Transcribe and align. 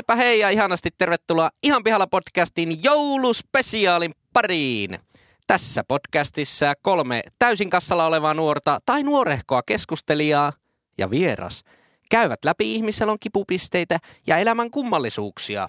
Heipä 0.00 0.16
hei 0.16 0.38
ja 0.38 0.50
ihanasti 0.50 0.90
tervetuloa 0.98 1.50
Ihan 1.62 1.84
pihalla 1.84 2.06
podcastin 2.06 2.82
jouluspesiaalin 2.82 4.12
pariin. 4.32 4.98
Tässä 5.46 5.84
podcastissa 5.84 6.74
kolme 6.82 7.22
täysin 7.38 7.70
kassalla 7.70 8.06
olevaa 8.06 8.34
nuorta 8.34 8.78
tai 8.86 9.02
nuorehkoa 9.02 9.62
keskustelijaa 9.62 10.52
ja 10.98 11.10
vieras 11.10 11.64
käyvät 12.10 12.44
läpi 12.44 12.74
ihmiselon 12.74 13.18
kipupisteitä 13.20 13.98
ja 14.26 14.38
elämän 14.38 14.70
kummallisuuksia. 14.70 15.68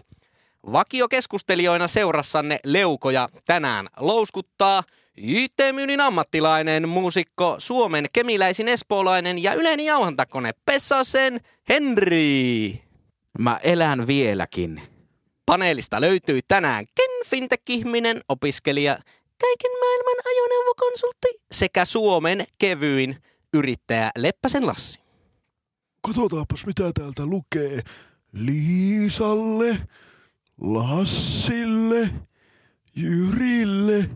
Vakiokeskustelijoina 0.72 1.88
seurassanne 1.88 2.60
leukoja 2.66 3.30
tänään 3.46 3.88
louskuttaa 4.00 4.84
IT-myynnin 5.18 6.02
ammattilainen, 6.02 6.90
muusikko, 6.90 7.56
Suomen 7.58 8.06
kemiläisin 8.14 8.68
espoolainen 8.68 9.44
ja 9.44 9.54
yleinen 9.54 9.86
jauhantakone 9.86 10.52
Pessasen 10.66 11.40
Henri. 11.70 12.91
Mä 13.40 13.60
elän 13.64 14.08
vieläkin. 14.08 14.82
Paneelista 15.46 16.02
löytyy 16.02 16.40
tänään 16.48 16.86
Ken 16.96 17.26
Fintech-ihminen, 17.28 18.22
opiskelija, 18.30 18.98
kaiken 19.42 19.72
maailman 19.80 20.26
ajoneuvokonsultti 20.26 21.28
sekä 21.52 21.86
Suomen 21.86 22.46
kevyin 22.58 23.16
yrittäjä 23.54 24.12
Leppäsen 24.18 24.68
Lassi. 24.68 25.00
Katsotaanpas 26.02 26.66
mitä 26.66 26.92
täältä 26.94 27.26
lukee. 27.26 27.82
Liisalle, 28.34 29.78
Lassille, 30.62 32.10
Jyrille 32.96 34.10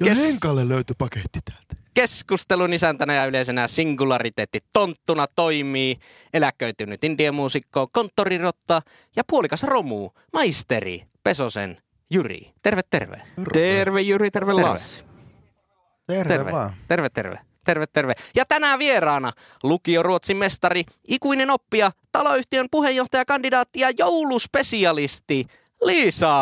ja 0.00 0.06
Kes- 0.06 0.18
Henkalle 0.18 0.68
löytyi 0.68 0.94
paketti 0.98 1.40
täältä. 1.44 1.85
Keskustelun 1.96 2.72
isäntänä 2.72 3.14
ja 3.14 3.26
yleisenä 3.26 3.68
singulariteetti 3.68 4.60
tonttuna 4.72 5.26
toimii 5.26 5.98
eläköitynyt 6.32 7.04
indiemuusikko, 7.04 7.88
konttorirotta 7.92 8.82
ja 9.16 9.22
puolikas 9.26 9.62
romu, 9.62 10.10
maisteri, 10.32 11.02
Pesosen 11.24 11.78
Jyri. 12.10 12.52
Terve, 12.62 12.80
terve. 12.90 13.22
Terve 13.52 14.00
Jyri, 14.00 14.30
terve, 14.30 14.52
Terve. 14.52 14.68
Lassi. 14.68 15.04
Terve, 16.06 16.34
Terve, 16.34 16.52
vaan. 16.52 16.74
terve, 16.88 17.08
terve. 17.08 17.38
Terve, 17.64 17.86
terve. 17.86 18.14
Ja 18.34 18.44
tänään 18.48 18.78
vieraana 18.78 19.32
lukio 19.62 20.02
Ruotsin 20.02 20.36
mestari, 20.36 20.84
ikuinen 21.08 21.50
oppija, 21.50 21.92
taloyhtiön 22.12 22.66
puheenjohtajakandidaatti 22.70 23.80
ja 23.80 23.90
jouluspesialisti 23.98 25.46
Liisa. 25.82 26.34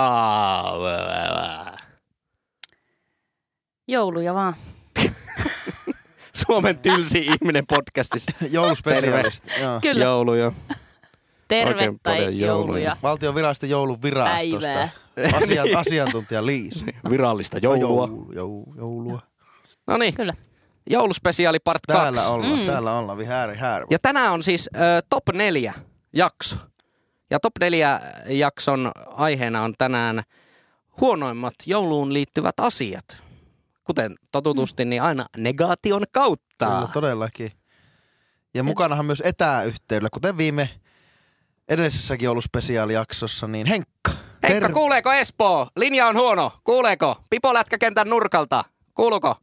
Jouluja 3.88 4.34
vaan. 4.34 4.54
Suomen 6.32 6.78
tylsi 6.78 7.18
ihminen 7.18 7.64
podcastissa. 7.68 8.32
Jouluspesialisti. 8.50 9.50
Kyllä. 9.82 10.04
Joulu 10.04 10.34
jo. 10.34 10.52
Terve 11.48 11.70
Oikein 11.74 12.00
tai 12.02 12.18
jouluja. 12.22 12.46
jouluja. 12.46 12.96
Valtion 13.02 13.34
viraston 13.34 13.70
jouluvirastosta. 13.70 14.68
Päivää. 14.68 14.88
Asian, 15.36 15.68
asiantuntija 15.86 16.46
Liis. 16.46 16.84
Virallista 17.10 17.58
joulua. 17.58 17.80
Joulu, 18.06 18.32
joulu, 18.32 18.74
joulua. 18.76 19.20
No 19.86 19.96
niin, 19.96 20.14
Kyllä. 20.14 20.32
jouluspesiaali 20.90 21.58
part 21.60 21.86
2. 21.86 22.02
Täällä 22.02 22.28
ollaan, 22.28 22.58
Mm. 22.58 22.66
täällä 22.66 22.98
ollaan. 22.98 23.18
Vi 23.18 23.24
här, 23.24 23.54
här. 23.54 23.86
Ja 23.90 23.98
tänään 23.98 24.32
on 24.32 24.42
siis 24.42 24.70
ö, 24.76 24.78
top 25.10 25.22
4 25.34 25.74
jakso. 26.12 26.56
Ja 27.30 27.40
top 27.40 27.52
4 27.60 28.00
jakson 28.28 28.92
aiheena 29.16 29.62
on 29.62 29.74
tänään 29.78 30.22
huonoimmat 31.00 31.54
jouluun 31.66 32.12
liittyvät 32.12 32.60
asiat. 32.60 33.23
Kuten 33.84 34.14
totutusti, 34.32 34.84
niin 34.84 35.02
aina 35.02 35.26
negaation 35.36 36.02
kautta. 36.12 36.66
Kyllä, 36.66 36.88
todellakin. 36.92 37.52
Ja 38.54 38.62
mukanahan 38.64 39.06
myös 39.06 39.22
etäyhteydellä, 39.24 40.10
kuten 40.12 40.36
viime 40.36 40.70
edellisessäkin 41.68 42.24
jouluspesiaalijaksossa, 42.24 43.46
niin 43.46 43.66
Henkka. 43.66 44.10
Heikka, 44.42 44.60
Ter- 44.66 44.72
kuuleeko 44.72 45.12
Espoo? 45.12 45.68
Linja 45.76 46.06
on 46.06 46.16
huono. 46.16 46.52
Kuuleeko? 46.64 47.16
Pipo 47.30 47.54
lätkäkentän 47.54 48.10
nurkalta. 48.10 48.64
Kuuluuko? 48.94 49.36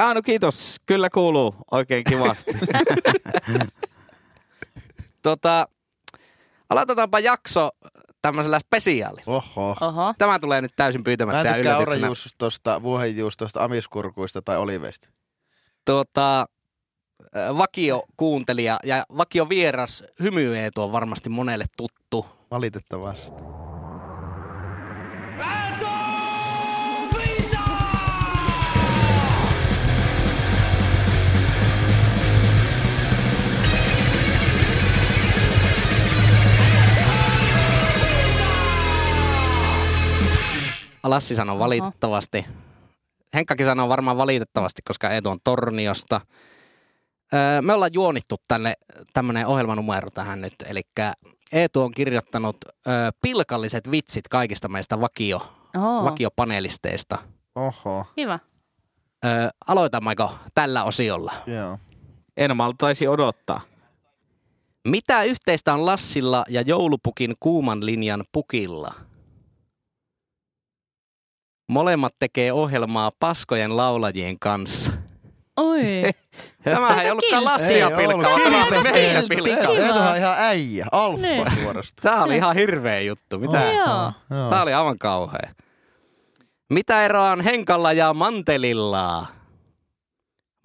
Ah, 0.00 0.14
no 0.14 0.22
kiitos. 0.22 0.76
Kyllä 0.86 1.10
kuuluu 1.10 1.54
oikein 1.70 2.04
kivasti. 2.04 2.50
Tota, 5.22 5.68
aloitetaanpa 6.70 7.18
jakso 7.18 7.70
tämmöisellä 8.24 8.58
spesiaalilla. 8.58 9.32
Oho. 9.36 9.76
Oho. 9.80 10.14
Tämä 10.18 10.38
tulee 10.38 10.60
nyt 10.60 10.72
täysin 10.76 11.00
Mä 11.00 11.04
pyytämättä 11.04 11.40
en 11.40 11.46
ja 11.46 11.54
tykkää 11.54 11.78
orajuustosta, 11.78 12.82
vuohenjuustosta, 12.82 13.64
amiskurkuista 13.64 14.42
tai 14.42 14.58
oliveista. 14.58 15.08
tuota, 15.84 16.46
vakio 17.58 18.02
kuuntelija 18.16 18.78
ja 18.84 19.04
vakio 19.16 19.48
vieras 19.48 20.04
Hymy 20.20 20.56
Eetu 20.56 20.82
on 20.82 20.92
varmasti 20.92 21.28
monelle 21.28 21.64
tuttu. 21.76 22.26
Valitettavasti. 22.50 23.42
Lassi 41.04 41.34
sanoo 41.34 41.58
valitettavasti. 41.58 42.46
Henkkakin 43.34 43.66
sanoo 43.66 43.88
varmaan 43.88 44.16
valitettavasti, 44.16 44.82
koska 44.84 45.10
Eetu 45.10 45.30
on 45.30 45.38
Torniosta. 45.44 46.20
Öö, 47.34 47.62
me 47.62 47.72
ollaan 47.72 47.90
juonittu 47.94 48.36
tänne 48.48 48.74
tämmöinen 49.12 49.46
ohjelmanumero 49.46 50.10
tähän 50.10 50.40
nyt, 50.40 50.54
eli 50.66 50.80
Eetu 51.52 51.82
on 51.82 51.92
kirjoittanut 51.92 52.56
öö, 52.64 53.10
pilkalliset 53.22 53.90
vitsit 53.90 54.28
kaikista 54.28 54.68
meistä 54.68 55.00
vakio, 55.00 55.40
Oho. 55.76 56.04
vakiopanelisteista. 56.04 57.18
Oho. 57.54 58.06
Kiva. 58.16 58.38
Öö, 59.24 59.48
aloitammeko 59.66 60.30
tällä 60.54 60.84
osiolla? 60.84 61.32
Joo. 61.46 61.78
en 62.36 62.56
maltaisi 62.56 63.08
odottaa. 63.08 63.60
Mitä 64.88 65.22
yhteistä 65.22 65.74
on 65.74 65.86
Lassilla 65.86 66.44
ja 66.48 66.60
joulupukin 66.60 67.34
kuuman 67.40 67.86
linjan 67.86 68.24
pukilla? 68.32 68.94
Molemmat 71.68 72.14
tekee 72.18 72.52
ohjelmaa 72.52 73.10
paskojen 73.20 73.76
laulajien 73.76 74.38
kanssa. 74.38 74.92
Oi. 75.56 75.80
Tämähän 76.64 77.04
ei 77.04 77.10
ollutkaan 77.10 77.44
Lassia 77.44 77.90
pilkkaa, 77.90 78.38
tämä 78.40 78.64
oli 78.64 79.28
pilkkaa. 79.28 79.74
Kiva. 79.74 79.86
Eetuhan 79.86 80.10
on 80.10 80.16
ihan 80.16 80.34
äijä. 80.38 80.86
Alfa 80.92 81.22
Niin. 81.22 81.46
suorasta. 81.62 82.02
Tämä 82.02 82.24
oli 82.24 82.36
ihan 82.36 82.54
hirveä 82.56 83.00
juttu. 83.00 83.38
Mitä? 83.38 83.62
Joo. 83.72 84.12
Joo. 84.30 84.50
Tämä 84.50 84.62
oli 84.62 84.74
aivan 84.74 84.98
kauhea. 84.98 85.54
Mitä 86.72 87.04
eroa 87.04 87.30
on 87.30 87.40
Henkalla 87.40 87.92
ja 87.92 88.14
Mantelilla? 88.14 89.26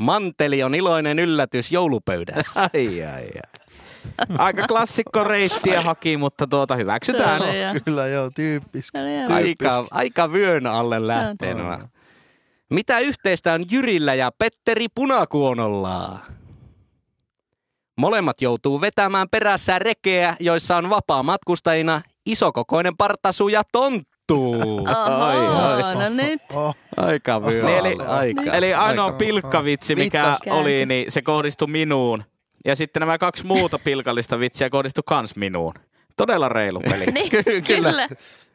Manteli 0.01 0.63
on 0.63 0.75
iloinen 0.75 1.19
yllätys 1.19 1.71
joulupöydässä. 1.71 2.61
Ai, 2.73 3.03
ai, 3.03 3.23
ai. 3.23 3.58
Aika 4.37 4.67
klassikko 4.67 5.23
reittiä 5.23 5.81
haki, 5.81 6.17
mutta 6.17 6.47
tuota 6.47 6.75
hyväksytään. 6.75 7.41
Ja- 7.59 7.79
Kyllä 7.85 8.07
joo, 8.07 8.29
tyyppis. 8.35 8.89
Aika, 9.35 9.85
aika 9.91 10.31
vyön 10.31 10.67
alle 10.67 11.07
lähtee 11.07 11.53
nämä. 11.53 11.79
Mitä 12.69 12.99
yhteistä 12.99 13.53
on 13.53 13.65
Jyrillä 13.71 14.13
ja 14.13 14.31
Petteri 14.37 14.87
Punakuonolla? 14.95 16.19
Molemmat 17.97 18.41
joutuu 18.41 18.81
vetämään 18.81 19.27
perässä 19.31 19.79
rekeä, 19.79 20.35
joissa 20.39 20.77
on 20.77 20.89
vapaa 20.89 21.23
matkustajina 21.23 22.01
isokokoinen 22.25 22.97
partasu 22.97 23.47
ja 23.47 23.61
tonttu. 23.71 24.53
Ai, 24.87 25.37
ai. 25.47 25.83
Oho, 25.83 26.01
no 26.01 26.09
nyt. 26.09 26.41
Aika 26.97 27.45
vyö 27.45 27.65
Niin, 27.65 27.77
eli- 27.77 27.95
aika. 28.07 28.43
Eli 28.53 28.73
ainoa 28.73 29.11
pilkkavitsi, 29.11 29.95
mikä 29.95 30.37
oli, 30.49 30.85
niin 30.85 31.11
se 31.11 31.21
kohdistui 31.21 31.67
minuun. 31.67 32.23
Ja 32.65 32.75
sitten 32.75 32.99
nämä 32.99 33.17
kaksi 33.17 33.45
muuta 33.45 33.79
pilkallista 33.83 34.39
vitsiä 34.39 34.69
kohdistui 34.69 35.03
kans 35.07 35.35
minuun. 35.35 35.73
Todella 36.17 36.49
reilu 36.49 36.79
peli. 36.79 37.05
Niin, 37.05 37.29
Ky- 37.29 37.43
kyllä. 37.43 37.61
kyllä. 37.61 38.07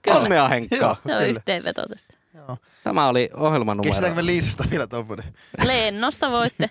Kyllä. 0.02 0.16
Onnea 0.18 0.48
Henkka. 0.48 0.76
Joo. 0.76 0.94
Se 0.94 1.00
on 1.00 1.02
Kyllä. 1.02 1.20
yhteenveto 1.20 1.86
tästä. 1.88 2.14
joo. 2.34 2.58
Tämä 2.84 3.08
oli 3.08 3.30
ohjelmanumero. 3.36 3.92
Kestääkö 3.92 4.14
me 4.16 4.26
Liisasta 4.26 4.64
vielä 4.70 4.86
tommonen? 4.86 5.24
Lennosta 5.64 6.30
voitte. 6.30 6.68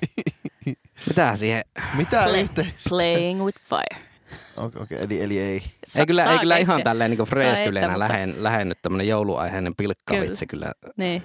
Mitä 1.07 1.35
siihen? 1.35 1.63
Mitä 1.93 2.23
Play- 2.25 2.41
yhteistä? 2.41 2.73
Playing 2.89 3.43
with 3.45 3.59
fire. 3.61 4.03
Okei, 4.57 4.81
okay, 4.81 4.97
eli, 5.01 5.21
eli 5.21 5.39
ei. 5.39 5.61
ei 5.99 6.05
kyllä, 6.05 6.23
ei 6.23 6.39
kyllä 6.39 6.57
ihan 6.57 6.83
tälleen 6.83 7.11
niin 7.11 7.17
mutta- 7.91 7.99
lähen, 7.99 8.43
lähennyt 8.43 8.81
tämmöinen 8.81 9.07
jouluaiheinen 9.07 9.75
pilkkavitsi 9.75 10.47
kyllä. 10.47 10.71
Niin. 10.97 11.23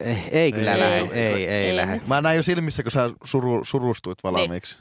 Ei, 0.00 0.18
ei 0.30 0.52
kyllä 0.52 0.72
Ei, 0.74 0.80
lähe, 0.80 0.94
ei, 0.96 1.08
ei, 1.12 1.46
ei, 1.48 1.78
ei 1.80 1.86
nyt. 1.86 2.08
Mä 2.08 2.20
näin 2.20 2.36
jo 2.36 2.42
silmissä, 2.42 2.82
kun 2.82 2.92
sä 2.92 3.10
suru, 3.24 3.64
surustuit 3.64 4.18
valmiiksi. 4.22 4.78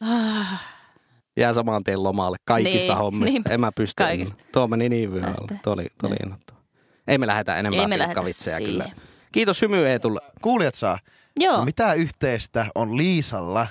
Ah, 0.00 0.62
Jää 1.36 1.52
saman 1.52 1.84
tien 1.84 2.02
lomalle 2.02 2.36
kaikista 2.44 2.92
Niin, 2.92 2.98
hommista. 2.98 3.32
niinpä. 3.32 3.50
En 3.54 3.60
mä 3.60 3.72
pysty. 3.72 4.02
Kaikista. 4.02 4.36
Tuo 4.52 4.68
meni 4.68 4.88
niin 4.88 5.12
vyölle. 5.12 5.26
Lähtee. 5.28 5.60
Tuo 5.64 5.72
oli, 5.72 5.86
tuo 6.00 6.08
oli 6.08 6.16
Niin. 6.16 6.26
innoittava. 6.26 6.58
Ei 7.06 7.18
me 7.18 7.26
lähetä 7.26 7.56
enempää 7.58 7.80
Ei 7.80 7.86
me 7.86 7.98
lähetä 7.98 8.14
pilkkavitsejä 8.14 8.58
kyllä. 8.58 8.84
Kiitos 9.32 9.62
Hymy 9.62 9.86
Eetulle. 9.86 10.20
Kuulijat 10.42 10.74
saa. 10.74 10.98
Joo. 11.40 11.56
No, 11.58 11.64
mitä 11.64 11.92
yhteistä 11.94 12.66
on 12.74 12.96
Liisalla 12.96 13.66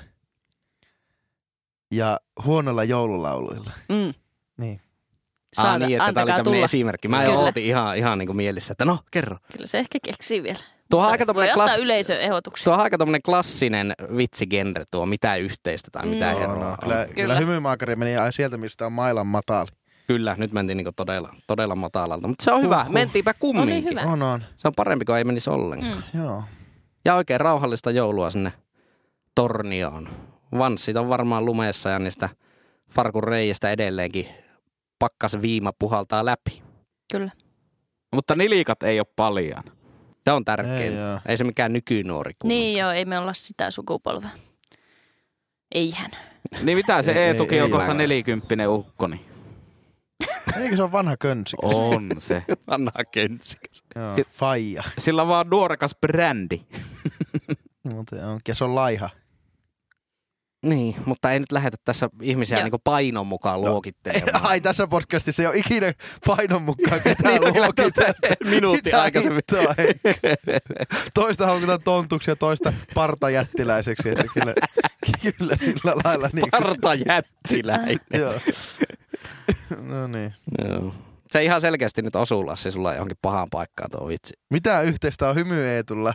ja 1.91 2.19
huonolla 2.45 2.83
joululauluilla. 2.83 3.71
Mm. 3.89 4.13
Niin. 4.57 4.81
Ah, 5.57 5.63
Saada, 5.63 5.87
niin, 5.87 6.01
että 6.01 6.13
tämä 6.13 6.23
oli 6.23 6.29
tämmöinen 6.31 6.43
tulla. 6.53 6.65
esimerkki. 6.65 7.07
Mä 7.07 7.23
Kyllä. 7.23 7.39
ootin 7.39 7.63
ihan, 7.63 7.97
ihan 7.97 8.17
niin 8.17 8.27
kuin 8.27 8.37
mielissä, 8.37 8.71
että 8.71 8.85
no 8.85 8.99
kerro. 9.11 9.37
Kyllä 9.53 9.67
se 9.67 9.79
ehkä 9.79 9.99
keksii 10.05 10.43
vielä. 10.43 10.59
Tuo 10.89 11.01
aika 11.01 11.23
ottaa 11.27 11.45
klass-. 11.53 12.63
Tuo 12.63 12.73
on 12.73 12.79
aika 12.79 12.97
tommonen 12.97 13.21
klassinen 13.21 13.93
vitsigenre 14.17 14.83
tuo, 14.91 15.05
mitä 15.05 15.35
yhteistä 15.35 15.89
tai 15.91 16.05
mitä 16.05 16.33
Mm. 16.33 16.41
eroa 16.41 16.55
No, 16.55 16.69
no, 16.69 16.77
kyllä, 16.81 16.95
kyllä. 16.95 17.13
Kyllä. 17.15 17.35
hymymaakari 17.35 17.95
meni 17.95 18.17
ai 18.17 18.33
sieltä, 18.33 18.57
mistä 18.57 18.85
on 18.85 18.91
mailan 18.91 19.27
matali. 19.27 19.67
Kyllä, 20.07 20.35
nyt 20.37 20.51
mentiin 20.51 20.77
niinku 20.77 20.91
todella, 20.95 21.35
todella 21.47 21.75
matalalta. 21.75 22.27
Mutta 22.27 22.43
se 22.43 22.51
on 22.51 22.61
hyvä, 22.61 22.77
Huhhuh. 22.77 22.93
mentiinpä 22.93 23.33
kumminkin. 23.33 23.75
Oli 23.75 24.01
hyvä. 24.01 24.11
On, 24.11 24.21
on. 24.21 24.43
Se 24.57 24.67
on 24.67 24.73
parempi 24.75 25.05
kuin 25.05 25.17
ei 25.17 25.23
menisi 25.23 25.49
ollenkaan. 25.49 26.03
Mm. 26.13 26.19
Joo. 26.23 26.43
Ja 27.05 27.15
oikein 27.15 27.41
rauhallista 27.41 27.91
joulua 27.91 28.29
sinne 28.29 28.53
tornioon. 29.35 30.09
Vanssit 30.57 30.95
on 30.95 31.09
varmaan 31.09 31.45
lumeessa 31.45 31.89
ja 31.89 31.99
niistä 31.99 32.29
farkun 32.91 33.23
reijistä 33.23 33.71
edelleenkin 33.71 34.27
pakkas 35.03 35.41
viima 35.41 35.73
puhaltaa 35.79 36.25
läpi. 36.25 36.63
Kyllä. 37.11 37.31
Mutta 38.15 38.35
nilikat 38.35 38.83
ei 38.83 38.99
ole 38.99 39.07
paljon. 39.15 39.63
Se 40.23 40.31
on 40.31 40.41
Ei 40.41 40.43
tärkeintä. 40.45 41.13
Ei, 41.13 41.19
ei 41.25 41.37
se 41.37 41.43
mikään 41.43 41.73
nykynuori 41.73 42.33
kuulu. 42.41 42.53
Niin 42.55 42.77
joo, 42.77 42.91
ei 42.91 43.05
me 43.05 43.19
olla 43.19 43.33
sitä 43.33 43.71
sukupolvea. 43.71 44.29
Eihän. 45.75 46.11
Niin 46.61 46.77
mitä 46.77 47.01
se 47.01 47.11
Ei, 47.11 47.17
ei, 47.17 47.23
Eetukin 47.23 47.63
on 47.63 47.65
ei 47.65 47.71
kohta 47.71 47.93
nelikymppinen 47.93 48.69
ukkoni. 48.69 49.25
Eikö 50.61 50.75
se 50.75 50.83
ole 50.83 50.91
vanha 50.91 51.17
könsi? 51.17 51.57
On 51.61 52.09
se. 52.19 52.43
Vanha 52.71 53.05
kensikäs. 53.11 53.83
Joo. 53.95 54.15
Faija. 54.29 54.83
Sillä 54.97 55.21
on 55.21 55.27
vaan 55.27 55.49
nuorekas 55.49 55.95
brändi. 56.01 56.61
Mutta 57.83 58.15
on, 58.27 58.39
ja 58.47 58.55
se 58.55 58.63
on 58.63 58.75
laiha. 58.75 59.09
Niin, 60.63 60.95
mutta 61.05 61.31
ei 61.31 61.39
nyt 61.39 61.51
lähetä 61.51 61.77
tässä 61.85 62.09
ihmisiä 62.21 62.59
niinku 62.63 62.79
painon 62.83 63.27
mukaan 63.27 63.61
No, 63.61 63.69
luokittelemaan. 63.71 64.45
Ai 64.49 64.61
tässä 64.61 64.87
podcastissa 64.87 65.43
ei 65.43 65.47
ole 65.47 65.57
ikinä 65.57 65.93
painon 66.25 66.61
mukaan 66.61 67.01
ketään 67.01 67.33
Niin, 67.41 67.41
luokiteltu. 67.53 68.01
Minuutti 68.49 68.81
Mitä 68.89 69.01
aikaisemmin. 69.01 69.41
hittoa. 69.51 69.75
Toista 71.13 71.45
haukutaan 71.45 71.83
tontuksi 71.83 72.31
ja 72.31 72.35
toista 72.35 72.73
partajättiläiseksi. 72.93 74.09
Että 74.09 74.23
kyllä, 74.33 74.53
kyllä 75.21 75.57
sillä 75.57 75.93
lailla 76.03 76.29
niin 76.33 76.49
kuin, 76.51 76.63
Parta 76.63 76.93
jättiläinen. 76.93 77.99
Joo. 78.13 78.33
No 79.81 80.07
niin. 80.07 80.33
Joo. 80.67 80.93
Se 81.31 81.43
ihan 81.43 81.61
selkeästi 81.61 82.01
nyt 82.01 82.15
osuu 82.15 82.45
Lassi 82.45 82.71
sulla 82.71 82.93
johonkin 82.93 83.17
pahaan 83.21 83.47
paikkaan 83.51 83.91
tuo 83.91 84.07
vitsi. 84.07 84.33
Mitä 84.49 84.81
yhteistä 84.81 85.29
on 85.29 85.35
hymy 85.35 85.65
Eetulla 85.67 86.13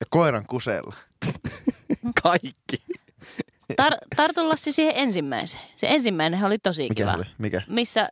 ja 0.00 0.06
koiran 0.10 0.44
kusella? 0.46 0.96
Kaikki. 2.22 2.82
Tar- 3.82 3.98
tartu 4.16 4.48
Lassi 4.48 4.72
siihen 4.72 4.92
ensimmäiseen. 4.96 5.64
Se 5.74 5.86
ensimmäinen 5.90 6.44
oli 6.44 6.58
tosi 6.58 6.82
Mikä 6.82 6.94
kiva. 6.94 7.14
oli? 7.14 7.24
Mikä? 7.38 7.62
Missä 7.68 8.08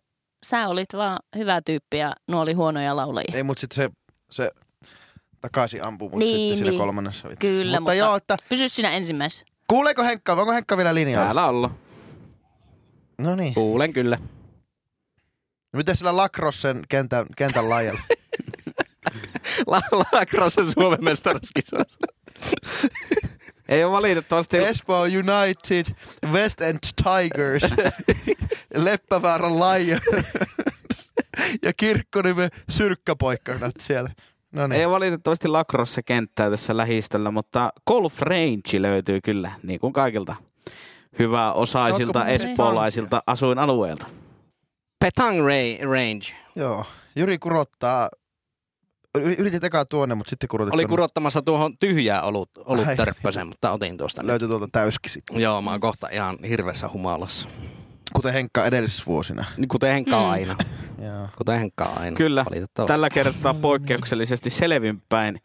sä 0.47 0.69
olit 0.69 0.89
vaan 0.95 1.19
hyvä 1.37 1.61
tyyppi 1.67 1.99
ja 1.99 2.13
nuo 2.29 2.41
oli 2.41 2.53
huonoja 2.53 2.97
laulajia. 2.97 3.35
Ei, 3.37 3.43
mutta 3.43 3.61
sitten 3.61 3.77
se, 3.77 3.91
se 4.31 4.51
takaisin 5.41 5.85
ampuu 5.87 6.09
mut 6.11 6.19
Niin, 6.19 6.37
sitten 6.39 6.57
siinä 6.57 6.71
niin. 6.71 6.79
kolmannessa 6.81 7.29
vitsissä. 7.29 7.41
Kyllä, 7.59 7.71
mutta, 7.71 7.81
mutta- 7.81 7.95
joo, 7.95 8.17
että 8.17 8.37
Pysy 8.49 8.69
siinä 8.69 8.91
ensimmäisessä. 8.91 9.45
kuuleeko 9.69 10.03
Henkka, 10.03 10.33
onko 10.33 10.53
Henkka 10.53 10.77
vielä 10.77 10.95
linjalla? 10.95 11.25
Täällä 11.27 11.47
ollaan. 11.47 11.75
No 13.19 13.35
niin. 13.37 13.55
Kuulen 13.55 13.93
kyllä. 13.93 14.17
No 15.73 15.77
Miten 15.77 15.97
sillä 15.97 16.17
Lacrossen 16.17 16.83
kentän, 16.89 17.27
kentän 17.37 17.71
laajalla? 17.71 18.01
Lacrosse 20.13 20.61
Suomen 20.73 21.05
mestaruuskisassa. 21.05 21.99
Ei 23.71 23.85
ole 23.85 23.93
valitettavasti... 23.93 24.57
Espoo 24.57 25.03
United, 25.03 25.95
West 26.33 26.61
End 26.61 26.79
Tigers, 26.97 27.63
Leppävaaran 28.75 29.53
Lions 29.53 30.03
ja 31.63 31.73
Kirkkonimen 31.77 32.51
syrkkäpoikkanat 32.69 33.75
siellä. 33.81 34.11
No 34.53 34.63
Ei 34.63 34.69
niin. 34.69 34.87
ole 34.87 34.95
valitettavasti 34.95 35.49
lacrosse 35.49 36.03
kenttää 36.03 36.51
tässä 36.51 36.77
lähistöllä, 36.77 37.31
mutta 37.31 37.73
golf 37.87 38.21
range 38.21 38.83
löytyy 38.83 39.21
kyllä, 39.21 39.53
niin 39.63 39.81
kuin 39.81 39.93
kaikilta 39.93 40.37
hyvää 41.19 41.53
osaisilta 41.53 42.27
espoolaisilta 42.27 43.23
asuinalueilta. 43.27 44.07
Petang 45.05 45.39
Range. 45.83 46.27
Joo. 46.57 46.85
Jyri 47.17 47.39
kurottaa. 47.39 48.09
Yritit 49.19 49.65
ekaa 49.65 49.85
tuonne, 49.85 50.15
mutta 50.15 50.31
sitten 50.31 50.49
kurotit 50.49 50.75
Oli 50.75 50.87
kurottamassa 50.87 51.43
tuohon 51.43 51.79
tyhjää 51.79 52.23
olut, 52.23 52.51
Ai. 52.59 52.65
oluttörppösen, 52.67 53.47
mutta 53.47 53.71
otin 53.73 53.97
tuosta. 53.97 54.27
Löytyi 54.27 54.49
tuolta 54.49 54.69
täyski 54.73 55.09
sitten. 55.09 55.41
Joo, 55.41 55.63
mä 55.63 55.71
oon 55.71 55.81
kohta 55.81 56.09
ihan 56.09 56.37
hirveässä 56.49 56.89
humalassa. 56.93 57.49
Kuten 58.13 58.33
Henkka 58.33 58.67
edellisessä 58.67 59.03
vuosina. 59.07 59.45
Niin 59.57 59.69
Kuten 59.69 59.93
Henkka 59.93 60.17
Mm. 60.21 60.31
aina. 60.31 60.57
Joo. 61.07 61.29
Kuten 61.39 61.59
Henkka 61.59 61.85
aina. 61.85 62.17
Kyllä, 62.17 62.45
tällä 62.87 63.11
kertaa 63.11 63.55
poikkeuksellisesti 63.55 64.51
selvinpäin 64.51 65.41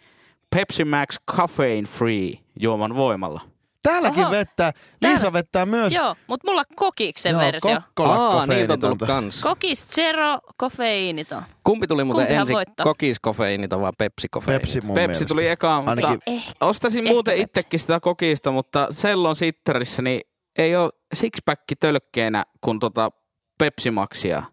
Pepsi 0.56 0.86
Max 0.86 1.18
Caffeine 1.32 1.88
Free 1.88 2.32
juoman 2.60 2.96
voimalla. 2.96 3.42
Täälläkin 3.90 4.24
Oho. 4.24 4.32
vettää. 4.32 4.72
Täällä- 4.72 5.14
Liisa 5.16 5.34
vettää 5.34 5.66
myös. 5.66 5.94
Joo, 5.94 6.16
mutta 6.28 6.48
mulla 6.52 6.64
kokiksen 6.76 7.32
Joo, 7.32 7.42
versio. 7.42 7.76
Kokkola 7.76 8.16
Aa, 8.16 8.46
niitä 8.46 8.74
on 8.74 8.80
tullut 8.80 9.00
kans. 9.08 9.42
Kokis 9.42 9.88
zero, 9.90 10.40
kofeiiniton. 10.58 11.44
Kumpi 11.64 11.88
tuli 11.88 12.04
muuten 12.04 12.22
Kumpihan 12.26 12.42
ensin? 12.42 12.54
voittaa? 12.56 12.84
Kokiskofeiinita 12.84 13.82
vai 13.82 13.92
pepsikofeiinita? 13.98 14.62
Pepsi 14.68 14.82
mun 14.82 14.96
Pepsi 14.96 15.08
mielestä. 15.08 15.26
tuli 15.26 15.48
ekaan, 15.48 15.84
mutta 15.86 16.08
Ainakin- 16.08 16.34
Eh, 16.36 16.44
ostaisin 16.62 17.00
Ehkä 17.00 17.14
muuten 17.14 17.32
Pepsi. 17.32 17.44
itsekin 17.44 17.80
sitä 17.80 18.00
kokista, 18.00 18.52
mutta 18.52 18.88
sellon 18.92 19.36
sitterissä 19.36 20.02
niin 20.02 20.22
ei 20.58 20.76
ole 20.76 20.90
sixpack 21.14 21.62
tölkkeenä 21.80 22.44
kuin 22.62 22.80
tota 22.80 23.12
Pepsi 23.58 23.92
Maxia. 23.92 24.44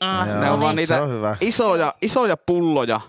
ah, 0.00 0.28
Joo, 0.28 0.40
ne 0.40 0.50
on 0.50 0.60
vaan 0.60 0.76
niin. 0.76 0.82
niitä- 0.82 1.02
on 1.02 1.08
hyvä. 1.10 1.36
Isoja, 1.40 1.94
isoja 2.02 2.36
pulloja 2.36 3.00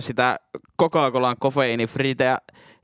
sitä 0.00 0.38
Coca-Colan 0.82 1.36
kofeiinifriitä 1.40 2.24
ja 2.24 2.38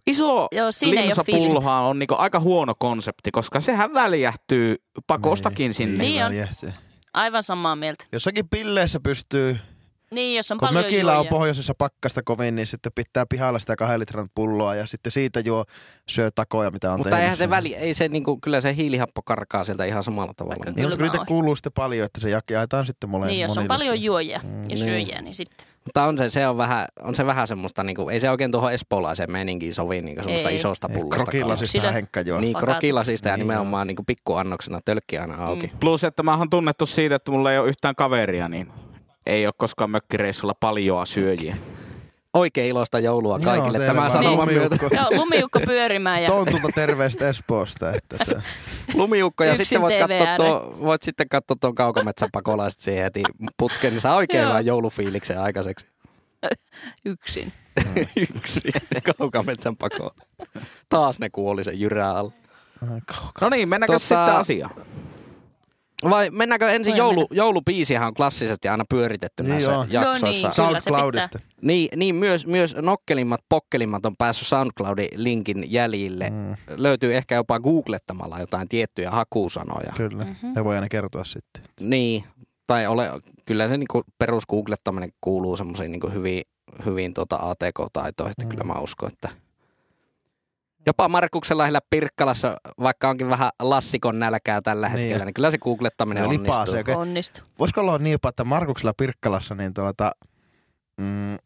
iso 0.07 0.49
Joo, 0.53 0.73
siinä 0.73 1.03
linsapullohan 1.03 1.83
on 1.83 1.99
niinku 1.99 2.15
aika 2.19 2.41
huono 2.41 2.75
konsepti, 2.79 3.31
koska 3.31 3.61
sehän 3.61 3.95
väljähtyy 3.95 4.77
pakostakin 5.07 5.75
sinne. 5.75 6.05
Niin 6.05 6.25
on. 6.25 6.31
väljähtyy. 6.31 6.73
Aivan 7.15 7.43
samaa 7.43 7.77
mieltä. 7.77 8.05
Jossakin 8.13 8.49
pilleissä 8.49 9.01
pystyy, 9.01 9.59
Niin, 10.15 10.37
jos 10.37 10.51
on 10.53 10.59
kun 10.59 10.69
paljon 10.69 10.85
mökillä 10.85 11.13
on 11.13 11.17
juojia. 11.17 11.31
pohjoisessa 11.31 11.75
pakkasta 11.79 12.23
kovin, 12.23 12.57
niin 12.57 12.67
sitten 12.67 12.93
pitää 12.95 13.27
pihalla 13.27 13.59
sitä 13.59 13.77
kahden 13.77 14.01
litran 14.01 14.29
pulloa 14.35 14.75
ja 14.75 14.87
sitten 14.87 15.13
siitä 15.13 15.41
juo 15.41 15.65
syö 16.09 16.31
takoja, 16.35 16.71
mitä 16.71 16.93
on 16.93 16.99
Mutta 16.99 17.11
tehnyt. 17.11 17.23
eihän 17.23 17.37
se 17.37 17.51
väli, 17.51 17.75
ei 17.75 17.95
se 17.95 18.09
niinku, 18.09 18.39
kyllä 18.41 18.61
se 18.61 18.77
hiilihappo 18.77 19.23
karkaa 19.23 19.65
sieltä 19.65 19.85
ihan 19.85 20.03
samalla 20.03 20.35
tavalla. 20.37 20.57
Vaikka 20.57 20.71
Niin, 20.71 20.85
mutta 20.85 20.97
Kylmä 20.97 21.11
niitä 21.13 21.21
on. 21.21 21.27
kuuluu 21.27 21.57
sitten 21.57 21.73
paljon, 21.73 22.07
että 22.07 22.21
se 22.21 22.29
jake- 22.31 22.53
jaetaan 22.55 22.87
sitten 22.87 23.11
mole, 23.11 23.27
Niin, 23.27 23.41
jos 23.41 23.59
on 23.59 23.67
paljon 23.67 23.93
siinä. 23.93 24.05
juojia 24.07 24.41
Mm, 24.45 24.51
ja 24.61 24.65
niin. 24.69 24.79
syöjiä, 24.79 25.23
niin 25.23 25.35
sitten. 25.35 25.67
Mutta 25.85 26.05
on 26.05 26.19
se, 26.19 26.31
se 26.31 26.49
on 26.49 26.57
vähän, 26.57 26.87
on 27.03 27.15
se 27.15 27.27
vähän 27.27 27.47
semmoista, 27.47 27.83
niinku, 27.83 28.09
ei 28.09 28.21
se 28.21 28.31
oikein 28.31 28.51
tuohon 28.51 28.73
espoolaiseen 28.73 29.33
meininkiin 29.33 29.75
sovi 29.75 30.01
niinku 30.01 30.23
semmoista 30.23 30.49
Ei. 30.49 30.55
isosta 30.55 30.89
pullosta. 30.89 31.25
Krokilasista. 31.25 31.93
Henkka 31.93 32.21
juo. 32.21 32.41
Niin, 32.41 32.57
krokilasista 32.57 33.29
ja 33.29 33.37
Niin, 33.37 33.45
nimenomaan 33.49 33.87
niinku 33.87 34.03
pikkuannoksena 34.07 34.81
tölkki 34.85 35.19
aina 35.19 35.45
auki. 35.47 35.67
Mm. 35.67 35.79
Plus, 35.79 36.05
että 36.05 36.23
mä 36.23 36.37
oon 36.37 36.51
tunnettu 36.51 36.87
siitä, 36.87 37.15
että 37.15 37.31
mulla 37.31 37.53
ei 37.53 37.59
ole 37.59 37.69
yhtään 37.69 37.95
kaveria, 37.95 38.49
niin 38.49 38.73
ei 39.27 39.47
ole 39.47 39.55
koskaan 39.57 39.91
mökkireissulla 39.91 40.55
paljoa 40.61 41.05
syöjiä. 41.05 41.57
Oikein 42.35 42.69
iloista 42.69 42.99
joulua 42.99 43.35
Joo, 43.35 43.45
kaikille. 43.45 43.71
teille 43.79 43.87
Tämä 43.87 43.99
vaan 44.01 44.11
sanoman 44.11 44.49
myötä. 44.49 44.77
lumiukko. 44.77 44.97
Joo, 44.97 45.21
lumiukko 45.25 45.61
pyörimään 45.67 46.23
ja 46.23 46.27
Tontulta 46.27 46.69
terveistä 46.75 47.29
Espoosta. 47.29 47.93
Että 47.93 48.17
se. 48.25 48.35
Lumiukko 48.95 49.45
ja 49.45 49.51
Yksin 49.51 49.67
sitten 49.67 49.81
voit, 49.83 49.99
katsoa 49.99 50.37
tuo, 50.37 50.77
voit 50.81 51.03
sitten 51.03 51.29
katsoa 51.29 51.57
tuon 51.61 51.75
kaukometsän 51.75 52.29
pakolaiset 52.33 52.81
siihen 52.81 53.03
heti 53.03 53.23
putkeen, 53.59 53.93
niin 53.93 54.01
saa 54.01 54.17
oikein 54.17 54.43
Joo. 54.43 54.51
hyvän 54.51 54.67
joulufiiliksen 54.67 55.41
aikaiseksi. 55.41 55.87
yksin. 57.05 57.53
Yksi 58.37 58.61
kaukometsän 59.19 59.77
pako. 59.77 60.11
Taas 60.89 61.21
ne 61.21 61.31
kuoli 61.31 61.65
sen 61.65 61.81
jyrää 61.81 62.17
alla. 62.17 62.33
No 63.41 63.49
niin, 63.49 63.69
mennäänkö 63.69 63.97
Tota- 63.97 63.99
sitten 63.99 64.19
asiaan? 64.19 64.71
Vai 66.11 66.31
mennäänkö 66.31 66.69
ensin 66.69 66.97
joulu, 66.97 67.27
joulubiisihän 67.31 68.07
on 68.09 68.15
klassisesti 68.15 68.69
aina 68.69 68.85
pyöritetty 68.91 69.43
Niin 69.43 69.51
näissä 69.51 69.79
on. 69.79 69.93
jaksoissa. 69.93 70.27
Joo, 70.27 70.31
niin. 70.33 70.41
Kyllä 70.41 70.51
se 70.51 70.55
SoundCloudista. 70.57 71.39
Niin, 71.63 71.89
niin 71.97 72.15
myös, 72.15 72.47
myös 72.47 72.77
nokkelimmat, 72.77 73.41
pokkelimmat 73.49 74.07
on 74.07 74.17
päässyt 74.17 74.49
SoundCloudin 74.49 75.09
linkin 75.17 75.73
jäljille. 75.73 76.31
Mm, 76.31 76.57
Löytyy 76.77 77.15
ehkä 77.17 77.35
jopa 77.35 77.61
googlettamalla 77.61 78.39
jotain 78.41 78.69
tiettyjä 78.69 79.11
hakusanoja. 79.11 79.93
kyllä, 79.97 80.25
Mhm. 80.25 80.55
ne 80.55 80.65
voi 80.65 80.75
aina 80.75 80.89
kertoa 80.89 81.25
sitten. 81.25 81.63
Niin, 81.81 82.25
tai 82.67 82.87
ole, 82.87 83.11
kyllä 83.45 83.69
se 83.69 83.77
niinku 83.77 84.03
perus 84.19 84.47
googlettaminen 84.47 85.11
kuuluu 85.21 85.57
semmoisiin 85.57 85.93
niinku 85.93 86.09
hyvin, 86.11 86.43
hyvin 86.87 87.15
tuota 87.15 87.37
ATK-taitoihin, 87.37 88.31
että 88.31 88.45
Mm. 88.45 88.49
kyllä 88.49 88.65
mä 88.65 88.75
uskon, 88.81 89.11
että 89.13 89.29
jopa 90.87 91.09
Markuksen 91.09 91.59
lähellä 91.59 91.81
Pirkkalassa, 91.91 92.57
vaikka 92.81 93.09
onkin 93.09 93.29
vähän 93.31 93.51
lassikon 93.63 94.19
nälkää 94.19 94.61
tällä 94.63 94.89
Niin. 94.89 94.99
hetkellä, 94.99 95.25
niin 95.25 95.35
kyllä 95.35 95.51
se 95.51 95.59
googlettaminen 95.59 96.29
lipaa 96.29 96.57
onnistuu. 96.57 96.73
se, 96.75 96.81
Okei. 96.81 96.95
Onnistu. 96.95 97.41
Voisiko 97.59 97.81
olla 97.81 97.99
niin 97.99 98.13
jopa, 98.13 98.29
että 98.29 98.45
Markuksella 98.45 98.93
Pirkkalassa 98.97 99.55
niin 99.55 99.75
tuota, 99.75 100.13
mm, 101.01 101.37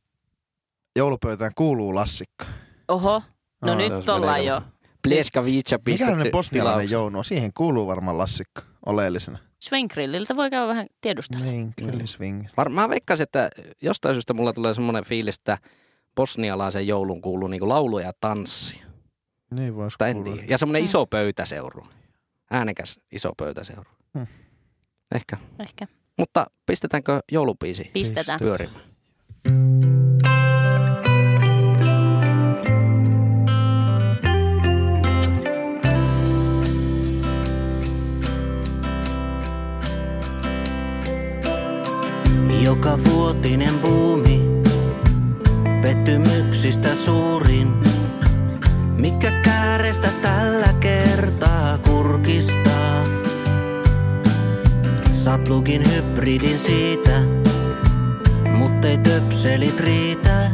joulupöytään 0.97 1.53
kuuluu 1.55 1.95
lassikka? 1.95 2.45
Oho, 2.89 3.23
no 3.63 3.69
se 3.69 3.75
nyt 3.89 4.09
ollaan 4.09 4.45
jo. 4.45 4.63
Pleskavica 5.03 5.57
Mikä 5.57 5.75
on 5.77 5.81
pistetty 5.85 6.31
bosnialainen 6.31 6.91
jounu? 6.91 7.19
on? 7.19 7.25
Siihen 7.25 7.51
kuuluu 7.55 7.87
varmaan 7.87 8.19
lassikka 8.19 8.63
oleellisena. 8.87 9.39
Svengrilliltä 9.61 10.37
voi 10.37 10.51
käydä 10.51 10.67
vähän 10.69 10.87
tiedustella. 11.01 11.45
Niin, 11.45 11.73
kyllä 11.79 12.07
swing. 12.07 12.47
Var, 12.57 12.69
mä 12.69 12.89
veikkaisin, 12.89 13.23
että 13.23 13.51
jostain 13.83 14.15
syystä 14.15 14.33
mulla 14.35 14.53
tulee 14.53 14.75
semmoinen 14.75 15.05
fiilis, 15.05 15.37
että 15.39 15.59
bosnialaisen 16.17 16.87
joulun 16.87 17.23
kuuluu 17.23 17.49
niinku 17.49 17.69
laulu 17.69 17.99
ja 17.99 18.13
tanssi. 18.21 18.83
Niin 19.55 19.75
vois 19.75 19.95
Tai 19.99 20.11
en 20.11 20.25
tiedä. 20.25 20.43
Ja 20.49 20.59
semmoinen 20.59 20.83
Mm. 20.83 20.85
iso 20.85 21.07
pöytäseuru. 21.07 21.87
Äänekäs 22.51 22.99
iso 23.13 23.33
pöytäseuru. 23.37 23.91
Hmm. 24.19 24.27
Ehkä. 25.15 25.37
Ehkä. 25.59 25.87
Mutta 26.19 26.47
pistetäänkö 26.67 27.21
joulupiisi 27.33 27.91
Pistetään. 27.93 28.39
pyörimään? 28.41 28.81
Joka 42.63 42.99
vuotinen 43.05 43.75
buumi, 43.81 44.41
pettymyksistä 45.83 46.95
suurin. 46.97 47.84
Mikä 48.99 49.31
käärestä 49.31 50.09
tällä 50.23 50.73
kertaa 50.81 51.79
kurkistaa? 51.79 53.05
Satlukin 55.13 55.95
hybridin 55.95 56.59
siitä, 56.59 57.23
muttei 58.59 58.99
töpselit 58.99 59.81
riitä. 59.81 60.51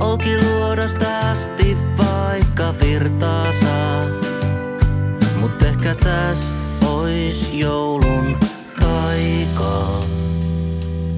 Olkiluodosta 0.00 1.30
asti 1.30 1.76
vaikka 1.98 2.74
virtaa 2.82 3.52
saa. 3.52 4.04
Mut 5.40 5.62
ehkä 5.62 5.94
täs 5.94 6.54
ois 6.86 7.54
joulun 7.54 8.36
taikaa. 8.80 10.04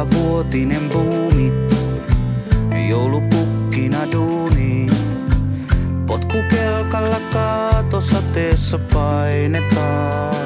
Joka 0.00 0.16
vuotinen 0.16 0.88
buumi, 0.92 1.52
joulupukkina 2.88 4.12
duuni. 4.12 4.86
Potkukelkalla 6.06 7.20
kaatosateessa 7.32 8.78
painetaan. 8.78 10.36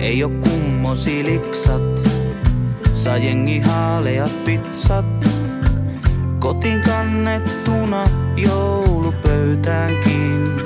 Ei 0.00 0.24
oo 0.24 0.30
kummosiliksat, 0.30 2.10
saa 2.94 3.18
jengi 3.18 3.60
haaleat 3.60 4.44
pizzat. 4.44 5.26
Kotiin 6.38 6.82
kannettuna 6.82 8.04
joulupöytäänkin. 8.36 10.62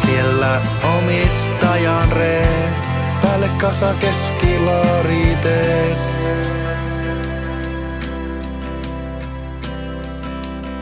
Siellä 0.07 0.63
omistajan 0.99 2.13
ree, 2.13 2.69
päälle 3.23 3.49
kasa 3.49 3.95
keskilaariteen. 3.95 5.97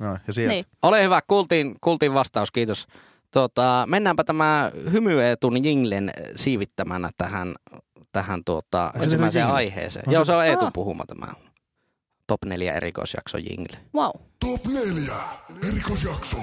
No, 0.00 0.18
ja 0.26 0.32
sieltä. 0.32 0.52
Niin. 0.52 0.64
Ole 0.82 1.02
hyvä, 1.04 1.20
kuultiin, 1.26 1.76
kuultiin 1.80 2.14
vastaus, 2.14 2.50
kiitos. 2.50 2.86
Tota, 3.30 3.84
mennäänpä 3.88 4.24
tämä 4.24 4.70
hymyetun 4.92 5.64
jinglen 5.64 6.12
siivittämänä 6.36 7.10
tähän, 7.18 7.54
tähän 8.12 8.44
tuota, 8.44 8.92
se 8.98 9.02
ensimmäiseen 9.04 9.46
aiheeseen. 9.46 10.08
On 10.08 10.14
Joo, 10.14 10.24
se- 10.24 10.34
on 10.34 10.46
Eetun 10.46 10.66
Ah. 10.66 10.72
puhuma 10.72 11.04
tämä 11.06 11.26
top 12.26 12.44
4 12.44 12.74
erikoisjakso 12.74 13.38
jingle. 13.38 13.78
Wow. 13.94 14.10
Top 14.40 14.66
4. 14.66 15.12
Erikoisjakso. 15.68 16.36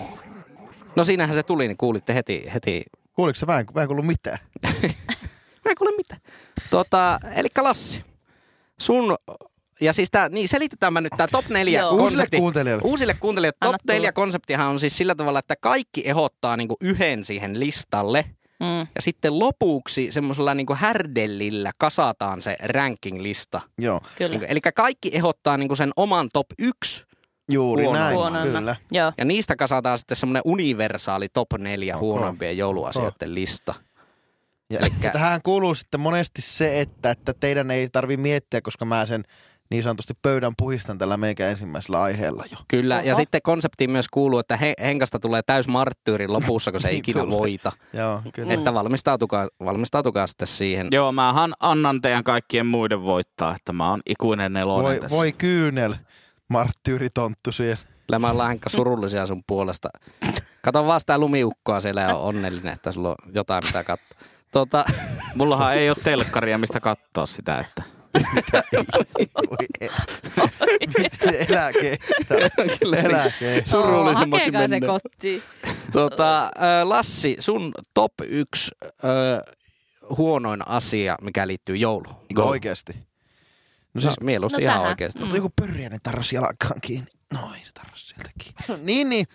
No 0.95 1.03
siinähän 1.03 1.35
se 1.35 1.43
tuli, 1.43 1.67
niin 1.67 1.77
kuulitte 1.77 2.13
heti, 2.15 2.45
heti 2.53 2.83
Kuuliko 3.13 3.39
se? 3.39 3.45
En, 3.59 3.65
mä 3.75 3.81
en 3.81 3.87
kuullut 3.87 4.05
mitään. 4.07 4.37
Mä 5.65 5.71
en 5.71 5.75
kuule 5.77 5.95
mitään. 5.97 6.21
Tota, 6.69 7.19
eli 7.35 7.47
Lassi, 7.61 8.03
sun, 8.79 9.15
ja 9.81 9.93
siis 9.93 10.12
tää, 10.12 10.29
niin 10.29 10.50
selitetään 10.50 10.93
mä 10.93 11.01
nyt 11.01 11.13
tää 11.17 11.27
top 11.31 11.48
4 11.50 11.79
Joo. 11.79 11.91
Uusille 11.91 12.10
konsepti. 12.10 12.38
kuuntelijoille. 12.38 12.81
Uusille 12.86 13.13
kuuntelijoille 13.13 13.57
Anna 13.62 13.77
top 13.77 13.86
4 13.88 14.00
tulla. 14.01 14.12
konseptihan 14.12 14.67
on 14.67 14.79
siis 14.79 14.98
sillä 14.98 15.15
tavalla, 15.15 15.39
että 15.39 15.55
kaikki 15.62 16.01
ehdottaa 16.10 16.57
niinku 16.57 16.77
yhden 16.81 17.24
siihen 17.24 17.60
listalle. 17.60 18.25
Mm. 18.60 18.79
Ja 18.96 19.01
sitten 19.01 19.39
lopuksi 19.39 20.12
semmoisella 20.12 20.53
niinku 20.53 20.75
härdellillä 20.75 21.72
kasataan 21.77 22.41
se 22.41 22.57
ranking-lista. 22.63 23.62
Joo. 23.77 24.01
Kyllä. 24.17 24.29
Niinku, 24.29 24.46
eli 24.50 24.60
kaikki 24.75 25.10
ehdottaa 25.13 25.57
niinku 25.57 25.75
sen 25.75 25.91
oman 25.96 26.29
top 26.34 26.48
1 26.60 27.05
Juuri 27.51 27.84
Huono. 27.84 28.00
näin. 28.00 28.15
Huonoimmat. 28.15 28.60
Kyllä. 28.60 28.75
Joo. 28.91 29.13
ja 29.17 29.25
niistä 29.25 29.55
kasataan 29.55 29.98
sitten 29.98 30.17
semmoinen 30.17 30.41
universaali 30.46 31.29
top 31.29 31.48
4 31.57 31.98
huonoimpien 31.98 32.57
jouluasioiden 32.57 33.36
lista. 33.36 33.74
Ja, 34.69 34.79
Elikkä- 34.79 35.07
ja 35.07 35.13
tähän 35.13 35.41
kuuluu 35.41 35.75
sitten 35.75 36.00
monesti 36.00 36.41
se, 36.41 36.81
että, 36.81 37.12
että 37.12 37.34
teidän 37.34 37.72
ei 37.72 37.89
tarvi 37.91 38.17
miettiä, 38.17 38.62
koska 38.62 38.86
mä 38.86 39.05
sen 39.05 39.24
niin 39.69 39.83
sanotusti 39.83 40.13
pöydän 40.21 40.53
puhistan 40.57 40.97
tällä 40.97 41.17
meikä 41.17 41.50
ensimmäisellä 41.50 42.01
aiheella 42.01 42.43
jo. 42.51 42.57
Kyllä, 42.67 43.01
ja 43.01 43.13
Oho. 43.13 43.21
sitten 43.21 43.41
konseptiin 43.43 43.91
myös 43.91 44.09
kuuluu, 44.09 44.39
että 44.39 44.57
he, 44.57 44.74
Henkasta 44.81 45.19
tulee 45.19 45.41
täys 45.45 45.67
marttyyri 45.67 46.27
lopussa, 46.27 46.71
kun 46.71 46.81
se 46.81 46.88
ei 46.89 46.93
Niin 46.93 47.00
ikinä 47.00 47.21
tulee. 47.21 47.39
voita. 47.39 47.71
Joo, 47.93 48.21
kyllä. 48.33 48.53
Että 48.53 48.74
valmistautukaa, 48.74 49.47
valmistautukaa 49.65 50.27
sitten 50.27 50.47
siihen. 50.47 50.88
Joo, 50.91 51.12
mähän 51.12 51.53
annan 51.59 52.01
teidän 52.01 52.24
kaikkien 52.24 52.65
muiden 52.65 53.01
voittaa, 53.03 53.55
että 53.55 53.74
mä 53.74 53.89
oon 53.89 54.00
ikuinen 54.05 54.53
nelonen 54.53 54.83
Voi, 54.83 55.00
tässä. 55.00 55.17
voi 55.17 55.31
kyynel, 55.31 55.95
marttyyritonttu 56.50 57.51
siellä. 57.51 57.77
Kyllä 58.07 58.19
mä 58.19 58.31
ollaan 58.31 58.50
Henkka 58.50 58.69
surullisia 58.69 59.25
sun 59.25 59.41
puolesta. 59.47 59.89
Kato 60.62 60.86
vaan 60.88 61.00
sitä 61.00 61.17
lumiukkoa 61.17 61.81
siellä 61.81 62.01
ja 62.01 62.15
on 62.15 62.21
onnellinen, 62.24 62.74
että 62.74 62.91
sulla 62.91 63.09
on 63.09 63.15
jotain 63.33 63.63
mitä 63.65 63.83
katsoa. 63.83 64.17
Tota, 64.51 64.86
Mullahan 65.36 65.74
ei 65.74 65.89
ole 65.89 65.97
telkkaria, 66.03 66.57
mistä 66.57 66.79
katsoa 66.79 67.25
sitä, 67.25 67.59
että... 67.59 67.83
Voi 69.50 69.67
Miten 70.97 71.36
eläke? 71.50 71.97
Kyllä. 72.79 72.97
Eläke. 72.97 73.62
surullisemmaksi 73.65 74.45
Hakekaa 74.45 74.67
se 74.67 74.79
mennyt. 74.79 74.89
kotiin. 75.03 75.43
tota, 75.91 76.43
äh, 76.45 76.51
Lassi, 76.83 77.36
sun 77.39 77.71
top 77.93 78.13
yksi 78.25 78.71
äh, 78.83 79.55
huonoin 80.17 80.67
asia, 80.67 81.15
mikä 81.21 81.47
liittyy 81.47 81.75
jouluun. 81.75 82.15
Eikö 82.29 82.43
oikeesti? 82.43 82.93
No 83.93 84.01
siis 84.01 84.13
mieluusti 84.21 84.62
No 84.62 84.63
ihan 84.63 84.75
tähän. 84.77 84.89
oikeasti. 84.89 85.19
Mutta 85.19 85.36
joku 85.36 85.51
pörjäinen 85.62 86.00
tarras 86.03 86.33
jalkaan 86.33 86.81
kiinni. 86.81 87.07
Noin, 87.33 87.59
se 87.63 87.71
tarras 87.74 88.07
sieltä 88.07 88.29
kiinni. 88.38 88.86
niin, 88.86 89.09
niin. 89.09 89.25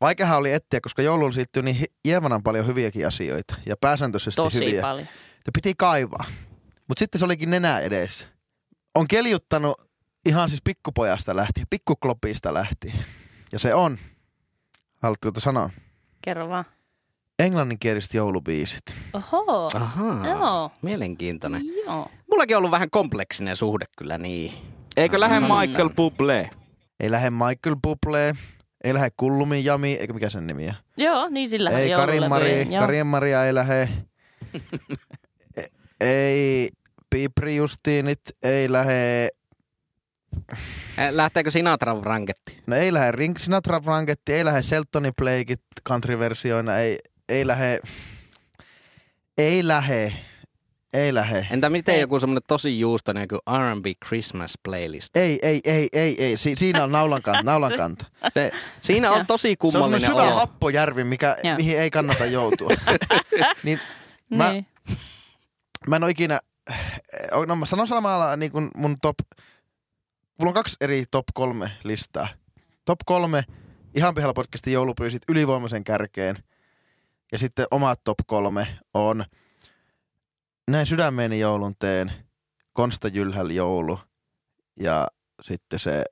Vaikeahan 0.00 0.38
oli 0.38 0.52
etsiä, 0.52 0.80
koska 0.80 1.02
jouluun 1.02 1.32
liittyy 1.36 1.62
niin 1.62 1.76
hi- 1.76 1.92
hieman 2.04 2.42
paljon 2.42 2.66
hyviäkin 2.66 3.06
asioita. 3.06 3.54
Ja 3.66 3.76
pääsääntöisesti 3.80 4.36
Tosi 4.36 4.64
hyviä. 4.66 4.80
paljon. 4.80 5.06
Ja 5.46 5.50
piti 5.54 5.74
kaivaa. 5.78 6.24
Mutta 6.88 6.98
sitten 6.98 7.18
se 7.18 7.24
olikin 7.24 7.50
nenä 7.50 7.78
edessä. 7.78 8.28
On 8.94 9.08
keljuttanut 9.08 9.88
ihan 10.26 10.48
siis 10.48 10.60
pikkupojasta 10.64 11.36
lähtien, 11.36 11.66
pikkuklopista 11.70 12.54
lähtien. 12.54 12.94
Ja 13.52 13.58
se 13.58 13.74
on, 13.74 13.98
haluatko 15.02 15.20
tuota 15.22 15.40
sanoa, 15.40 15.70
Kerro 16.22 16.48
vaan. 16.48 16.64
englanninkieliset 17.38 18.14
joulubiisit. 18.14 18.82
Oho. 19.12 19.70
Ahaa, 19.74 20.26
Joo. 20.26 20.70
mielenkiintoinen. 20.82 21.62
Joo. 21.86 22.10
Mullakin 22.30 22.56
on 22.56 22.58
ollut 22.58 22.70
vähän 22.70 22.90
kompleksinen 22.90 23.56
suhde 23.56 23.84
kyllä 23.98 24.18
niin. 24.18 24.52
Eikö 24.96 25.20
lähde 25.20 25.40
Mm. 25.40 25.46
Michael 25.46 25.88
Bublé? 25.88 26.56
Ei 27.00 27.10
lähde 27.10 27.30
Michael 27.30 27.76
Bublé, 27.86 28.36
ei 28.84 28.94
lähde 28.94 29.08
Kullumin 29.16 29.64
Jami, 29.64 29.92
eikä 29.94 30.12
mikä 30.12 30.30
sen 30.30 30.46
nimi 30.46 30.68
on. 30.68 30.74
Joo, 30.96 31.28
niin 31.28 31.48
sillä 31.48 31.70
Ei 31.70 31.90
Karin 31.90 32.28
Mari, 32.28 32.66
Karin 32.80 33.06
Maria 33.06 33.44
ei 33.44 33.54
lähde. 33.54 33.88
Ei 36.00 36.70
Piipri 37.10 37.56
Justiinit, 37.56 38.20
ei 38.42 38.72
lähde, 38.72 39.28
Eh, 40.98 41.10
Lähteekö 41.10 41.50
Sinatran 41.50 42.04
ranketti? 42.04 42.58
no 42.66 42.76
ei 42.76 42.92
lähde 42.92 43.12
Ring 43.12 43.36
Sinatra 43.38 43.80
Franketti, 43.80 44.32
ei 44.32 44.44
lähde 44.44 44.62
Seltoni 44.62 45.12
Blakeit 45.12 45.62
country-versioina, 45.88 46.78
ei, 46.78 46.98
ei 47.28 47.46
lähde, 47.46 47.80
ei 49.38 49.68
lähde, 49.68 50.12
ei 50.92 51.14
lähde. 51.14 51.46
Entä 51.50 51.70
miten 51.70 51.94
Ei. 51.94 52.00
joku 52.00 52.20
semmonen 52.20 52.42
tosi 52.48 52.80
juustoinen 52.80 53.22
joku 53.30 53.36
R&B 53.58 53.84
Christmas 54.06 54.52
playlist? 54.62 55.16
Ei, 55.16 55.38
ei, 55.42 55.60
ei, 55.64 55.88
ei, 55.92 56.16
ei. 56.24 56.36
Si- 56.36 56.56
siinä 56.56 56.84
on 56.84 56.92
naulan 56.92 57.22
kanta. 57.22 57.42
Naulan 57.42 57.72
kanta. 57.76 58.06
Se, 58.34 58.52
siinä 58.80 59.10
on 59.12 59.26
tosi 59.26 59.48
Se 59.48 59.52
on 59.52 59.56
kummallinen 59.58 60.00
semmoinen 60.00 60.28
syvä 60.32 60.40
happojärvi, 60.40 61.04
mikä, 61.04 61.36
mihin 61.56 61.78
ei 61.80 61.90
kannata 61.90 62.24
joutua. 62.26 62.70
niin 63.64 63.80
Mä- 64.30 64.52
Niin. 64.52 64.66
Mä 65.88 65.96
en 65.96 66.02
ole 66.02 66.10
ikinä, 66.10 66.40
no 67.46 67.56
mä 67.56 67.66
sanon 67.66 67.88
samalla 67.88 68.36
niin 68.36 68.52
kuin 68.52 68.70
mun 68.76 68.96
top, 69.02 69.18
mulla 70.38 70.50
on 70.50 70.54
kaksi 70.54 70.76
eri 70.80 71.04
top 71.10 71.26
kolme 71.34 71.70
listaa. 71.84 72.28
Top 72.84 72.98
kolme, 73.06 73.44
ihan 73.94 74.14
pihalla 74.14 74.34
podcastin 74.34 74.72
joulupyysit 74.72 75.22
ylivoimaisen 75.28 75.84
kärkeen. 75.84 76.36
Ja 77.32 77.38
sitten 77.38 77.66
omat 77.70 78.00
top 78.04 78.18
kolme 78.26 78.78
on 78.94 79.24
Näin 80.70 80.86
sydämeeni 80.86 81.40
joulun 81.40 81.74
teen, 81.78 82.12
Konsta 82.72 83.08
Jylhäl 83.08 83.50
joulu 83.50 83.98
ja 84.80 85.08
sitten 85.42 85.78
se, 85.78 86.04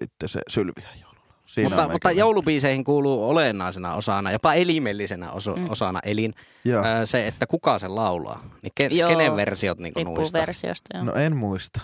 sitten 0.00 0.28
se 0.28 0.40
Sylviä 0.48 0.88
joulu. 1.00 1.07
Siinä 1.48 1.68
Mutta, 1.76 1.88
mutta 1.92 2.10
joulubiiseihin 2.10 2.84
kuuluu 2.84 3.28
olennaisena 3.28 3.94
osana, 3.94 4.32
jopa 4.32 4.54
elimellisenä 4.54 5.32
oso, 5.32 5.56
Mm. 5.56 5.66
osana 5.70 6.00
elin, 6.04 6.34
Joo. 6.64 6.84
ö, 6.86 7.06
se, 7.06 7.26
että 7.26 7.46
kuka 7.46 7.78
se 7.78 7.88
laulaa. 7.88 8.44
Niin 8.62 8.72
ke, 8.74 8.86
Joo. 8.86 9.08
kenen 9.08 9.36
versiot 9.36 9.78
niin 9.78 9.94
versiosta. 10.32 10.96
Joo. 10.96 11.04
No 11.04 11.12
en 11.12 11.36
muista. 11.36 11.80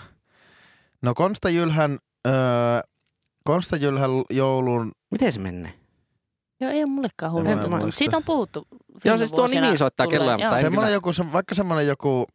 No 1.01 1.13
Konsta 1.13 1.49
Jylhän, 1.49 1.99
öö, 2.27 2.33
Konsta 3.43 3.75
Jylhän 3.77 4.09
joulun, 4.29 4.91
Miten 5.11 5.31
se 5.31 5.39
menee? 5.39 5.73
Joo, 6.59 6.71
ei 6.71 6.83
ole 6.83 6.85
mullekaan 6.91 7.31
hullu 7.31 7.49
muista. 7.69 7.91
Siitä 7.91 8.17
on 8.17 8.23
puhuttu. 8.23 8.67
Joo, 9.05 9.17
siis 9.17 9.31
tuo 9.31 9.47
nimi 9.47 9.77
soittaa 9.77 10.07
kelloa, 10.07 10.37
mutta 10.37 10.45
en 10.57 10.63
semmoinen 10.63 10.71
kyllä- 10.71 10.89
joku, 10.89 11.13
se- 11.13 11.31
vaikka 11.33 11.55
semmoinen 11.55 11.87
joku, 11.87 12.27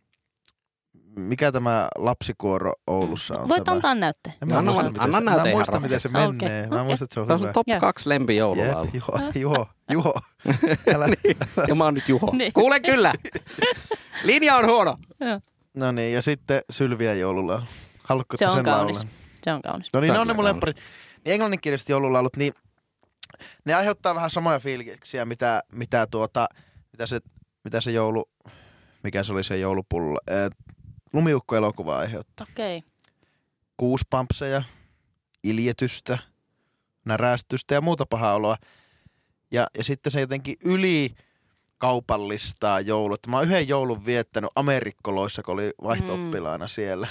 mikä 1.16 1.52
tämä 1.52 1.88
lapsikuoro 1.98 2.72
Oulussa 2.86 3.38
on 3.38 3.48
Voit 3.48 3.64
tämä? 3.64 3.74
antaa 3.74 3.94
näytte. 3.94 4.34
En 4.42 4.48
mä 4.48 4.58
Anna 4.58 4.72
muista, 4.72 5.02
anna 5.02 5.18
se, 5.18 5.24
näyte 5.24 5.40
mä 5.40 5.46
ihan 5.46 5.48
muista, 5.56 5.80
miten 5.80 6.00
se 6.00 6.08
menee. 6.08 6.28
Okei, 6.28 6.66
Mä 6.66 6.84
muistan, 6.84 7.04
että 7.06 7.14
se 7.14 7.20
on 7.20 7.26
Se 7.26 7.32
on 7.32 7.38
sun 7.38 7.52
top 7.52 7.68
Joo. 7.68 7.80
2 7.80 8.08
lempijoululaulu. 8.08 8.84
Jep, 8.84 8.94
Juho, 8.94 9.18
Juho, 9.34 9.68
Juho. 9.90 10.14
Älä, 10.94 11.06
Ja 11.68 11.74
mä 11.74 11.84
oon 11.84 11.94
nyt 11.94 12.08
Juho. 12.08 12.30
Niin. 12.36 12.52
Kuule 12.52 12.80
kyllä. 12.80 13.12
Linja 14.24 14.56
on 14.56 14.66
huono. 14.66 14.96
no 15.74 15.92
niin, 15.92 16.14
ja 16.14 16.22
sitten 16.22 16.62
Sylviä 16.70 17.14
joululla. 17.14 17.66
Haluatko 18.04 18.36
Se 18.36 18.46
on 18.46 18.52
sen 18.54 18.64
kaunis. 18.64 18.96
laulan? 18.98 19.14
Se 19.44 19.52
on 19.52 19.62
kaunis. 19.62 19.88
No 19.92 20.00
niin, 20.00 20.16
on 20.16 20.26
ne 20.26 20.34
mun 20.34 20.44
lempparit. 20.44 20.76
Niin 21.24 21.32
englanninkieliset 21.34 21.88
joululaulut, 21.88 22.36
niin 22.36 22.52
ne 23.64 23.74
aiheuttaa 23.74 24.14
vähän 24.14 24.30
samoja 24.30 24.58
fiiliksiä, 24.60 25.24
mitä, 25.24 25.62
mitä, 25.72 26.06
tuota, 26.10 26.46
mitä, 26.92 27.06
se, 27.06 27.20
mitä 27.64 27.80
se 27.80 27.90
joulu, 27.90 28.28
mikä 29.02 29.22
se 29.22 29.32
oli 29.32 29.44
se 29.44 29.58
joulupullo, 29.58 30.18
äh, 30.30 30.50
lumiukko-elokuva 31.12 31.98
aiheuttaa. 31.98 32.46
Okei. 32.52 32.78
Okay. 32.78 32.90
Kuuspampseja, 33.76 34.62
iljetystä, 35.42 36.18
närästystä 37.04 37.74
ja 37.74 37.80
muuta 37.80 38.06
pahaa 38.06 38.34
oloa. 38.34 38.56
Ja, 39.50 39.66
ja 39.78 39.84
sitten 39.84 40.12
se 40.12 40.20
jotenkin 40.20 40.56
yli 40.64 41.14
kaupallistaa 41.78 42.80
joulut. 42.80 43.26
Mä 43.26 43.36
oon 43.36 43.46
yhden 43.46 43.68
joulun 43.68 44.06
viettänyt 44.06 44.50
Amerikkoloissa, 44.54 45.42
kun 45.42 45.54
oli 45.54 45.72
vaihto-oppilaana 45.82 46.68
siellä. 46.68 47.08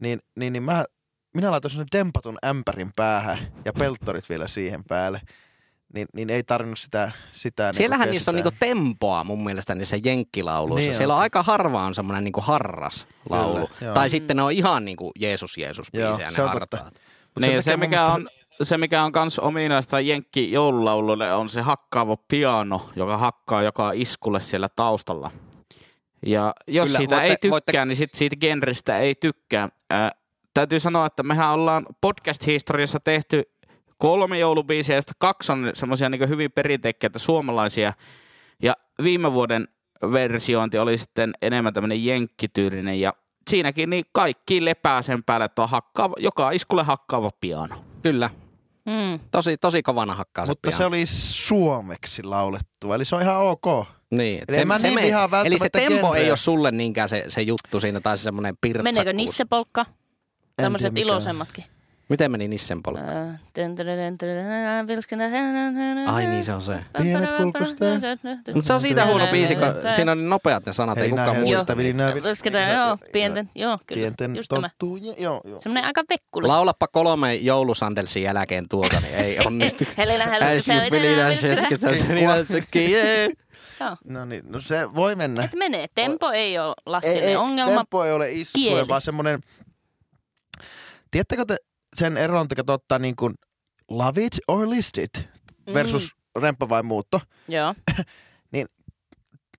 Niin, 0.00 0.20
niin, 0.36 0.52
niin 0.52 0.62
mä, 0.62 0.84
minä 1.34 1.50
laitoin 1.50 1.74
sen 1.74 1.86
dempatun 1.92 2.38
ämpärin 2.44 2.92
päähän 2.96 3.38
ja 3.64 3.72
pelttorit 3.72 4.28
vielä 4.28 4.48
siihen 4.48 4.84
päälle. 4.84 5.20
Niin, 5.96 6.08
niin 6.12 6.30
ei 6.30 6.42
tarvinnut 6.42 6.78
sitä, 6.78 7.12
sitä 7.30 7.72
Siellähän 7.72 8.04
niinku 8.06 8.12
niissä 8.12 8.30
on 8.30 8.34
niinku 8.34 8.50
tempoa 8.60 9.24
mun 9.24 9.44
mielestä 9.44 9.74
niissä 9.74 9.96
jenkkilauluissa. 10.04 10.88
Niin 10.88 10.96
Siellä 10.96 11.14
on 11.14 11.18
on. 11.18 11.22
aika 11.22 11.42
harva 11.42 11.82
on 11.82 11.94
semmoinen 11.94 12.24
niinku 12.24 12.40
harras 12.40 13.06
laulu. 13.30 13.54
Kyllä, 13.66 13.68
joo. 13.80 13.94
tai 13.94 14.10
sitten 14.10 14.36
ne 14.36 14.42
on 14.42 14.52
ihan 14.52 14.84
niinku 14.84 15.12
Jeesus 15.18 15.58
Jeesus 15.58 15.86
biisejä 15.92 16.30
se 16.30 16.42
ne 16.42 16.48
hartaat. 16.48 16.94
Niin, 17.40 17.62
se 17.62 17.76
mikä, 17.76 18.06
on, 18.06 18.28
se 18.62 18.78
mikä 18.78 19.02
on 19.04 19.12
kans 19.12 19.38
ominaista 19.38 20.00
jenkki 20.00 20.52
joululaululle 20.52 21.32
on 21.34 21.48
se 21.48 21.60
hakkaava 21.60 22.16
piano, 22.28 22.90
joka 22.96 23.16
hakkaa 23.16 23.62
joka 23.62 23.92
iskulle 23.94 24.40
siellä 24.40 24.68
taustalla. 24.76 25.30
Ja 26.26 26.54
jos 26.68 26.88
Kyllä, 26.88 26.98
siitä 26.98 27.14
voitte- 27.16 27.26
ei 27.30 27.36
tykkää, 27.36 27.50
voitte- 27.50 27.84
niin 27.84 27.96
sit 27.96 28.14
siitä 28.14 28.36
genrestä 28.36 28.98
ei 28.98 29.14
tykkää. 29.14 29.68
Ää, 29.90 30.10
täytyy 30.54 30.80
sanoa, 30.80 31.06
että 31.06 31.22
mehän 31.22 31.50
ollaan 31.50 31.86
podcast-historiassa 32.00 33.00
tehty 33.04 33.42
kolme 33.98 34.38
joulubiisiä, 34.38 34.96
joista 34.96 35.12
kaksi 35.18 35.52
on 35.52 35.70
semmoisia 35.74 36.08
niin 36.08 36.28
hyvin 36.28 36.52
perinteikkäitä 36.52 37.18
suomalaisia. 37.18 37.92
Ja 38.62 38.74
viime 39.02 39.32
vuoden 39.32 39.68
versiointi 40.12 40.78
oli 40.78 40.98
sitten 40.98 41.32
enemmän 41.42 41.74
tämmöinen 41.74 42.04
jenkkityylinen. 42.04 43.00
Ja 43.00 43.12
siinäkin 43.50 43.90
niin 43.90 44.04
kaikki 44.12 44.64
lepää 44.64 45.02
sen 45.02 45.24
päälle, 45.24 45.44
että 45.44 45.62
on 45.62 45.68
hakkaava, 45.68 46.14
joka 46.18 46.50
iskulle 46.50 46.82
hakkaava 46.82 47.30
piano. 47.40 47.76
Kyllä. 48.02 48.30
Mm. 48.84 49.20
Tosi, 49.30 49.56
tosi 49.56 49.82
kovana 49.82 50.14
hakkaa 50.14 50.46
se 50.46 50.50
Mutta 50.50 50.68
piano. 50.68 50.76
se 50.78 50.84
oli 50.84 51.06
suomeksi 51.06 52.22
laulettu, 52.22 52.92
eli 52.92 53.04
se 53.04 53.16
on 53.16 53.22
ihan 53.22 53.36
ok. 53.40 53.86
Niin, 54.10 54.42
Eli 54.48 54.58
en 54.58 54.68
mä 54.68 54.78
niin 54.78 54.94
me- 54.94 55.10
Eli 55.44 55.58
se 55.58 55.68
tempo 55.70 56.06
ei 56.14 56.18
genreä. 56.18 56.30
ole 56.30 56.36
sulle 56.36 56.70
niinkään 56.70 57.08
se, 57.08 57.24
se 57.28 57.42
juttu 57.42 57.80
siinä, 57.80 58.00
tai 58.00 58.18
se 58.18 58.22
semmoinen 58.22 58.56
pirtsakkuus. 58.60 58.94
Meneekö 58.96 59.12
nissepolkka? 59.12 59.86
Tämmöiset 60.56 60.92
mikä 60.92 61.04
on. 61.04 61.08
iloisemmatkin. 61.08 61.64
Miten 62.08 62.30
meni 62.30 62.48
Nissen 62.48 62.82
vilskenä. 64.88 65.24
Ai 66.06 66.26
niin, 66.26 66.44
se 66.44 66.52
on 66.52 66.62
se. 66.62 66.78
Pienet 67.02 67.32
kulkusteet. 67.32 68.02
Mutta 68.54 68.66
se 68.66 68.72
on 68.72 68.80
siitä 68.80 69.06
huono 69.06 69.26
biisi, 69.26 69.54
kun 69.54 69.64
siinä 69.96 70.12
on 70.12 70.18
niin 70.18 70.28
nopeat 70.28 70.66
ne 70.66 70.72
sanat, 70.72 70.98
ei 70.98 71.02
Hei, 71.02 71.10
kukaan 71.10 71.26
näin 71.26 71.40
muista. 71.40 71.72
Joo, 72.74 72.98
pienten, 73.12 73.50
joo, 73.54 73.78
kyllä. 73.86 74.00
Pienten 74.00 74.36
tottuja, 74.48 75.14
joo, 75.18 75.40
joo. 75.44 75.60
Semmoinen 75.60 75.84
aika 75.84 76.02
vekkuli. 76.10 76.46
Laulappa 76.46 76.86
kolme 76.86 77.34
joulusandelsin 77.34 78.22
jälkeen 78.22 78.68
tuota, 78.68 79.00
niin 79.00 79.14
ei 79.14 79.38
onnistu. 79.46 79.84
Helena 79.96 80.24
yeah. 82.76 83.28
Joo. 83.80 83.96
No 84.04 84.24
niin, 84.24 84.42
no 84.48 84.60
se 84.60 84.94
voi 84.94 85.16
mennä. 85.16 85.44
Et 85.44 85.54
menee. 85.54 85.86
Tempo 85.94 86.30
ei 86.30 86.58
ole 86.58 86.74
Lassille 86.86 87.38
ongelma. 87.38 87.76
Tempo 87.76 88.04
ei 88.04 88.12
ole 88.12 88.32
issue, 88.32 88.88
vaan 88.88 89.00
semmoinen... 89.00 89.40
Tiedättekö 91.10 91.44
te 91.44 91.56
sen 91.96 92.16
eron, 92.16 92.46
että 92.58 92.72
ottaa 92.72 92.98
niin 92.98 93.16
kuin 93.16 93.34
love 93.90 94.24
it 94.24 94.38
or 94.48 94.70
list 94.70 94.98
it 94.98 95.28
versus 95.74 96.10
mm. 96.34 96.42
remppa 96.42 96.68
vai 96.68 96.82
muutto? 96.82 97.20
Joo, 97.48 97.74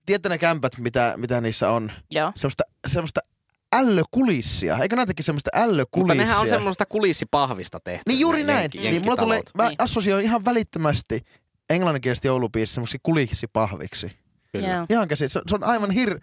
Tiedätte 0.06 0.30
ne 0.30 0.38
kämpät, 0.38 0.78
mitä, 0.78 1.14
mitä 1.18 1.42
niissä 1.42 1.70
on? 1.70 1.92
joo. 2.12 2.32
Semmoista, 2.36 2.64
semmoista 2.88 3.22
ällökulissia. 3.76 4.78
Eikö 4.78 4.96
näitäkin 4.96 5.24
semmoista 5.26 5.50
Mutta 5.54 5.66
ällökulissia? 5.70 6.24
nehän 6.26 6.40
on 6.40 6.50
semmoista 6.50 6.86
kulissipahvista 6.86 7.80
tehty. 7.80 8.04
Niin 8.08 8.20
juuri 8.20 8.44
näin. 8.44 8.60
jenkki- 8.62 8.80
niin 8.90 9.02
mulla 9.04 9.18
tulee, 9.18 9.42
mä 9.56 9.68
Niin. 9.68 9.76
assosioin 9.80 10.24
ihan 10.26 10.46
välittömästi 10.46 11.22
englanninkielistä 11.70 12.28
joulubiisiä 12.28 12.74
semmoisia 12.74 13.00
kulissipahviksi. 13.04 14.12
Kyllä. 14.52 14.68
Joo. 14.68 14.86
Ihan 14.90 15.08
käsi. 15.08 15.30
Se, 15.30 15.42
se 15.48 15.56
on 15.56 15.64
aivan 15.64 15.92
hir... 15.92 16.20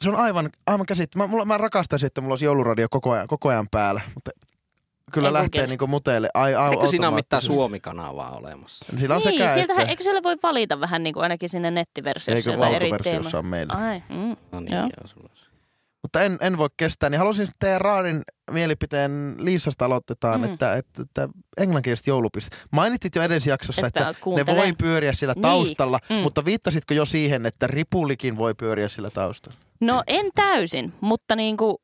Se 0.00 0.10
on 0.10 0.16
aivan, 0.16 0.50
aivan 0.66 0.86
käsittämättä. 0.86 1.28
Mä, 1.28 1.30
mulla, 1.30 1.44
mä 1.44 1.58
rakastaisin, 1.58 2.06
että 2.06 2.20
mulla 2.20 2.32
olisi 2.32 2.44
jouluradio 2.44 2.86
koko 2.90 3.10
ajan, 3.10 3.26
koko 3.28 3.48
ajan 3.48 3.68
päällä, 3.70 4.00
mutta 4.14 4.30
kyllä 5.12 5.28
Ei 5.28 5.32
lähtee 5.32 5.66
niinku 5.66 5.86
muteelle. 5.86 6.28
Ai, 6.34 6.54
ai, 6.54 6.70
Eikö 6.70 6.86
siinä 6.86 7.08
ole 7.08 7.14
mitään. 7.14 7.42
Suomi-kanavaa 7.42 8.30
olemassa? 8.30 8.84
Sillä 8.98 9.14
on 9.16 9.22
Niin, 9.24 9.32
sekä 9.38 9.54
sieltähän, 9.54 9.82
että. 9.82 9.90
eikö 9.90 10.02
siellä 10.02 10.22
voi 10.22 10.36
valita 10.42 10.80
vähän 10.80 11.02
niin 11.02 11.14
kuin 11.14 11.22
ainakin 11.22 11.48
sinne 11.48 11.70
nettiversiossa 11.70 12.50
Eikö 12.50 13.02
teemaa? 13.02 13.30
on 13.34 13.46
meillä. 13.46 13.74
Ai, 13.74 14.02
mm. 14.08 14.36
No 14.52 14.60
niin, 14.60 14.72
Joo. 14.74 14.82
joo. 14.82 15.06
sulla 15.06 15.28
on. 15.32 15.38
Mutta 16.02 16.20
en, 16.22 16.38
en 16.40 16.58
voi 16.58 16.68
kestää. 16.76 17.10
Niin 17.10 17.18
haluaisin 17.18 17.48
teidän 17.58 17.80
Raadin 17.80 18.22
mielipiteen 18.50 19.34
Liisasta 19.38 19.84
aloitetaan, 19.84 20.40
Mm. 20.40 20.44
että, 20.52 20.74
että, 20.74 21.02
että 21.02 21.28
englanninkieliset 21.56 22.06
joulupiste. 22.06 22.56
Mainittit 22.70 23.14
jo 23.14 23.22
edellisessä 23.22 23.50
jaksossa, 23.50 23.86
Että 23.86 24.08
että, 24.08 24.30
ne 24.36 24.46
voi 24.46 24.72
pyöriä 24.78 25.12
sillä 25.12 25.32
Niin. 25.32 25.42
taustalla, 25.42 25.98
Mm. 26.10 26.16
mutta 26.16 26.44
viittasitko 26.44 26.94
jo 26.94 27.04
siihen, 27.06 27.46
että 27.46 27.66
ripulikin 27.66 28.36
voi 28.36 28.54
pyöriä 28.54 28.88
sillä 28.88 29.10
taustalla? 29.10 29.58
No 29.80 30.02
en 30.06 30.26
täysin, 30.34 30.92
mutta 31.00 31.36
niin 31.36 31.56
kuin, 31.56 31.76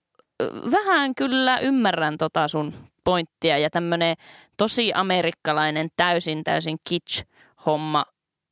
vähän 0.70 1.14
kyllä 1.14 1.58
ymmärrän 1.58 2.18
tota 2.18 2.48
sun 2.48 2.74
pointtia 3.04 3.58
ja 3.58 3.70
tämmöinen 3.70 4.16
tosi 4.56 4.92
amerikkalainen 4.94 5.88
täysin 5.96 6.44
täysin 6.44 6.76
kitsch-homma, 6.88 8.04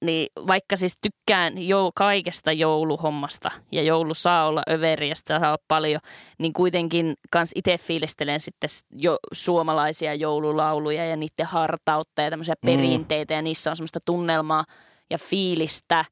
niin 0.05 0.27
vaikka 0.47 0.77
siis 0.77 0.99
tykkään 1.01 1.59
jo 1.69 1.91
kaikesta 1.95 2.53
jouluhommasta 2.53 3.51
ja 3.73 3.83
joulu 3.83 4.15
saa 4.15 4.47
olla 4.47 4.63
överi 4.71 5.09
ja 5.09 5.15
sitä 5.15 5.39
saa 5.41 5.49
olla 5.51 5.65
paljon, 5.69 6.01
niin 6.39 6.53
kuitenkin 6.53 7.15
kans 7.31 7.53
itse 7.55 7.79
fiilistelen 7.79 8.41
sitten 8.41 8.71
jo 8.97 9.19
suomalaisia 9.33 10.15
joululauluja 10.15 11.07
ja 11.07 11.17
niiden 11.17 11.47
hartautta 11.47 12.23
ja 12.23 12.31
tämmöisiä 12.31 12.55
Mm. 12.63 12.67
perinteitä 12.67 13.35
ja 13.35 13.43
niissä 13.43 13.71
on 13.71 13.77
semmoista 13.77 14.01
tunnelmaa 14.05 14.65
ja 15.11 15.19
fiilistä. 15.19 16.05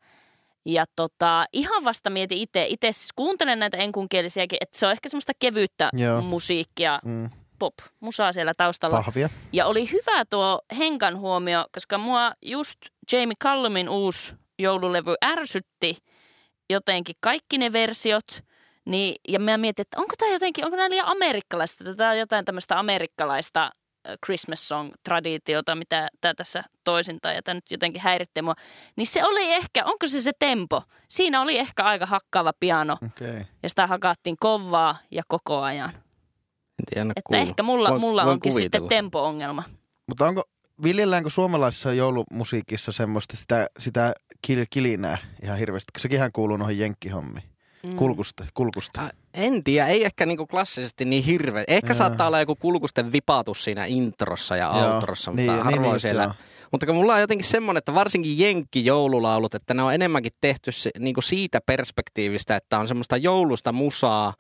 Ja 0.65 0.85
tota, 0.97 1.45
ihan 1.53 1.85
vasta 1.85 2.11
mietin 2.11 2.39
itse, 2.39 2.67
itse 2.69 2.93
siis 2.93 3.13
kuuntelen 3.17 3.59
näitä 3.59 3.77
enkunkielisiäkin, 3.77 4.59
että 4.61 4.79
se 4.79 4.87
on 4.87 4.93
ehkä 4.93 5.09
semmoista 5.09 5.33
kevyyttä 5.39 5.89
Joo. 5.93 6.21
musiikkia, 6.21 7.01
Mm. 7.05 7.31
Pop, 7.61 7.75
musaa 8.01 8.33
siellä 8.33 8.55
taustalla. 8.57 9.03
Pahvia. 9.03 9.29
Ja 9.53 9.67
oli 9.67 9.91
hyvä 9.93 10.25
tuo 10.31 10.61
Henkan 10.79 11.19
huomio, 11.19 11.67
koska 11.73 11.99
mua 11.99 12.33
just 12.43 12.79
Jamie 13.13 13.37
Callumin 13.43 13.89
uusi 13.89 14.35
joululevy 14.59 15.15
ärsytti 15.25 15.97
jotenkin 16.71 17.17
kaikki 17.21 17.59
ne 17.59 17.73
versiot. 17.73 18.25
Niin, 18.85 19.15
ja 19.29 19.41
mä 19.41 19.59
mietin, 19.59 19.83
että 19.83 20.01
onko 20.01 20.15
tämä 20.19 20.33
jotenkin, 20.33 20.65
onko 20.65 20.77
nämä 20.77 20.91
liian 20.91 21.07
amerikkalaista? 21.09 21.85
Tämä 21.97 22.11
on 22.11 22.19
jotain 22.19 22.45
tämmöistä 22.45 22.79
amerikkalaista 22.79 23.65
äh, 23.65 24.17
Christmas 24.27 24.69
song-traditiota, 24.69 25.75
mitä 25.75 26.09
tämä 26.21 26.35
tässä 26.35 26.65
toisintaa, 26.85 27.33
ja 27.33 27.43
tämä 27.43 27.55
nyt 27.55 27.71
jotenkin 27.71 28.03
häiritti 28.03 28.43
mua. 28.43 28.55
Niin 28.97 29.07
se 29.07 29.25
oli 29.25 29.53
ehkä, 29.53 29.85
onko 29.85 30.07
se 30.07 30.21
se 30.21 30.33
tempo? 30.39 30.83
Siinä 31.09 31.41
oli 31.43 31.59
ehkä 31.59 31.85
aika 31.85 32.07
hakkaava 32.07 32.53
piano, 32.61 32.97
Okay. 33.07 33.45
ja 33.63 33.69
sitä 33.69 33.87
hakattiin 33.87 34.37
kovaa 34.41 34.97
ja 35.11 35.23
koko 35.29 35.61
ajan. 35.61 35.91
En 36.81 36.85
tiedä, 36.95 37.11
Että 37.11 37.23
kuullut. 37.25 37.49
ehkä 37.49 37.63
mulla, 37.63 37.89
Voin- 37.91 38.01
mulla 38.01 38.25
voin 38.25 38.33
onkin 38.33 38.53
kuvitella. 38.53 38.85
sitten 38.85 38.97
tempo-ongelma. 38.97 39.63
Mutta 40.09 40.27
onko, 40.27 40.43
viljelläänkö 40.83 41.31
suomalaisessa 41.31 41.93
joulumusiikissa 41.93 42.93
semmoista 42.93 43.37
sitä, 43.37 43.67
sitä 43.79 44.13
kil, 44.43 44.67
kilinää 44.71 45.19
ihan 45.43 45.59
hirveästi? 45.59 45.93
Kun 45.93 46.01
sekinhän 46.01 46.33
kuuluu 46.33 46.57
noihin 46.57 46.79
jenkkihommiin. 46.79 47.45
Mm. 47.87 47.97
Kulkusta, 47.97 48.47
kulkusta. 48.55 49.01
Äh, 49.03 49.11
En 49.35 49.65
tiedä, 49.65 49.87
ei 49.87 50.05
ehkä 50.05 50.27
niinku 50.27 50.47
klassisesti 50.47 51.05
niin 51.05 51.25
hirveä. 51.25 51.65
Ehkä 51.69 51.89
Joo. 51.89 51.95
saattaa 51.95 52.27
olla 52.27 52.41
joku 52.41 52.57
kulkusten 52.57 53.13
vipatus 53.13 53.65
siinä 53.65 53.85
introssa 53.85 54.57
ja 54.57 54.67
Joo. 54.79 54.95
outrossa, 54.95 55.31
mutta 55.31 55.53
Niin, 55.53 55.63
harvoin 55.65 55.83
niin, 55.83 55.91
niin, 55.93 56.01
siellä. 56.01 56.23
joo. 56.23 56.33
Mutta 56.73 56.87
kun 56.87 56.95
mulla 56.95 57.15
on 57.15 57.21
jotenkin 57.21 57.47
semmoinen, 57.47 57.79
että 57.79 57.95
varsinkin 57.95 58.39
jenkki-joululaulut, 58.39 59.55
että 59.55 59.75
ne 59.75 59.83
on 59.83 59.95
enemmänkin 59.95 60.33
tehty 60.41 60.73
se, 60.73 60.91
niinku 60.99 61.21
siitä 61.21 61.61
perspektiivistä, 61.67 62.57
että 62.57 62.79
on 62.79 62.89
semmoista 62.89 63.17
joulusta 63.17 63.73
musaa 63.73 64.35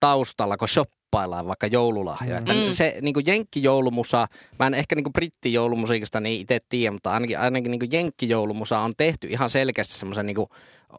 taustalla, 0.00 0.56
kun 0.56 0.68
shoppaillaan 1.06 1.46
vaikka 1.46 1.66
joululahjoja. 1.66 2.40
Mm. 2.40 2.46
Mm. 2.46 2.72
Se 2.72 2.98
niinku 3.02 3.20
jenkki-joulumusa, 3.26 4.28
mä 4.58 4.66
en 4.66 4.74
ehkä 4.74 4.94
niinku 4.94 5.10
brittijoulumusiikista 5.10 6.20
niin 6.20 6.40
itse 6.40 6.58
tiedä, 6.68 6.90
mutta 6.92 7.12
ainakin, 7.12 7.38
ainakin 7.38 7.70
niinku 7.70 7.86
jenkki-joulumusa 7.92 8.78
on 8.78 8.92
tehty 8.96 9.26
ihan 9.30 9.50
selkeästi 9.50 9.94
semmoisen 9.94 10.26
niinku 10.26 10.48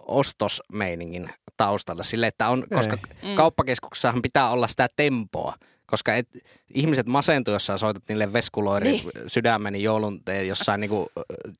ostosmeiningin 0.07 1.29
taustalla 1.57 2.03
sille, 2.03 2.27
että 2.27 2.49
on, 2.49 2.65
koska 2.73 2.97
Mm. 3.23 3.35
kauppakeskuksessahan 3.35 4.21
pitää 4.21 4.49
olla 4.49 4.67
sitä 4.67 4.87
tempoa, 4.95 5.53
koska 5.87 6.15
et, 6.15 6.27
ihmiset 6.73 7.07
masentuu, 7.07 7.53
jos 7.53 7.65
sä 7.65 7.77
soitat 7.77 8.03
niille 8.09 8.33
veskuloiri 8.33 8.91
Niin. 8.91 9.11
sydämeni 9.27 9.83
joulun 9.83 10.23
tee 10.25 10.43
jossain 10.45 10.81
niinku 10.81 11.07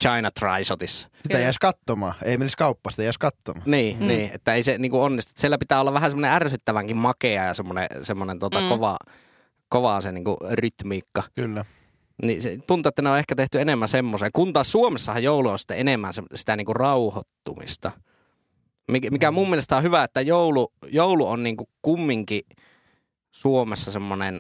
China 0.04 0.32
Trisotissa. 0.32 1.10
Sitä 1.24 1.38
ei 1.38 1.44
edes 1.44 1.60
katsomaan. 1.60 2.14
Ei 2.24 2.38
menisi 2.38 2.58
kauppaan, 2.58 2.92
sitä 2.92 3.02
ei 3.04 3.06
edes 3.06 3.18
katsomaan. 3.18 3.72
Niin, 3.72 3.98
Mm. 4.00 4.08
niin, 4.08 4.32
että 4.34 4.54
ei 4.54 4.64
se 4.64 4.78
niinku 4.78 5.02
onnistu. 5.02 5.32
Siellä 5.36 5.58
pitää 5.58 5.82
olla 5.82 5.94
vähän 5.94 6.10
semmoinen 6.12 6.32
ärsyttävänkin 6.32 6.98
makea 6.98 7.44
ja 7.46 7.54
semmoinen, 7.54 7.88
semmoinen 8.02 8.40
tota 8.40 8.58
Mm. 8.60 8.64
mm. 8.64 8.70
kova, 8.70 8.98
kova 9.70 10.02
se 10.02 10.12
niinku 10.12 10.38
rytmiikka. 10.52 11.24
Kyllä. 11.36 11.66
Niin 12.24 12.42
se 12.42 12.58
tuntuu, 12.68 12.90
että 12.90 13.02
ne 13.02 13.10
on 13.10 13.18
ehkä 13.18 13.36
tehty 13.36 13.62
enemmän 13.62 13.90
semmoisen. 13.90 14.30
Kun 14.34 14.54
taas 14.54 14.72
Suomessahan 14.72 15.24
joulu 15.24 15.50
on 15.50 15.60
sitten 15.60 15.78
enemmän 15.80 16.14
se, 16.14 16.24
sitä 16.36 16.56
niinku 16.56 16.74
rauhoittumista. 16.74 17.92
Mikä, 18.92 19.10
mikä 19.12 19.32
mun 19.32 19.50
mielestä 19.50 19.78
on 19.78 19.84
hyvä, 19.84 20.04
että 20.04 20.22
joulu, 20.22 20.74
joulu 20.92 21.28
on 21.28 21.44
niinku 21.44 21.70
kumminkin 21.82 22.42
Suomessa 23.42 23.92
semmoinen 23.92 24.40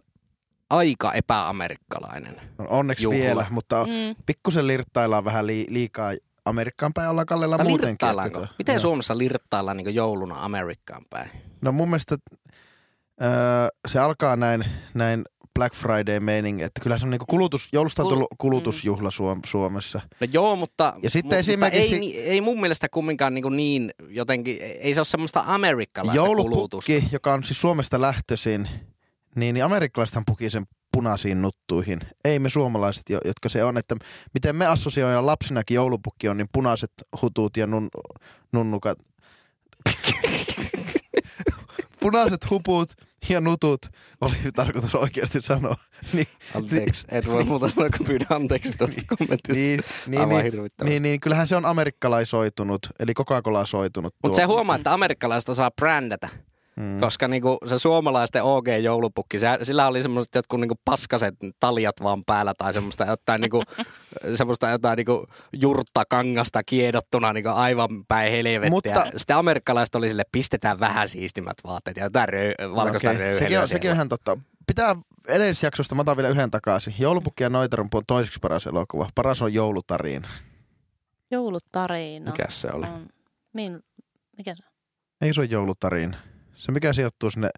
aika 0.69 1.13
epäamerikkalainen. 1.13 2.36
No, 2.57 2.65
onneksi 2.69 3.03
Juhla. 3.03 3.19
vielä, 3.19 3.45
mutta 3.49 3.83
Mm. 3.86 4.15
pikkusen 4.25 4.67
lirttaillaan 4.67 5.25
vähän 5.25 5.47
li, 5.47 5.65
liikaa 5.69 6.12
Amerikkaan 6.45 6.93
päin 6.93 7.10
ollaan 7.10 7.25
kallella 7.27 7.57
Tai 7.57 7.67
muutenkin. 7.67 8.10
että- 8.25 8.47
Miten 8.57 8.73
joo. 8.73 8.79
Suomessa 8.81 9.17
lirttaillaan 9.17 9.77
niinku 9.77 9.89
jouluna 9.91 10.36
Amerikkaan 10.45 11.01
päin? 11.10 11.29
No 11.62 11.71
mun 11.71 11.89
mielestä 11.89 12.17
öö, 13.21 13.29
se 13.88 13.99
alkaa 13.99 14.36
näin, 14.36 14.65
näin 14.93 15.23
Black 15.58 15.76
Friday 15.76 16.20
meiningi, 16.20 16.63
että 16.63 16.82
kyllä 16.82 16.98
se 16.98 17.06
on 17.06 17.10
niinku 17.10 17.26
kulutus, 17.30 17.70
joulusta 17.72 18.04
on 18.04 18.10
tullut 18.10 18.28
kulutusjuhla 18.38 19.10
Suom- 19.12 19.41
Suomessa. 19.46 20.02
No 20.20 20.28
joo, 20.34 20.56
mutta, 20.56 20.93
Ja 21.04 21.10
sitten 21.10 21.38
mu- 21.38 21.39
esimerkiksi- 21.39 21.96
mutta 21.96 22.17
ei, 22.17 22.22
ei 22.24 22.41
mun 22.41 22.60
mielestä 22.62 22.89
kumminkaan 22.89 23.34
niin, 23.34 23.56
niin 23.58 23.93
jotenkin, 24.10 24.58
ei 24.62 24.93
se 24.93 25.00
ole 25.00 25.06
semmoista 25.06 25.43
amerikkalaista 25.48 26.26
kulutusta. 26.26 26.91
Joulupukki, 26.91 27.04
joka 27.15 27.34
on 27.34 27.43
siis 27.43 27.62
Suomesta 27.62 28.02
lähtöisin, 28.02 28.70
niin, 29.36 29.54
niin 29.54 29.63
amerikkalaisethan 29.65 30.24
puki 30.28 30.50
sen 30.50 30.65
punaisiin 30.91 31.41
nuttuihin. 31.41 32.00
Ei 32.26 32.39
me 32.39 32.50
suomalaiset, 32.50 33.10
jo- 33.10 33.22
jotka 33.26 33.50
se 33.50 33.63
on. 33.63 33.78
Että 33.78 33.96
miten 34.34 34.56
me 34.56 34.65
assosioidaan 34.65 35.26
lapsinakin 35.26 35.76
joulupukki 35.76 36.30
on, 36.30 36.38
niin 36.38 36.50
punaiset 36.54 36.91
hutut 37.22 37.58
ja 37.58 37.67
nun, 37.67 37.89
nunnukat. 38.54 38.98
Punaiset 41.99 42.49
huput 42.49 42.91
ja 43.29 43.41
nutut 43.41 43.86
oli 44.21 44.36
tarkoitus 44.55 44.95
oikeasti 44.95 45.41
sanoa. 45.41 45.75
niin, 46.13 46.27
Anteeksi, 46.55 47.05
et 47.10 47.27
voi 47.27 47.43
muuta 47.43 47.69
sanoa, 47.69 47.89
kun 47.97 48.05
pyydän 48.05 48.27
anteeksi 48.29 48.73
tuosta 48.77 49.01
kommentista. 49.17 49.53
niin, 49.53 49.79
niin, 50.07 50.21
Aivan 50.21 50.43
niin, 50.43 50.71
niin, 50.83 51.03
niin, 51.03 51.19
kyllähän 51.19 51.47
se 51.47 51.55
on 51.55 51.65
amerikkalaisoitunut, 51.65 52.79
eli 52.99 53.13
Coca-Cola 53.13 53.65
soitunut. 53.65 54.15
Mutta 54.23 54.36
se 54.36 54.43
huomaa, 54.43 54.75
että 54.75 54.93
amerikkalaiset 54.93 55.49
osaa 55.49 55.71
brändätä. 55.71 56.29
Mm. 56.78 57.00
Koska 57.00 57.28
niinku 57.28 57.58
se 57.66 57.80
suomalaisten 57.80 58.44
OG-joulupukki, 58.44 59.40
se, 59.40 59.48
sillä 59.63 59.88
oli 59.88 60.02
semmoiset 60.02 60.36
jotkut 60.36 60.60
niinku 60.60 60.80
paskaset 60.86 61.36
taljat 61.60 61.96
vaan 62.04 62.24
päällä 62.26 62.54
tai 62.58 62.74
semmoista 62.74 63.06
jotain, 63.06 63.42
niinku, 63.42 63.63
semmoista 64.36 64.70
jotain 64.70 64.98
niinku 64.98 65.26
jurttakangasta 65.54 66.63
kiedottuna 66.63 67.34
niinku 67.34 67.50
aivan 67.50 67.90
päin 68.08 68.32
helvettiä. 68.32 68.70
Mutta-. 68.70 69.06
Sitten 69.18 69.38
amerikkalaiset 69.38 69.96
oli 69.96 70.10
sille, 70.10 70.24
pistetään 70.32 70.80
vähän 70.80 71.10
siistimät 71.10 71.58
vaatteet 71.63 71.98
ja 71.98 72.04
jotain 72.04 72.30
röö, 72.30 72.54
valkoista 72.76 73.10
Okei, 73.10 73.20
röyhelyä 73.20 73.40
sekin, 73.40 73.60
on, 73.60 73.68
sekin 73.68 73.92
on 73.92 73.96
ihan 73.96 74.10
totta. 74.10 74.38
Pitää 74.68 74.96
edellisjaksosta, 75.28 75.96
mä 75.96 76.02
otan 76.02 76.18
vielä 76.18 76.30
yhden 76.30 76.52
takaisin. 76.52 76.96
Joulupukki 77.00 77.44
ja 77.44 77.50
Noiterumpu 77.50 77.98
on 77.98 78.04
toiseksi 78.08 78.40
paras 78.40 78.68
elokuva. 78.68 79.10
Paras 79.16 79.42
on 79.42 79.54
joulutariina. 79.54 80.28
Joulutarina. 81.32 82.32
Mikäs 82.32 82.62
se 82.62 82.68
oli? 82.74 82.88
On. 82.88 83.08
Min, 83.54 83.80
mikä 84.38 84.56
se 84.56 84.63
on? 84.66 84.72
Ei 85.22 85.34
se 85.34 85.42
ole 85.42 85.48
joulutariina. 85.52 86.18
Se 86.67 86.71
mikä 86.71 86.93
sijoittuu 86.93 87.32
sinne 87.32 87.49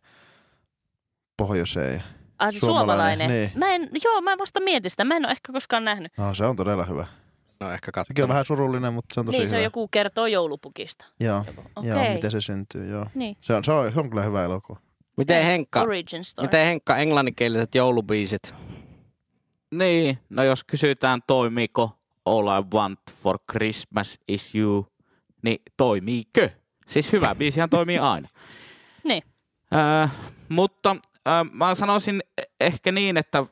pohjoiseen. 1.37 2.03
Ai 2.39 2.51
se 2.51 2.59
Suomalainen, 2.59 3.29
suomalainen. 3.29 3.29
niin. 3.29 3.51
Mä 3.55 3.73
en, 3.75 3.89
joo, 4.03 4.21
mä 4.21 4.37
vasta 4.37 4.59
mietin 4.59 4.91
sitä. 4.91 5.05
Mä 5.05 5.15
en 5.15 5.25
ole 5.25 5.31
ehkä 5.31 5.53
koskaan 5.53 5.83
nähnyt. 5.85 6.11
No 6.17 6.33
se 6.33 6.45
on 6.45 6.55
todella 6.55 6.85
hyvä. 6.85 7.07
No 7.59 7.71
ehkä 7.71 7.85
Sekin 7.85 7.91
katsotaan. 7.93 8.23
on 8.23 8.29
vähän 8.29 8.45
surullinen, 8.45 8.93
mutta 8.93 9.13
se 9.13 9.19
on 9.19 9.25
tosi 9.25 9.37
Niin, 9.37 9.47
se 9.49 9.55
hyvä. 9.55 9.59
on 9.59 9.63
joku 9.63 9.87
kertoo 9.87 10.27
joulupukista. 10.27 11.05
Joo, 11.19 11.45
Okei. 11.75 11.89
joo, 11.89 12.13
miten 12.13 12.31
se 12.31 12.41
syntyy, 12.41 12.89
joo. 12.89 13.05
Niin. 13.15 13.37
Se 13.41 13.53
on, 13.53 13.63
se 13.63 13.71
on, 13.71 13.93
se 13.93 13.99
on 13.99 14.09
kyllä 14.09 14.23
hyvä 14.23 14.43
elokuva. 14.43 14.79
Miten 15.17 15.45
Henkka, 15.45 15.81
Origin 15.81 16.23
story. 16.23 16.47
miten 16.47 16.65
Henkka 16.65 16.97
englanninkieliset 16.97 17.75
joulubiisit? 17.75 18.55
Niin, 19.71 20.19
no 20.29 20.43
jos 20.43 20.63
kysytään 20.63 21.19
toimiiko 21.27 21.91
All 22.25 22.47
I 22.47 22.63
Want 22.73 22.99
for 23.23 23.39
Christmas 23.51 24.19
is 24.27 24.55
You, 24.55 24.87
niin 25.41 25.61
toimiikö? 25.77 26.49
Siis 26.87 27.11
hyvä 27.11 27.35
biisihän 27.35 27.69
toimii 27.69 27.97
aina. 27.97 28.29
Niin. 29.03 29.23
Äh, 29.75 30.11
mutta 30.49 30.95
äh, 31.27 31.51
mä 31.51 31.75
sanoisin 31.75 32.21
ehkä 32.59 32.91
niin, 32.91 33.17
että 33.17 33.39
äh, 33.39 33.45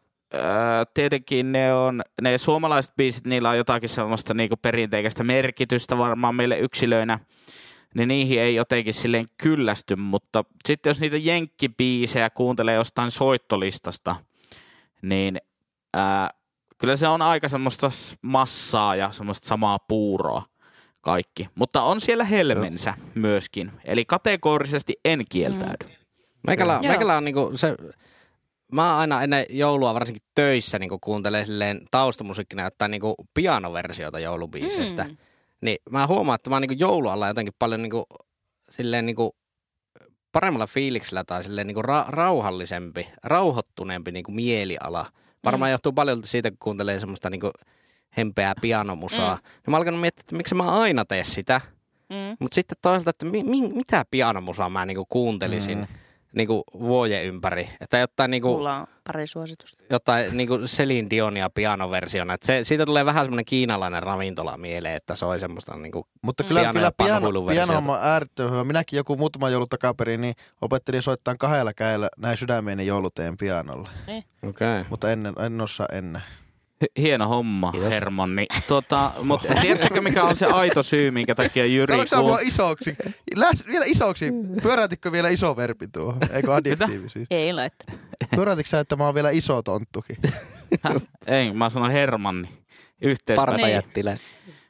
tietenkin 0.94 1.52
ne 1.52 1.74
on, 1.74 2.02
ne 2.22 2.38
suomalaiset 2.38 2.96
biisit, 2.96 3.26
niillä 3.26 3.50
on 3.50 3.58
jotakin 3.58 3.90
sellaista 3.90 4.34
niinku 4.34 4.56
perinteikästä 4.58 5.24
merkitystä 5.24 5.98
varmaan 5.98 6.36
meille 6.36 6.60
yksilöinä, 6.60 7.20
niin 7.96 8.08
niihin 8.08 8.40
ei 8.40 8.56
jotenkin 8.56 8.94
silleen 8.94 9.26
kyllästy, 9.38 9.96
mutta 9.96 10.44
sitten 10.66 10.90
jos 10.90 11.00
niitä 11.00 11.18
jenkkibiisejä 11.18 12.30
kuuntelee 12.30 12.76
jostain 12.76 13.12
soittolistasta, 13.12 14.16
niin 15.02 15.38
ää, 15.94 16.30
kyllä 16.78 16.96
se 16.96 17.08
on 17.08 17.22
aika 17.22 17.50
semmoista 17.50 17.92
massaa 18.22 18.96
ja 18.96 19.12
semmoista 19.12 19.48
samaa 19.48 19.80
puuroa 19.80 20.44
kaikki. 21.08 21.50
Mutta 21.56 21.82
on 21.82 22.02
siellä 22.02 22.24
helmensä 22.24 22.93
myöskin, 23.15 23.72
eli 23.86 24.06
kategorisesti 24.06 24.93
en 25.06 25.24
kieltäydy. 25.30 25.86
Meikällä, 26.48 26.74
Joo. 26.74 26.82
meikällä 26.82 27.17
on 27.17 27.24
niinku 27.26 27.52
se, 27.56 27.76
mä 28.72 28.98
aina 28.98 29.24
ennen 29.24 29.46
joulua 29.50 29.93
varsinkin 29.93 30.22
töissä 30.36 30.80
niinku 30.80 31.00
kuuntelen 31.00 31.46
silleen 31.46 31.82
taustamusiikkina 31.91 32.63
jotain 32.63 32.91
niinku 32.91 33.15
pianoversiota 33.34 34.20
joulubiiseistä. 34.20 35.04
Mm. 35.04 35.17
Niin 35.62 35.78
mä 35.89 36.08
huomaan, 36.08 36.36
että 36.36 36.50
mä 36.50 36.56
oon 36.56 36.62
niinku 36.62 36.76
joulualla 36.80 37.28
jotenkin 37.28 37.54
paljon 37.60 37.82
niinku, 37.82 38.06
silleen 38.70 39.06
niinku 39.06 39.36
paremmalla 40.32 40.67
fiiliksellä 40.67 41.24
tai 41.24 41.43
silleen 41.43 41.67
niinku 41.67 41.82
ra- 41.82 42.10
rauhallisempi, 42.10 43.08
rauhoittuneempi 43.24 44.12
niinku 44.12 44.32
mieliala. 44.32 45.06
Varmaan 45.46 45.70
Mm. 45.70 45.72
johtuu 45.72 45.93
paljon 45.93 46.22
siitä, 46.26 46.50
kun 46.52 46.58
kuuntelee 46.60 47.00
semmoista 47.00 47.30
niinku 47.30 47.52
hempeää 48.17 48.54
pianomusaa. 48.62 49.36
Mm. 49.36 49.41
Ja 49.65 49.72
mä 49.72 49.78
oon 49.78 49.80
alkanut 49.82 50.02
miettiä, 50.02 50.22
että 50.22 50.36
miksi 50.36 50.56
mä 50.56 50.80
aina 50.82 51.06
tee 51.06 51.24
sitä. 51.24 51.62
Mm. 52.10 52.38
Mutta 52.39 52.56
sitten 52.56 52.78
toisaalta, 52.82 53.10
että 53.10 53.26
mi- 53.26 53.43
mi- 53.43 53.74
mitä 53.74 54.06
pianomusaa 54.12 54.70
mä 54.70 54.86
niinku 54.86 55.06
kuuntelisin 55.10 55.78
Mm. 55.78 55.88
niinku 56.34 56.63
vuoden 56.80 57.26
ympäri. 57.26 57.70
Että 57.82 57.98
jotain, 57.98 58.32
niinku, 58.32 58.48
Mulla 58.48 58.78
on 58.78 58.88
pari 59.08 59.28
suositusta. 59.28 59.84
jotain 59.89 60.38
niinku 60.38 60.58
Celine 60.65 61.10
Dionia 61.10 61.50
pianoversiona. 61.50 62.34
Et 62.34 62.43
se, 62.43 62.60
siitä 62.63 62.86
tulee 62.86 63.06
vähän 63.06 63.26
semmoinen 63.26 63.46
kiinalainen 63.46 64.04
ravintola 64.04 64.58
mieleen, 64.58 64.96
että 64.96 65.15
se 65.15 65.26
oli 65.26 65.39
semmoista 65.39 65.78
niinku, 65.78 66.08
Mutta 66.22 66.43
kyllä, 66.43 66.60
Piano- 66.60 66.74
kyllä 66.74 66.91
piano, 66.98 67.32
piano 67.48 67.78
on 67.93 68.00
äärettömän 68.02 68.52
hyvä. 68.52 68.63
Minäkin 68.63 68.98
joku 68.98 69.15
muutama 69.17 69.50
joulu 69.50 69.67
takaperin, 69.67 70.22
niin 70.22 70.34
opettelin 70.62 71.02
soittaa 71.02 71.36
kahdella 71.39 71.74
kädellä 71.74 72.10
näin 72.17 72.38
sydämeeni 72.38 72.86
jouluteen 72.86 73.38
pianolla. 73.38 73.89
okay. 74.50 74.86
Mutta 74.89 75.12
ennen, 75.12 75.34
en 75.46 75.62
osaa 75.62 75.88
ennen. 75.91 76.22
Hi- 76.82 77.02
Hieno 77.02 77.28
homma, 77.28 77.72
Kiitos. 77.72 77.90
Hermanni. 77.90 78.46
Tota, 78.68 79.12
mutta 79.24 79.54
tiedättekö 79.62 80.02
mikä 80.02 80.24
on 80.24 80.36
se 80.36 80.46
aito 80.46 80.84
syy, 80.84 81.12
minkä 81.12 81.36
takia 81.36 81.66
Jyri 81.66 81.94
Sanoitko 81.94 82.16
sä 82.16 82.22
mua 82.22 82.40
isoksi? 82.42 82.96
Läs, 83.36 83.63
vielä 83.68 83.86
isoksi. 83.88 84.32
Pyörätitkö 84.63 85.12
vielä 85.12 85.30
iso 85.30 85.56
verbi 85.56 85.88
tuohon? 85.88 86.20
Eikö 86.34 86.56
adjektiivi 86.56 87.10
siis? 87.10 87.28
Ei 87.32 87.54
laittaa. 87.54 87.96
Pyörätitkö 88.36 88.70
sä, 88.70 88.80
että 88.80 88.96
mä 88.96 89.06
oon 89.06 89.16
vielä 89.16 89.30
iso 89.30 89.62
tonttukin? 89.62 90.18
Ei, 91.28 91.54
mä 91.54 91.70
sanon 91.70 91.92
Hermanni. 91.92 92.50
Yhteispäin. 93.02 93.46
Partajättilä. 93.46 94.18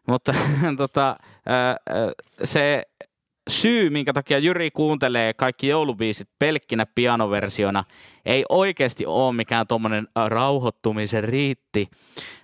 Mutta 0.08 0.34
tota, 0.78 1.17
se 2.43 2.84
syy, 3.48 3.90
minkä 3.90 4.14
takia 4.14 4.40
Jyri 4.40 4.72
kuuntelee 4.72 5.34
kaikki 5.34 5.68
joulubiisit 5.68 6.30
pelkkinä 6.40 6.86
pianoversiona, 6.96 7.84
ei 8.26 8.46
oikeasti 8.50 9.06
ole 9.06 9.34
mikään 9.36 9.68
tuommoinen 9.68 10.08
rauhoittumisen 10.28 11.24
riitti, 11.24 11.88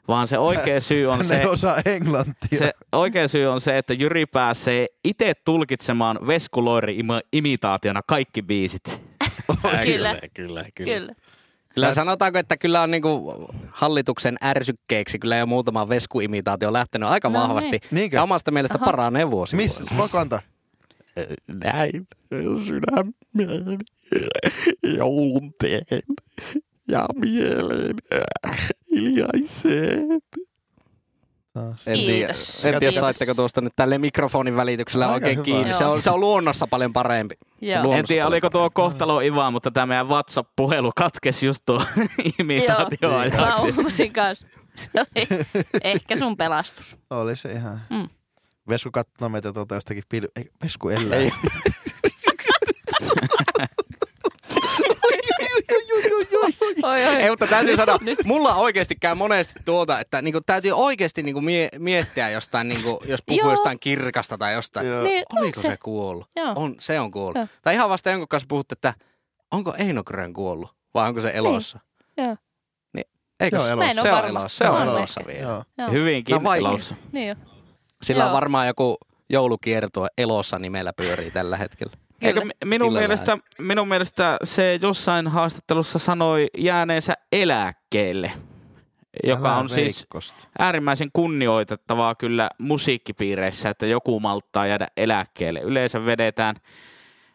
vaan 0.08 0.28
se 0.28 0.38
oikea 0.38 0.82
syy 0.82 1.08
on 1.12 1.26
se, 1.26 1.48
osaa 1.48 1.82
englantia. 1.86 2.60
se 2.60 2.74
oikea 2.92 3.28
syy 3.28 3.48
on 3.48 3.62
se, 3.62 3.78
että 3.78 3.94
Jyri 3.94 4.26
pääsee 4.26 4.88
itse 5.04 5.34
tulkitsemaan 5.46 6.20
Veskuloiri 6.28 6.98
imitaationa 7.34 8.02
kaikki 8.08 8.42
biisit. 8.42 9.02
Kyllä. 9.86 10.16
kyllä, 10.34 10.66
Kyllä. 10.76 11.13
Kyllä 11.74 11.94
sanotaanko, 11.94 12.39
että 12.39 12.58
kyllä 12.58 12.82
on 12.82 12.92
niinku 12.92 13.34
hallituksen 13.72 14.38
ärsykkeeksi 14.44 15.20
kyllä 15.20 15.38
jo 15.38 15.46
muutama 15.46 15.89
veskuimitaatio 15.89 16.74
lähtenyt 16.74 17.10
aika 17.10 17.30
No 17.30 17.39
vahvasti. 17.39 17.80
Niinkö? 17.92 18.18
Ja 18.18 18.24
omasta 18.24 18.52
mielestä 18.52 18.78
Aha. 18.78 18.86
paranee 18.86 19.32
vuosi. 19.32 19.56
Missä? 19.56 19.84
Voiko 19.98 20.18
antaa? 21.17 21.36
Näin 21.63 22.08
sydämeen 22.65 23.78
joulun 24.97 25.54
teen 25.62 25.86
ja 26.88 27.06
mieleen 27.15 27.95
hiljaiseen. 28.91 30.08
En 31.86 31.99
tiedä, 31.99 32.28
Kiitos. 32.28 32.65
en 32.65 32.80
tiedä 32.80 32.91
saitteko 32.99 33.34
tuosta 33.34 33.62
nyt 33.62 33.73
tälle 33.76 33.97
mikrofonin 33.97 34.56
välityksellä 34.56 35.06
Aika 35.06 35.13
oikein 35.13 35.36
hyvä. 35.36 35.43
kiinni. 35.43 35.73
Se 35.73 35.86
on, 35.86 36.02
se 36.02 36.12
on 36.12 36.19
luonnossa 36.19 36.67
paljon 36.67 36.93
parempi. 36.93 37.36
Joo. 37.62 37.76
Luonnossa 37.84 37.99
En 37.99 38.06
tiedä, 38.06 38.28
oliko 38.28 38.49
tuo 38.49 38.69
kohtalo 38.69 39.19
Iva, 39.21 39.52
mutta 39.52 39.71
tämä 39.71 39.86
meidän 39.86 40.08
WhatsApp-puhelu 40.08 40.91
katkesi 40.95 41.45
just 41.45 41.62
tuo 41.65 41.82
imitaatio 42.39 43.10
Mä 43.10 43.19
ajaksi. 43.19 44.10
kanssa. 44.10 44.47
Se 44.76 44.89
oli 44.95 45.28
ehkä 45.84 46.15
sun 46.15 46.38
pelastus. 46.38 46.97
Oli 47.10 47.36
se 47.36 47.52
ihan. 47.52 47.82
Mm. 47.89 48.10
Vesku 48.69 48.91
katsoo 48.91 49.30
meitä 49.30 49.54
tuolta 49.54 49.76
jostakin 49.76 50.04
pil... 50.10 50.28
Ei, 50.36 50.45
Vesku 50.63 50.89
elää. 50.89 51.17
Ei. 51.19 51.32
Oi, 56.84 57.06
oi. 57.08 57.15
Ei, 57.15 57.30
mutta 57.30 57.47
täytyy 57.47 57.76
sanoa, 57.76 57.97
Nyt. 58.02 58.19
mulla 58.26 58.56
oikeasti 58.56 58.95
käy 58.95 59.15
monesti 59.15 59.54
tuolta, 59.65 59.99
että 59.99 60.21
niinku, 60.21 60.41
täytyy 60.45 60.71
oikeasti 60.71 61.23
niinku 61.23 61.41
mie- 61.41 61.69
miettiä 61.80 62.30
jostain, 62.30 62.67
niinku, 62.69 63.02
jos 63.06 63.19
puhuu 63.26 63.39
Joo. 63.41 63.52
jostain 63.52 63.80
kirkasta 63.80 64.38
tai 64.38 64.54
jostain. 64.54 64.88
Joo. 64.88 65.04
Niin, 65.04 65.23
Oliko 65.36 65.60
se 65.62 65.78
kuollut? 65.84 66.28
Joo. 66.36 66.54
On, 66.56 66.76
se 66.80 66.99
on 66.99 67.12
kuollut. 67.12 67.36
Joo. 67.36 67.47
Tai 67.62 67.73
ihan 67.73 67.89
vasta 67.89 68.10
jonkun 68.10 68.28
kanssa 68.28 68.47
puhutte, 68.47 68.73
että 68.73 68.93
onko 69.52 69.73
Eino 69.78 70.04
Grön 70.04 70.34
kuollut 70.34 70.76
vai 70.93 71.08
onko 71.08 71.21
se 71.21 71.32
elossa? 71.34 71.80
Joo. 72.17 72.36
Niin, 72.93 73.06
eikö 73.39 73.58
Joo, 73.58 73.65
se- 73.65 73.71
elossa. 73.71 74.02
Se 74.02 74.12
on 74.13 74.26
elossa, 74.28 74.58
se 74.58 74.69
on 74.69 74.82
elossa 74.82 75.21
vielä. 75.28 75.63
Joo. 75.78 75.91
Hyvinkin 75.91 76.43
No 76.43 76.54
elossa. 76.54 76.95
Niin 77.12 77.28
jo. 77.28 77.36
Sillä 78.04 78.24
on 78.24 78.30
Joo. 78.30 78.36
varmaan 78.36 78.68
joku 78.68 78.98
joulukiertue 79.30 80.08
elossa 80.18 80.60
nimellä 80.60 80.94
pyörii 80.94 81.32
tällä 81.32 81.58
hetkellä. 81.58 81.94
Eikö 82.22 82.42
minun 82.66 82.94
mielestä, 82.94 83.38
minun 83.60 83.88
mielestä 83.88 84.38
se 84.44 84.80
jossain 84.82 85.28
haastattelussa 85.28 86.00
sanoi 86.00 86.48
jääneensä 86.58 87.13
eläkkeelle, 87.32 88.32
joka 89.24 89.50
Älä 89.50 89.58
on 89.58 89.70
siis 89.70 89.98
veikkosta. 89.98 90.48
äärimmäisen 90.60 91.10
kunnioitettavaa 91.13 92.16
kyllä 92.16 92.50
musiikkipiireissä, 92.58 93.70
että 93.70 93.86
joku 93.86 94.20
malttaa 94.20 94.68
jäädä 94.68 94.88
eläkkeelle. 94.98 95.60
Yleensä 95.60 96.06
vedetään, 96.06 96.56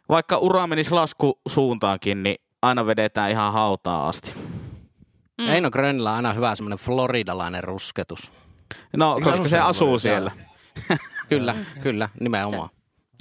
vaikka 0.09 0.39
ura 0.39 0.67
menisi 0.67 0.91
laskusuuntaankin, 0.91 2.23
niin 2.23 2.37
aina 2.63 2.87
vedetään 2.87 3.31
ihan 3.31 3.53
hautaan 3.53 4.09
asti. 4.09 4.33
Mm. 5.39 5.49
Eino 5.49 5.71
Grönillä 5.71 6.11
on 6.11 6.17
aina 6.17 6.33
hyvä 6.33 6.55
semmoinen 6.55 6.79
floridalainen 6.79 7.65
rusketus. 7.65 8.33
No, 8.97 9.15
Eikö 9.15 9.25
koska 9.31 9.43
se 9.43 9.49
siellä 9.49 9.67
asuu 9.67 9.91
vai? 9.91 10.01
siellä. 10.01 10.31
Kyllä, 11.29 11.55
kyllä, 11.83 12.09
nimenomaan. 12.21 12.69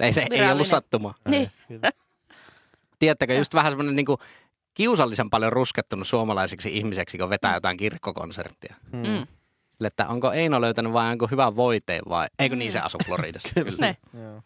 Ei 0.00 0.12
se 0.12 0.26
ei 0.30 0.52
ollut 0.52 0.66
sattuma. 0.66 1.14
Niin. 1.28 1.50
Tiedättekö, 2.98 3.34
just 3.34 3.54
vähän 3.54 3.72
semmoinen 3.72 3.96
niinku 3.96 4.18
kiusallisen 4.74 5.30
paljon 5.30 5.52
ruskettunut 5.52 6.08
suomalaisiksi 6.08 6.76
ihmiseksi, 6.76 7.18
kun 7.18 7.30
vetää 7.30 7.54
jotain 7.54 7.76
kirkkokonserttia. 7.76 8.74
Mm. 8.92 9.02
Sille, 9.02 9.88
että 9.88 10.08
onko 10.08 10.32
Eino 10.32 10.60
löytänyt 10.60 10.92
vai 10.92 11.12
onko 11.12 11.26
hyvän 11.26 11.56
voiteen 11.56 12.02
vai... 12.08 12.26
Eikö 12.38 12.56
niin 12.56 12.72
se 12.72 12.78
asu 12.78 12.98
Floridassa? 13.06 13.48
Kyllä. 13.64 13.76
Ne. 13.80 13.96
Joo. 14.22 14.42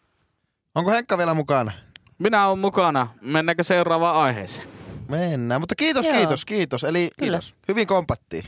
Onko 0.75 0.91
Henkka 0.91 1.17
vielä 1.17 1.33
mukana? 1.33 1.71
Minä 2.17 2.47
olen 2.47 2.59
mukana. 2.59 3.07
Mennäänkö 3.21 3.63
seuraavaan 3.63 4.15
aiheeseen? 4.15 4.67
Mennään, 5.09 5.61
mutta 5.61 5.75
kiitos, 5.75 6.05
Joo. 6.05 6.15
kiitos, 6.15 6.45
kiitos. 6.45 6.83
Eli 6.83 7.09
Kyllä. 7.19 7.37
kiitos. 7.37 7.55
hyvin 7.67 7.87
kompattiin. 7.87 8.43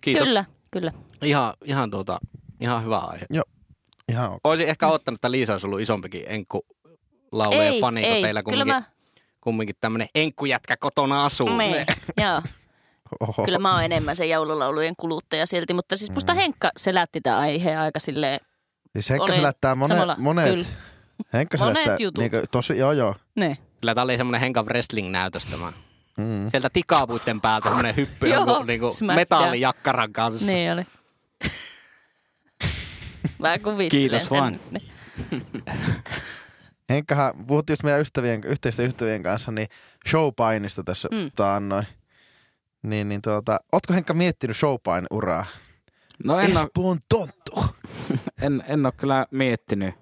Kiitos. 0.00 0.24
Kyllä, 0.24 0.44
kyllä. 0.70 0.92
Ihan, 1.22 1.54
ihan, 1.64 1.90
tuota, 1.90 2.18
ihan 2.60 2.84
hyvä 2.84 2.98
aihe. 2.98 3.26
Ihan 4.12 4.30
ok. 4.32 4.40
Olisin 4.44 4.68
ehkä 4.68 4.88
ottanut, 4.88 5.18
että 5.18 5.30
Liisa 5.30 5.52
olisi 5.52 5.66
ollut 5.66 5.80
isompikin 5.80 6.22
enkku 6.26 6.66
laulujen 7.32 7.72
ei, 7.72 7.80
fani, 7.80 8.00
kun 8.02 8.10
ei. 8.12 8.22
teillä 8.22 8.42
kumminkin, 8.42 8.66
mä, 8.74 8.82
kumminkin 9.40 9.76
tämmöinen 9.80 10.08
enkkujätkä 10.14 10.76
kotona 10.76 11.24
asuu. 11.24 11.56
niin, 11.56 11.86
joo. 12.22 12.42
Oho. 13.20 13.44
Kyllä 13.44 13.58
mä 13.58 13.72
oon 13.74 13.84
enemmän 13.84 14.16
se 14.16 14.26
joululaulujen 14.26 14.94
kuluttaja 14.96 15.46
silti, 15.46 15.74
mutta 15.74 15.96
siis 15.96 16.10
musta 16.10 16.34
Henkka 16.34 16.70
selätti 16.76 17.20
tämän 17.20 17.38
aiheen 17.38 17.78
aika 17.78 17.98
silleen, 18.00 18.40
Siis 18.92 19.10
Henkka 19.10 19.32
selättää 19.32 19.74
monet, 19.74 19.96
samalla- 19.98 20.16
monet. 20.18 20.50
kyllä. 20.50 20.64
Henkka 21.32 21.58
Monet 21.58 21.74
selättää, 21.74 21.96
jutut. 22.00 22.18
Niin 22.22 22.30
tosi, 22.50 22.78
joo 22.78 22.92
joo. 22.92 23.14
ne. 23.34 23.58
Kyllä 23.80 23.94
tää 23.94 24.04
oli 24.04 24.16
semmoinen 24.16 24.40
Henkan 24.40 24.66
wrestling-näytös 24.66 25.46
tämä. 25.46 25.72
Mm. 26.16 26.50
Sieltä 26.50 26.70
tikapuitten 26.70 27.40
päältä 27.40 27.68
semmoinen 27.68 27.96
hyppy 27.96 28.26
niinku 28.66 28.90
smackdown. 28.90 29.16
metallijakkaran 29.16 30.12
kanssa. 30.12 30.52
Niin 30.52 30.72
oli. 30.72 30.82
Mä 33.38 33.58
kuvittelen 33.58 33.90
Kiitos 33.90 34.28
sen. 34.28 34.60
Niin. 34.70 34.92
Henkkahan, 36.90 37.32
puhuttiin 37.46 37.72
just 37.72 37.82
meidän 37.82 38.00
ystävien, 38.00 38.40
yhteisten 38.44 38.86
ystävien 38.86 39.22
kanssa, 39.22 39.52
niin 39.52 39.68
showpainista 40.08 40.82
tässä 40.84 41.08
Mm. 41.12 41.16
mm. 41.18 41.30
taannoin. 41.36 41.86
Niin, 42.82 43.08
niin 43.08 43.22
tuota, 43.22 43.58
ootko 43.72 43.94
Henkka 43.94 44.14
miettinyt 44.14 44.56
showpain 44.56 45.06
uraa? 45.10 45.44
No 46.24 46.38
en 46.38 46.56
ole, 46.56 46.60
Espoon 46.64 46.98
tonttu. 47.08 47.64
en, 48.42 48.64
en 48.68 48.86
ole 48.86 48.92
kyllä 48.96 49.26
miettinyt. 49.30 49.94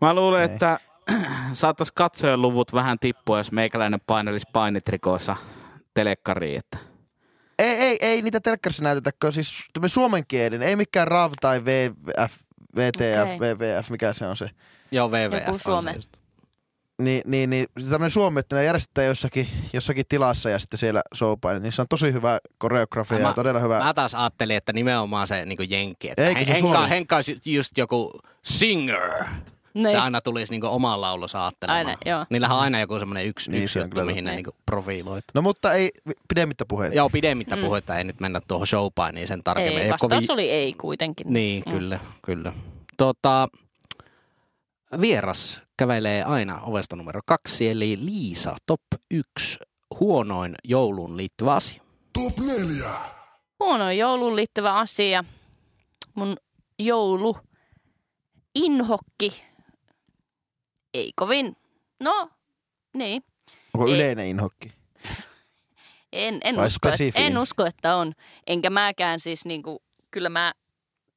Mä 0.00 0.14
luulen, 0.14 0.42
Ei. 0.42 0.52
että 0.52 0.80
saattaisi 1.52 1.92
katsojen 1.94 2.42
luvut 2.42 2.72
vähän 2.72 2.98
tippua, 2.98 3.38
jos 3.38 3.52
meikäläinen 3.52 4.00
painelisi 4.06 4.46
painitrikoissa 4.52 5.36
telekkariin. 5.94 6.58
Että. 6.58 6.87
Ei, 7.58 7.70
ei, 7.70 7.98
ei 8.00 8.22
niitä 8.22 8.40
telkkarissa 8.40 8.82
näytetä, 8.82 9.10
kun 9.22 9.32
siis 9.32 9.64
tämmöinen 9.72 9.90
suomenkielinen, 9.90 10.68
ei 10.68 10.76
mikään 10.76 11.08
RAV 11.08 11.32
tai 11.40 11.64
VF, 11.64 12.32
VTF, 12.76 13.34
Okei. 13.34 13.40
VVF, 13.40 13.90
mikä 13.90 14.12
se 14.12 14.26
on 14.26 14.36
se. 14.36 14.50
Joo, 14.90 15.08
WWF. 15.10 15.34
Joku 15.34 15.52
on 15.52 15.58
se 15.58 15.62
Suome. 15.62 15.94
Niin, 17.02 17.22
niin, 17.26 17.50
niin 17.50 17.66
tämmöinen 17.76 18.10
suomi, 18.10 18.40
että 18.40 18.56
ne 18.56 18.64
järjestetään 18.64 19.06
jossakin, 19.06 19.48
jossakin 19.72 20.04
tilassa 20.08 20.50
ja 20.50 20.58
sitten 20.58 20.78
siellä 20.78 21.02
showpain. 21.16 21.62
Niin 21.62 21.72
se 21.72 21.82
on 21.82 21.88
tosi 21.88 22.12
hyvä 22.12 22.38
koreografia 22.58 23.18
Mä- 23.18 23.28
ja 23.28 23.32
todella 23.34 23.60
hyvä. 23.60 23.78
Mä 23.84 23.94
taas 23.94 24.14
ajattelin, 24.14 24.56
että 24.56 24.72
nimenomaan 24.72 25.28
se 25.28 25.44
niinku 25.44 25.62
jenkki. 25.68 26.10
Että 26.10 26.28
Eikö 26.28 26.44
se 26.44 26.52
Henkka, 26.52 26.72
Suomi? 26.74 26.90
Henkka 26.90 27.16
olisi 27.16 27.40
just 27.44 27.78
joku 27.78 28.20
singer. 28.44 29.24
Niin. 29.74 29.86
Sitä 29.86 30.02
aina 30.02 30.20
tulisi 30.20 30.50
niinku 30.52 30.66
oman 30.66 31.00
laulunsa 31.00 31.42
ajattelemaan. 31.44 31.86
Aina, 31.86 31.98
joo. 32.06 32.26
Niillähän 32.30 32.56
on 32.56 32.62
aina 32.62 32.80
joku 32.80 32.98
semmoinen 32.98 33.26
yksi, 33.26 33.50
Niin, 33.50 33.62
yksi 33.64 33.78
juttu, 33.78 34.04
mihin 34.04 34.24
ne 34.24 34.30
totta. 34.30 34.36
niinku 34.36 34.54
profiiloituu. 34.66 35.30
No 35.34 35.42
mutta 35.42 35.72
ei 35.72 35.90
pidemmittä 36.28 36.64
puheita. 36.68 36.96
Joo, 36.96 37.10
pidemmittä 37.10 37.56
Mm. 37.56 37.62
puhetta 37.62 37.98
ei 37.98 38.04
nyt 38.04 38.20
mennä 38.20 38.40
tuohon 38.48 38.66
showpainiin 38.66 39.28
sen 39.28 39.42
tarkemmin. 39.44 39.78
Ei, 39.78 39.84
ole 39.84 39.90
vastaus 39.90 40.30
oli 40.30 40.50
ei 40.50 40.72
kuitenkin. 40.72 41.32
Niin, 41.32 41.62
Mm. 41.66 41.72
kyllä, 41.72 41.98
kyllä. 42.22 42.52
Tota, 42.96 43.48
vieras 45.00 45.62
kävelee 45.76 46.22
aina 46.22 46.60
ovesta 46.60 46.96
numero 46.96 47.20
kaksi, 47.26 47.68
eli 47.68 47.98
Liisa, 48.04 48.56
top 48.66 48.80
yksi, 49.10 49.58
huonoin 50.00 50.54
jouluun 50.64 51.16
liittyvä 51.16 51.54
asia. 51.54 51.82
Top 52.12 52.38
4. 52.38 52.84
Huono 53.60 53.90
jouluun 53.90 54.36
liittyvä 54.36 54.74
asia. 54.74 55.24
Mun 56.14 56.36
joulu 56.78 57.36
inhokki. 58.54 59.44
Ei 60.94 61.12
kovin. 61.16 61.56
No, 62.00 62.30
niin. 62.94 63.22
Onko 63.74 63.86
ei. 63.88 63.94
yleinen 63.94 64.26
inhokki? 64.26 64.72
En, 66.12 66.40
en, 66.44 66.56
Vai 66.56 66.66
usko, 66.66 66.88
että, 66.88 67.18
en 67.18 67.38
usko, 67.38 67.66
että 67.66 67.96
on. 67.96 68.12
Enkä 68.46 68.70
mäkään 68.70 69.20
siis 69.20 69.44
niinku, 69.44 69.82
kyllä 70.10 70.28
mä 70.28 70.52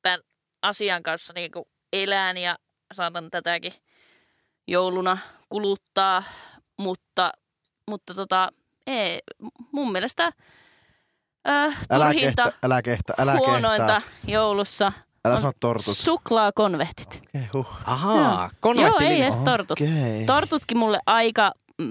tämän 0.02 0.20
asian 0.62 1.04
kanssa 1.04 1.34
niinku 1.34 1.68
elän 1.94 2.38
ja 2.38 2.56
saatan 2.94 3.32
tätäkin 3.32 3.74
jouluna 4.68 5.18
kuluttaa, 5.50 6.24
mutta, 6.78 7.32
mutta 7.88 8.14
tota, 8.14 8.50
ei, 8.88 9.20
mun 9.72 9.92
mielestä 9.92 10.32
äh, 11.50 11.78
Älä 11.90 12.06
turhinta, 12.06 12.44
kehtä, 12.44 12.58
älä 12.64 12.82
kehtä, 12.82 13.14
älä 13.18 13.38
huonointa 13.38 14.02
kehtaa. 14.02 14.12
joulussa 14.28 14.92
Älä 15.26 15.38
sano 15.38 15.52
tortut. 15.60 15.98
suklaakonvehtit. 15.98 17.22
Okei, 17.36 17.48
huh. 17.54 17.68
Ahaa, 17.86 18.50
Joo, 18.82 18.98
ei 19.00 19.22
edes 19.22 19.38
tortut. 19.38 19.82
Okei. 19.82 20.26
Tortutkin 20.26 20.78
mulle 20.78 21.00
aika 21.06 21.52
mm, 21.78 21.86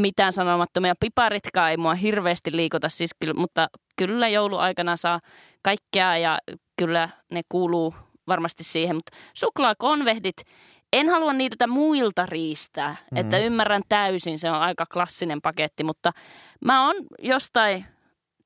mitään 0.00 0.32
sanomattomia. 0.32 0.94
Piparitkaan 1.00 1.70
ei 1.70 1.76
mua 1.76 1.94
hirveästi 1.94 2.56
liikuta, 2.56 2.88
siis 2.88 3.10
kyllä, 3.20 3.34
mutta 3.34 3.68
kyllä 3.96 4.28
jouluaikana 4.28 4.96
saa 4.96 5.20
kaikkea 5.62 6.16
ja 6.16 6.38
kyllä 6.78 7.08
ne 7.32 7.40
kuuluu 7.48 7.94
varmasti 8.26 8.64
siihen. 8.64 8.96
Mutta 8.96 9.16
suklaakonvehdit, 9.34 10.36
en 10.92 11.08
halua 11.08 11.32
niitä 11.32 11.66
muilta 11.66 12.26
riistää, 12.26 12.96
mm. 13.10 13.16
että 13.18 13.38
ymmärrän 13.38 13.82
täysin, 13.88 14.38
se 14.38 14.50
on 14.50 14.56
aika 14.56 14.84
klassinen 14.92 15.40
paketti, 15.42 15.84
mutta 15.84 16.12
mä 16.64 16.86
oon 16.86 16.96
jostain 17.18 17.84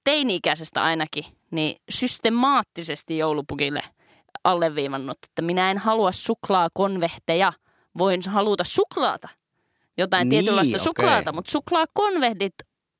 teini-ikäisestä 0.04 0.82
ainakin, 0.82 1.24
niin 1.50 1.76
systemaattisesti 1.88 3.18
joulupukille 3.18 3.82
alleviivannut, 4.44 5.18
että 5.29 5.42
minä 5.42 5.70
en 5.70 5.79
halua 5.79 6.12
suklaakonvehteja, 6.12 7.53
voin 7.99 8.20
haluta 8.29 8.64
suklaata, 8.64 9.29
jotain 9.99 10.29
Niin, 10.29 10.31
tietynlaista 10.44 10.77
okei. 10.77 10.85
suklaata, 10.85 11.33
mutta 11.33 11.51
suklaakonvehdit 11.51 12.55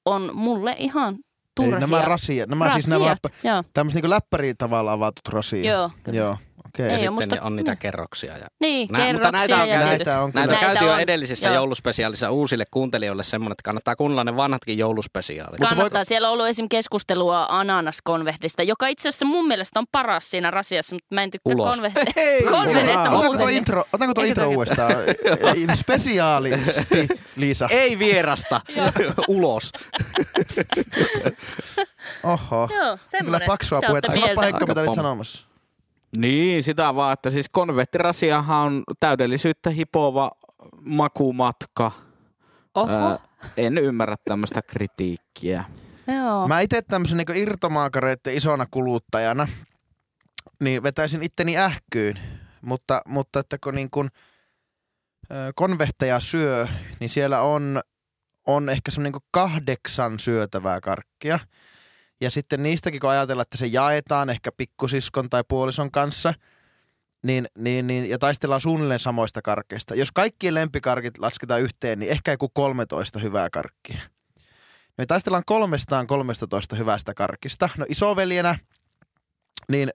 on 0.05 0.31
mulle 0.35 0.75
ihan 0.79 1.17
turhia. 1.55 1.81
nämä 1.81 2.03
rasia, 2.03 2.47
nämä 2.47 2.71
siis 2.71 2.89
nämä 2.89 3.05
Rasiat, 3.05 3.19
Joo, 3.45 3.65
tämmöiset 3.75 3.95
niinku 3.95 4.11
läppäriin 4.11 4.57
tavalla 4.59 4.93
avatut 4.93 5.29
rasia. 5.29 5.73
joo, 5.73 5.91
kyllä. 6.03 6.19
Joo, 6.19 6.37
okei. 6.77 6.87
Ei 6.87 6.93
ja 6.93 6.99
sitten 6.99 7.13
musta- 7.15 7.37
on 7.43 7.57
niitä 7.57 7.77
kerroksia. 7.77 8.39
Ja... 8.39 8.47
Niin, 8.61 8.89
Nä- 8.93 8.99
mutta 9.13 9.31
kerroksia 9.33 9.57
näitä 9.57 9.63
on 9.63 9.69
ja 9.69 9.75
käyty- 9.75 9.87
Näitä 9.89 10.21
on 10.23 10.33
kyllä. 10.33 10.47
Näitä 10.47 10.53
Näitä 10.53 10.67
käytiin 10.67 10.89
jo 10.89 10.95
on, 10.95 11.01
edellisissä 11.01 11.47
joo. 11.49 11.55
jouluspesiaalissa 11.55 12.31
uusille 12.31 12.65
kuuntelijoille 12.71 13.23
semmoinen, 13.23 13.53
että 13.53 13.63
kannattaa 13.63 13.97
kuunnella 13.97 14.25
ne 14.25 14.37
vanhatkin 14.37 14.79
jouluspesiaalit. 14.79 15.51
Mutta 15.61 15.67
Kannattaa. 15.75 15.99
voiko- 15.99 16.05
Siellä 16.05 16.29
on 16.29 16.33
ollut 16.33 16.47
esim. 16.47 16.69
keskustelua 16.69 17.47
ananaskonvehdista, 17.51 18.63
joka 18.63 18.87
itse 18.87 19.09
asiassa 19.09 19.27
mun 19.27 19.47
mielestä 19.49 19.81
on 19.81 19.87
paras 19.93 20.31
siinä 20.31 20.51
rasiassa, 20.51 20.95
mutta 20.97 21.15
mä 21.15 21.23
en 21.23 21.31
tykkää 21.31 21.55
Ulos. 21.55 21.75
konvehdeista 21.77 22.51
konvehdeista 22.51 23.03
Otanko 23.11 23.37
tuo 23.39 23.49
intro, 23.49 23.85
otanko 23.93 24.15
tuo 24.15 24.25
intro 24.25 24.49
uudestaan? 24.49 24.93
Spesiaalisti, 25.75 27.09
Liisa. 27.37 27.69
Ei 27.71 27.99
vierasta, 27.99 28.61
ulos. 29.29 29.73
Oho. 32.23 32.57
Joo, 32.57 32.69
Kyllä 32.69 32.99
semmoinen. 33.03 33.47
paksua 33.47 33.81
Te 33.81 33.87
ootte 33.93 34.09
puhetta. 34.09 34.27
Henkka, 34.27 34.41
Aika 34.41 34.67
mitä 34.67 34.81
olit 34.81 34.95
sanomassa. 34.95 35.46
Niin, 36.17 36.63
sitä 36.63 36.95
vaan, 36.95 37.13
että 37.13 37.31
siis 37.31 37.49
konvehtirasiahan 37.49 38.67
on 38.67 38.83
täydellisyyttä 39.01 39.71
hipova 39.71 40.31
makumatka. 40.81 41.93
Oho, 42.75 42.93
Ää, 42.93 43.19
en 43.57 43.79
ymmärrä 43.79 44.17
tämmöistä 44.25 44.63
kritiikkiä. 44.63 45.65
joo. 46.07 46.49
Mä 46.49 46.61
itse 46.61 46.83
tämmöisen 46.83 47.19
niin 47.19 47.37
irtomaakareiden 47.37 48.35
isona 48.35 48.67
kuluttajana, 48.71 49.49
niin 50.63 50.83
vetäisin 50.83 51.23
itteni 51.23 51.59
ähkyyn. 51.59 52.19
Mutta, 52.63 53.01
mutta 53.07 53.41
että 53.41 53.57
kun 53.65 53.75
niin 53.75 53.91
kuin, 53.91 54.09
ö, 55.31 55.53
konvehteja 55.55 56.21
syö, 56.21 56.67
niin 57.01 57.11
siellä 57.11 57.41
on, 57.41 57.81
on 58.47 58.69
ehkä 58.69 58.91
semmoinen 58.91 59.13
niin 59.13 59.29
kahdeksan 59.31 60.19
syötävää 60.19 60.81
karkkia. 60.81 61.39
Ja 62.21 62.31
sitten 62.31 62.63
niistäkin, 62.63 63.01
kun 63.01 63.11
ajatellaan, 63.11 63.43
että 63.43 63.57
se 63.57 63.67
jaetaan 63.67 64.31
ehkä 64.31 64.53
pikkusiskon 64.53 65.31
tai 65.31 65.45
puolison 65.49 65.91
kanssa, 65.91 66.35
niin, 67.23 67.49
niin, 67.59 67.87
niin, 67.87 68.11
ja 68.11 68.19
taistellaan 68.19 68.61
suunnilleen 68.61 69.01
samoista 69.01 69.43
karkeista. 69.43 69.95
Jos 69.95 70.13
kaikkien 70.13 70.55
lempikarkit 70.55 71.19
lasketaan 71.19 71.63
yhteen, 71.63 71.99
niin 71.99 72.13
ehkä 72.13 72.31
joku 72.31 72.49
13 72.49 73.19
hyvää 73.19 73.51
karkkia. 73.51 74.01
Me 74.99 75.07
taistellaan 75.07 75.43
313 75.47 76.77
hyvästä 76.77 77.15
karkista. 77.15 77.69
No 77.79 77.87
isoveljenä, 77.89 78.59
niin 79.69 79.91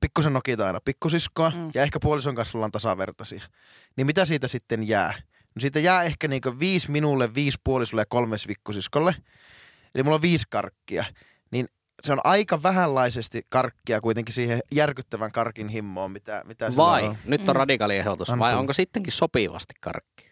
pikkusen 0.00 0.32
nokitaan 0.32 0.66
aina 0.66 0.80
pikkusiskoa 0.84 1.50
mm. 1.50 1.70
ja 1.74 1.82
ehkä 1.82 2.00
puolison 2.00 2.34
kanssa 2.34 2.58
ollaan 2.58 2.72
tasavertaisia. 2.72 3.42
Niin 3.96 4.06
mitä 4.06 4.24
siitä 4.24 4.48
sitten 4.48 4.88
jää? 4.88 5.14
No 5.54 5.60
siitä 5.60 5.80
jää 5.80 6.02
ehkä 6.02 6.28
niinku 6.28 6.58
viisi 6.58 6.90
minulle, 6.90 7.34
viisi 7.34 7.58
puolisolle 7.64 8.02
ja 8.02 8.06
kolme 8.08 8.36
pikkusiskolle. 8.46 9.14
Eli 9.94 10.02
mulla 10.02 10.14
on 10.14 10.22
viisi 10.22 10.46
karkkia. 10.50 11.04
Niin 11.52 11.66
se 12.02 12.12
on 12.12 12.20
aika 12.24 12.62
vähänlaisesti 12.62 13.42
karkkia 13.48 14.00
kuitenkin 14.00 14.34
siihen 14.34 14.60
järkyttävän 14.74 15.32
karkin 15.32 15.68
himmoon, 15.68 16.10
mitä, 16.10 16.42
mitä 16.46 16.72
Vai, 16.76 17.02
on. 17.02 17.16
nyt 17.24 17.40
on 17.40 17.46
Mm. 17.54 17.58
radikaali 17.58 17.96
ehdotus, 17.96 18.38
vai 18.38 18.54
onko 18.54 18.72
sittenkin 18.72 19.12
sopivasti 19.12 19.74
karkki? 19.80 20.30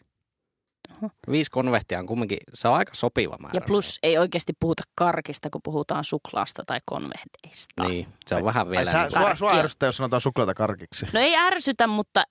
Viisi 1.30 1.50
konvehtia 1.50 1.98
on 1.98 2.06
kumminkin, 2.06 2.38
se 2.54 2.68
on 2.68 2.74
aika 2.74 2.94
sopiva 2.94 3.36
määrä. 3.40 3.50
Ja 3.54 3.60
plus 3.60 3.98
ei 4.02 4.18
oikeasti 4.18 4.52
puhuta 4.60 4.82
karkista, 4.94 5.50
kun 5.50 5.60
puhutaan 5.64 6.04
suklaasta 6.04 6.62
tai 6.66 6.78
konvehdeista. 6.84 7.84
Niin, 7.88 8.06
se 8.26 8.34
on 8.34 8.44
vähän 8.44 8.66
Ai, 8.66 8.70
vielä. 8.70 8.90
sä, 8.92 8.98
niin 9.02 9.12
sua, 9.12 9.36
sua 9.36 9.52
ärsyttää, 9.58 9.86
jos 9.86 9.96
sanotaan 9.96 10.20
suklaata 10.20 10.54
karkiksi. 10.54 11.06
No 11.12 11.20
ei 11.20 11.36
ärsytä, 11.36 11.86
mutta 11.86 12.24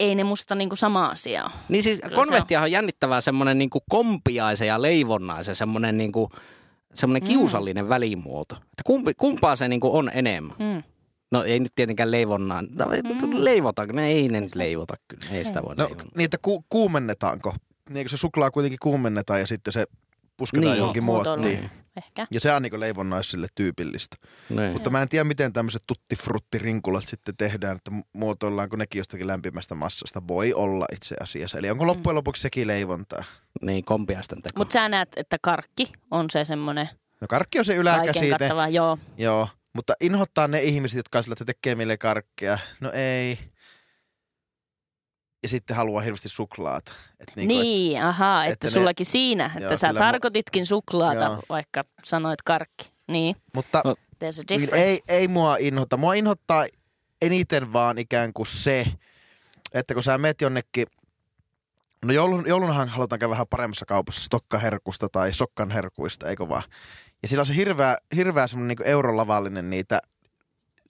ei 0.00 0.14
ne 0.14 0.24
musta 0.24 0.54
niinku 0.54 0.76
sama 0.76 1.06
asia 1.06 1.44
ole. 1.44 1.52
Niin 1.68 1.82
siis 1.82 1.98
Kyllä 2.00 2.08
se 2.10 2.14
konvehtihan 2.14 2.62
on 2.64 2.70
jännittävää 2.72 3.20
semmoinen 3.20 3.58
niinku 3.58 3.80
kompiaisen 3.90 4.68
ja 4.68 4.82
leivonnaisen 4.82 5.54
semmoinen 5.54 5.98
niinku, 5.98 6.30
semmoinen 6.98 7.22
Mm. 7.22 7.28
kiusallinen 7.28 7.88
välimuoto. 7.88 8.54
Että 8.56 8.82
kumpi, 8.86 9.14
kumpaa 9.14 9.56
se 9.56 9.68
niinku 9.68 9.96
on 9.96 10.10
enemmän? 10.14 10.56
Mm. 10.58 10.82
No 11.32 11.42
ei 11.44 11.60
nyt 11.60 11.72
tietenkään 11.74 12.10
leivonnaan. 12.10 12.68
Mm. 13.12 13.30
Leivotaanko? 13.32 13.92
Ne 13.96 14.06
ei 14.06 14.28
ne 14.28 14.40
nyt 14.40 14.54
leivota 14.54 14.94
kyllä. 15.08 15.36
Ei 15.36 15.44
sitä 15.44 15.62
voi 15.62 15.74
No 15.76 15.84
leivota. 15.84 16.04
niitä 16.16 16.38
ku, 16.42 16.64
kuumennetaanko? 16.68 17.54
Niin 17.90 18.08
se 18.08 18.16
suklaa 18.16 18.50
kuitenkin 18.50 18.78
kuumennetaan 18.82 19.40
ja 19.40 19.46
sitten 19.46 19.72
se 19.72 19.84
pusketaan 20.36 20.70
Niin. 20.70 20.78
johonkin 20.78 21.04
muottiin. 21.04 21.70
Ehkä. 21.96 22.26
Ja 22.30 22.40
se 22.40 22.52
on 22.52 22.62
niin 22.62 22.80
leivonnaisille 22.80 23.46
tyypillistä. 23.54 24.16
Niin. 24.48 24.72
Mutta 24.72 24.90
mä 24.90 25.02
en 25.02 25.08
tiedä, 25.08 25.24
miten 25.24 25.52
tämmöiset 25.52 25.82
tuttifruttirinkulat 25.86 27.04
sitten 27.08 27.36
tehdään, 27.36 27.76
että 27.76 27.90
muotoillaanko 28.12 28.76
nekin 28.76 28.98
jostakin 29.00 29.26
lämpimästä 29.26 29.74
massasta. 29.74 30.22
Voi 30.28 30.54
olla 30.54 30.86
itse 30.92 31.14
asiassa. 31.22 31.58
Eli 31.58 31.70
onko 31.70 31.86
loppujen 31.86 32.14
lopuksi 32.14 32.42
sekin 32.42 32.66
leivontaa? 32.66 33.24
Niin, 33.62 33.84
kompiaisten 33.84 34.42
teko. 34.42 34.58
Mutta 34.60 34.72
sä 34.72 34.88
näet, 34.88 35.08
että 35.16 35.36
karkki 35.42 35.92
on 36.10 36.26
se 36.30 36.44
semmoinen 36.44 36.88
No 37.20 37.26
karkki 37.28 37.58
on 37.58 37.64
se 37.64 37.76
yläkäsite. 37.76 38.30
kattava. 38.38 38.68
Joo. 38.68 38.98
Joo, 39.18 39.48
mutta 39.74 39.92
inhottaa 40.00 40.48
ne 40.48 40.62
ihmiset, 40.62 40.96
jotka 40.96 41.18
on 41.18 41.22
sillä, 41.22 41.32
että 41.34 41.44
tekee 41.44 41.74
meille 41.74 41.96
karkkeja. 41.96 42.58
No 42.80 42.90
ei. 42.94 43.38
Ja 45.46 45.50
sitten 45.50 45.76
haluaa 45.76 46.02
hirveästi 46.02 46.28
suklaata. 46.28 46.92
Et 47.20 47.32
Niin, 47.36 47.48
niinku, 47.48 47.62
niin 47.62 48.02
aha, 48.02 48.44
että, 48.44 48.52
että 48.52 48.66
ne- 48.66 48.70
sullakin 48.70 49.06
siinä, 49.06 49.46
että 49.46 49.60
Joo, 49.60 49.76
sä 49.76 49.88
kyllä 49.88 50.00
mu- 50.00 50.04
tarkoititkin 50.04 50.66
suklaata, 50.66 51.24
Joo. 51.24 51.42
vaikka 51.48 51.84
sanoit 52.04 52.42
karkki. 52.42 52.92
Niin, 53.08 53.36
mutta 53.54 53.82
No, 53.84 53.94
there's 54.14 54.54
a 54.54 54.56
niin 54.58 54.74
ei, 54.74 55.02
ei 55.08 55.28
mua 55.28 55.56
inhota. 55.60 55.96
Mua 55.96 56.14
inhottaa 56.14 56.66
eniten 57.22 57.72
vaan 57.72 57.98
ikään 57.98 58.32
kuin 58.32 58.46
se, 58.46 58.86
että 59.74 59.94
kun 59.94 60.02
sä 60.02 60.18
meet 60.18 60.40
jonnekin 60.40 60.86
No 62.04 62.12
joulun, 62.12 62.44
joulunhan 62.46 62.88
halutaan 62.88 63.18
käydä 63.18 63.30
vähän 63.30 63.46
paremmassa 63.50 63.84
kaupassa 63.86 64.22
stokkaherkusta 64.22 65.08
tai 65.08 65.32
sokkan 65.32 65.70
herkuista, 65.70 66.28
eikö 66.30 66.48
vaan? 66.48 66.62
Ja 67.22 67.28
sillä 67.28 67.40
on 67.42 67.46
se 67.46 67.56
hirveä, 67.56 67.96
hirveä 68.16 68.46
semmoinen 68.46 68.76
niin 68.78 68.88
eurolavallinen 68.88 69.70
niitä 69.70 70.00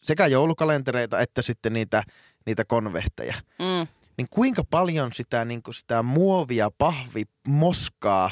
sekä 0.02 0.26
joulukalentereita 0.26 1.20
että 1.20 1.42
sitten 1.42 1.72
niitä, 1.72 2.02
niitä 2.46 2.64
konvehteja. 2.64 3.34
Mm. 3.58 3.86
Niin 4.18 4.26
kuinka 4.30 4.64
paljon 4.70 5.12
sitä, 5.12 5.44
niin 5.44 5.62
kuin 5.62 5.74
sitä 5.74 6.02
muovia, 6.02 6.70
pahvi, 6.78 7.22
moskaa 7.48 8.30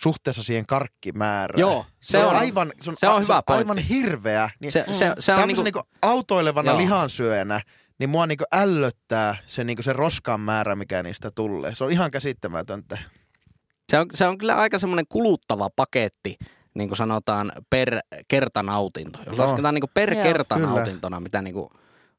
suhteessa 0.00 0.42
siihen 0.42 0.66
karkkimäärään? 0.66 1.60
Joo, 1.60 1.86
se 2.02 2.24
on- 2.24 2.36
aivan, 2.36 2.72
se 2.82 2.90
on, 2.90 2.96
se 2.98 3.08
on 3.08 3.16
a- 3.16 3.20
hyvä 3.20 3.42
aivan 3.46 3.66
pointti. 3.66 3.88
hirveä. 3.94 4.50
Niin 4.60 4.72
Se, 4.72 4.84
se, 4.92 5.12
se 5.18 5.34
on 5.34 5.48
niinku, 5.48 5.62
niinku, 5.62 5.82
autoilevana 6.02 6.70
Joo. 6.70 6.78
lihansyöjänä, 6.78 7.60
niin 7.98 8.10
mua 8.10 8.26
niinku 8.26 8.44
ällöttää 8.52 9.36
se, 9.46 9.64
niinku 9.64 9.82
se 9.82 9.92
roskan 9.92 10.40
määrä, 10.40 10.76
mikä 10.76 11.02
niistä 11.02 11.30
tulee. 11.30 11.74
Se 11.74 11.84
on 11.84 11.90
ihan 11.92 12.10
käsittämätöntä. 12.10 12.98
se, 13.90 13.98
on, 13.98 14.06
se 14.14 14.26
on 14.26 14.38
kyllä 14.38 14.56
aika 14.56 14.78
semmoinen 14.78 15.06
kuluttava 15.08 15.70
paketti, 15.76 16.36
niin 16.74 16.88
kuin 16.88 16.96
sanotaan, 16.96 17.52
per 17.70 17.98
kertanautinto. 18.28 19.18
Jos 19.26 19.36
No. 19.38 19.44
lasketaan 19.44 19.74
niin 19.74 19.80
kuin 19.82 19.90
per 19.94 20.12
Joo. 20.14 20.22
kertanautintona, 20.22 21.20
mitä 21.20 21.42
niin 21.42 21.54
kuin 21.54 21.68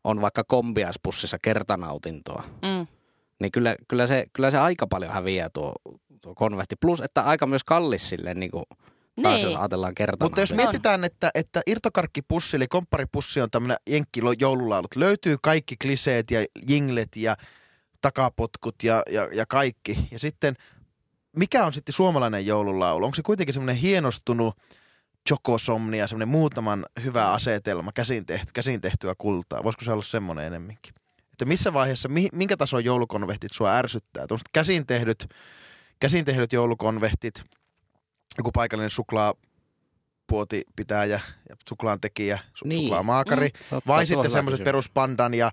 on 0.05 0.21
vaikka 0.21 0.43
kombiaspussissa 0.43 1.37
kertanautintoa, 1.41 2.43
Mm. 2.61 2.87
niin 3.39 3.51
kyllä, 3.51 3.75
kyllä, 3.87 4.07
se, 4.07 4.25
kyllä 4.33 4.51
se 4.51 4.57
aika 4.57 4.87
paljon 4.87 5.11
häviää 5.11 5.49
tuo, 5.49 5.73
tuo 6.21 6.35
konvehti. 6.35 6.75
Plus, 6.75 7.01
että 7.01 7.21
aika 7.23 7.47
myös 7.47 7.63
kallis 7.63 8.09
silleen, 8.09 8.39
niin 8.39 8.51
kuin, 8.51 8.63
taas 9.23 9.35
Niin. 9.41 9.45
jos 9.45 9.55
ajatellaan 9.55 9.89
Mutta 9.91 10.01
jos 10.41 10.49
kertanautintoa. 10.49 10.55
mietitään, 10.65 11.03
että, 11.03 11.31
että 11.35 11.61
irtokarkkipussi 11.67 12.57
eli 12.57 12.67
kompparipussi 12.67 13.41
on 13.41 13.49
tämmöinen 13.51 13.77
jenkki 13.89 14.21
joululaulut. 14.39 14.95
Löytyy 14.95 15.37
kaikki 15.41 15.75
kliseet 15.81 16.31
ja 16.31 16.45
jinglet 16.69 17.15
ja 17.15 17.35
takapotkut 18.01 18.75
ja, 18.83 19.03
ja, 19.11 19.29
ja 19.33 19.45
kaikki. 19.45 19.97
Ja 20.11 20.19
sitten 20.19 20.55
mikä 21.35 21.65
on 21.65 21.73
sitten 21.73 21.93
suomalainen 21.93 22.45
joululaulu? 22.45 23.05
Onko 23.05 23.15
se 23.15 23.21
kuitenkin 23.21 23.53
semmoinen 23.53 23.75
hienostunut 23.75 24.55
chokosomnia, 25.29 26.07
semmoinen 26.07 26.27
muutaman 26.27 26.85
hyvä 27.03 27.31
asetelma, 27.31 27.91
käsin, 27.91 28.25
tehty, 28.25 28.51
käsin 28.53 28.81
tehtyä 28.81 29.13
kultaa? 29.17 29.63
Voisiko 29.63 29.85
se 29.85 29.91
olla 29.91 30.03
semmoinen 30.03 30.45
enemminkin? 30.45 30.93
Että 31.33 31.45
missä 31.45 31.73
vaiheessa, 31.73 32.09
mi, 32.09 32.29
minkä 32.33 32.57
tason 32.57 32.85
joulukonvehtit 32.85 33.51
sua 33.53 33.75
ärsyttää? 33.75 34.27
Tuommoiset 34.27 34.49
käsin 34.53 34.85
tehdyt, 34.85 35.29
käsin 35.99 36.25
tehdyt 36.25 36.53
joulukonvehtit, 36.53 37.43
joku 38.37 38.51
paikallinen 38.51 38.89
suklaapuoti 38.89 40.63
pitäjä 40.75 41.19
ja 41.49 41.55
suklaan 41.69 42.01
tekijä, 42.01 42.39
su, 42.53 42.67
Niin. 42.67 42.81
suklaamaakari. 42.81 43.49
Totta, 43.69 43.87
Vai 43.87 44.05
sitten 44.05 44.31
semmoiset 44.31 44.63
peruspandan 44.63 45.33
ja, 45.33 45.51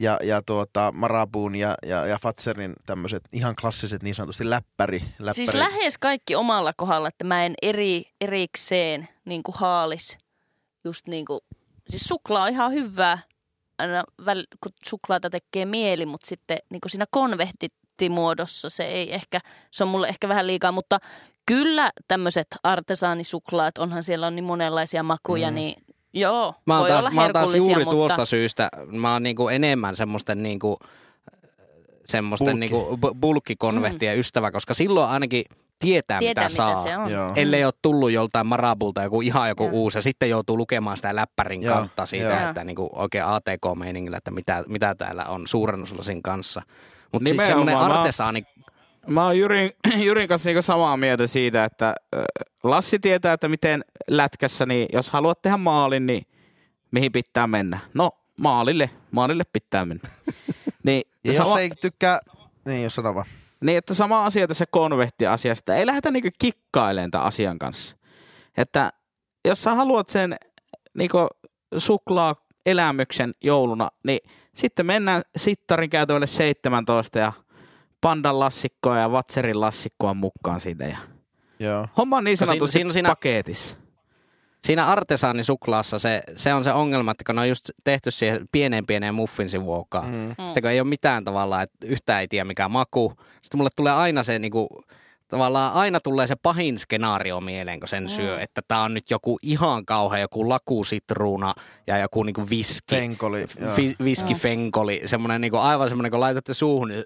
ja, 0.00 0.18
ja 0.22 0.42
tuota, 0.42 0.92
Marabuun 0.94 1.56
ja, 1.56 1.74
ja, 1.86 2.06
ja 2.06 2.18
Fatserin 2.22 2.74
tämmöiset 2.86 3.24
ihan 3.32 3.54
klassiset 3.60 4.02
niin 4.02 4.14
sanotusti 4.14 4.50
läppäri. 4.50 4.98
läppäri. 5.18 5.34
Siis 5.34 5.54
lähes 5.54 5.98
kaikki 5.98 6.34
omalla 6.34 6.72
kohdalla, 6.76 7.08
että 7.08 7.24
mä 7.24 7.44
en 7.44 7.54
eri, 7.62 8.04
erikseen 8.20 9.08
niin 9.24 9.42
kuin 9.42 9.54
haalis 9.58 10.18
just 10.84 11.06
niin 11.06 11.24
kuin, 11.24 11.40
siis 11.88 12.02
suklaa 12.02 12.42
on 12.42 12.48
ihan 12.48 12.72
hyvää, 12.72 13.18
aina 13.78 14.04
väl, 14.26 14.44
kun 14.62 14.72
suklaata 14.84 15.30
tekee 15.30 15.64
mieli, 15.64 16.06
mutta 16.06 16.26
sitten 16.26 16.58
niin 16.70 16.80
kuin 16.80 16.90
siinä 16.90 17.06
konvehtittimuodossa 17.10 18.68
se 18.68 18.84
ei 18.84 19.14
ehkä, 19.14 19.40
se 19.70 19.84
on 19.84 19.90
mulle 19.90 20.08
ehkä 20.08 20.28
vähän 20.28 20.46
liikaa, 20.46 20.72
mutta 20.72 20.98
kyllä 21.46 21.90
tämmöiset 22.08 22.46
artesaanissuklaat, 22.62 23.78
onhan 23.78 24.02
siellä 24.02 24.26
on 24.26 24.36
niin 24.36 24.44
monenlaisia 24.44 25.02
makuja, 25.02 25.50
Mm. 25.50 25.54
niin 25.54 25.82
joo, 26.20 26.54
Mä 26.66 26.74
oon 26.74 26.80
voi 26.80 26.88
taas, 26.90 27.04
olla 27.04 27.14
mä 27.14 27.22
oon 27.22 27.32
taas 27.32 27.54
juuri 27.54 27.74
mutta... 27.74 27.90
tuosta 27.90 28.24
syystä, 28.24 28.68
mä 28.92 29.12
oon 29.12 29.22
niinku 29.22 29.48
enemmän 29.48 29.96
semmoisten 29.96 30.42
niinku, 30.42 30.78
semmoisten 32.04 32.46
Bulkki. 32.46 32.60
niinku 32.60 32.98
bu- 33.06 33.14
bulkkikonvehtien 33.20 34.18
ystävä, 34.18 34.50
koska 34.50 34.74
silloin 34.74 35.10
ainakin 35.10 35.44
tietää, 35.78 36.18
Tietää, 36.18 36.44
mitä, 36.44 36.62
mitä 36.62 36.74
saa. 36.74 36.76
se 36.82 36.96
on. 36.96 37.10
Joo. 37.10 37.32
Ellei 37.36 37.64
ole 37.64 37.72
tullut 37.82 38.10
joltain 38.10 38.46
Marabulta 38.46 39.02
joku 39.02 39.20
ihan 39.20 39.48
joku 39.48 39.64
Joo. 39.64 39.72
uusi 39.72 39.98
ja 39.98 40.02
sitten 40.02 40.30
joutuu 40.30 40.56
lukemaan 40.56 40.96
sitä 40.96 41.16
läppärin 41.16 41.62
Joo, 41.62 41.74
kantta 41.74 42.06
siitä, 42.06 42.28
joo. 42.40 42.48
että 42.48 42.64
niinku 42.64 42.90
oikein 42.92 43.24
ATK-meiningillä, 43.24 44.16
että 44.16 44.30
mitä, 44.30 44.64
mitä 44.68 44.94
täällä 44.94 45.24
on 45.24 45.46
suurennuslasin 45.46 46.22
kanssa. 46.22 46.62
Mutta 47.12 47.28
siis 47.28 47.46
semmoinen 47.46 47.76
artesaani, 47.78 48.44
Mä 49.06 49.24
oon 49.24 49.38
Jyrin, 49.38 49.70
Jyrin 50.04 50.28
kanssa 50.28 50.48
niinku 50.48 50.62
samaa 50.62 50.96
mieltä 50.96 51.26
siitä, 51.26 51.64
että 51.64 51.94
Lassi 52.62 52.98
tietää, 52.98 53.32
että 53.32 53.48
miten 53.48 53.84
lätkässä, 54.08 54.66
niin 54.66 54.88
jos 54.92 55.10
haluat 55.10 55.42
tehdä 55.42 55.56
maalin, 55.56 56.06
niin 56.06 56.26
mihin 56.90 57.12
pitää 57.12 57.46
mennä? 57.46 57.78
No 57.94 58.10
maalille, 58.40 58.90
maalille 59.10 59.44
pitää 59.52 59.84
mennä. 59.84 60.08
niin, 60.84 61.02
Ja 61.24 61.32
jos 61.32 61.36
sama, 61.36 61.60
ei 61.60 61.70
tykkää, 61.80 62.20
niin 62.66 62.82
jos 62.82 62.94
sano 62.94 63.14
vaan. 63.14 63.26
niin, 63.64 63.78
että 63.78 63.94
sama 63.94 64.24
asia 64.26 64.48
tässä 64.48 64.64
konvehtiasiasta. 64.70 65.74
Ei 65.74 65.86
lähdetä 65.86 66.10
niinku 66.10 66.28
kikkailemaan 66.38 67.10
tämän 67.10 67.26
asian 67.26 67.58
kanssa. 67.58 67.96
Että 68.56 68.92
jos 69.44 69.62
sä 69.62 69.74
haluat 69.74 70.08
sen 70.08 70.36
niinku 70.98 71.26
suklaa 71.78 72.34
elämyksen 72.66 73.34
jouluna, 73.40 73.88
niin 74.04 74.20
sitten 74.54 74.86
mennään 74.86 75.22
sittarin 75.36 75.90
käytävälle 75.90 76.26
17 76.26 77.18
ja 77.18 77.32
pandan 78.00 78.40
lassikkoa 78.40 78.98
ja 78.98 79.12
vatserin 79.12 79.60
lassikkoa 79.60 80.14
mukaan 80.14 80.60
siitä. 80.60 80.84
Ja 80.84 80.96
Joo. 81.58 81.88
homma 81.96 82.16
on 82.16 82.24
niin 82.24 82.36
siinä- 82.36 82.48
sanotusti 82.48 82.72
siinä- 82.72 82.92
siinä- 82.92 83.08
paketissa. 83.08 83.76
siinä 84.64 84.86
artesaanisuklaassa 84.86 85.98
se, 85.98 86.22
se 86.36 86.54
on 86.54 86.64
se 86.64 86.72
ongelma, 86.72 87.10
että 87.10 87.24
kun 87.26 87.34
ne 87.34 87.40
on 87.40 87.48
just 87.48 87.70
tehty 87.84 88.10
siihen 88.10 88.46
pieneen 88.52 88.86
pieneen 88.86 89.14
muffinsin 89.14 89.64
vuokkaan. 89.64 90.08
Mm. 90.10 90.34
Sitten 90.46 90.62
kun 90.62 90.70
ei 90.70 90.80
ole 90.80 90.88
mitään 90.88 91.24
tavallaan, 91.24 91.62
että 91.62 91.86
yhtään 91.86 92.20
ei 92.20 92.28
tiedä 92.28 92.44
mikä 92.44 92.68
maku. 92.68 93.12
Sitten 93.42 93.58
mulle 93.58 93.70
tulee 93.76 93.92
aina 93.92 94.22
se 94.22 94.38
niinku, 94.38 94.68
tavallaan 95.28 95.72
aina 95.72 96.00
tulee 96.00 96.26
se 96.26 96.36
pahin 96.42 96.78
skenaario 96.78 97.40
mieleen, 97.40 97.80
kun 97.80 97.88
sen 97.88 98.08
syö, 98.08 98.40
että 98.40 98.62
tää 98.68 98.80
on 98.82 98.94
nyt 98.94 99.10
joku 99.10 99.38
ihan 99.42 99.86
kauhea, 99.86 100.20
joku 100.20 100.48
lakusitruuna 100.48 101.52
ja 101.86 101.98
joku 101.98 102.22
niinku 102.22 102.46
viski. 102.50 102.94
Fenkoli. 102.94 103.46
joo. 103.60 103.74
Fi, 103.74 103.96
viskifenkoli, 104.04 105.02
semmoinen 105.04 105.40
niinku, 105.40 105.56
aivan 105.56 105.88
semmoinen, 105.88 106.10
kun 106.10 106.20
laitatte 106.20 106.54
suuhun, 106.54 106.88
niin 106.88 107.04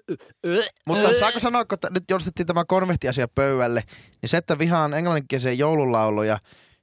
Mutta 0.85 1.19
saako 1.19 1.39
sanoa, 1.39 1.65
kun 1.65 1.79
t- 1.79 1.93
nyt 1.93 2.03
joudustettiin 2.09 2.47
tämä 2.47 2.65
konvehtiasia 2.65 3.27
pöydälle, 3.27 3.83
niin 4.21 4.29
se, 4.29 4.37
että 4.37 4.59
vihaan 4.59 4.93
englanninkielisiä 4.93 5.53
joululauluja, 5.53 6.37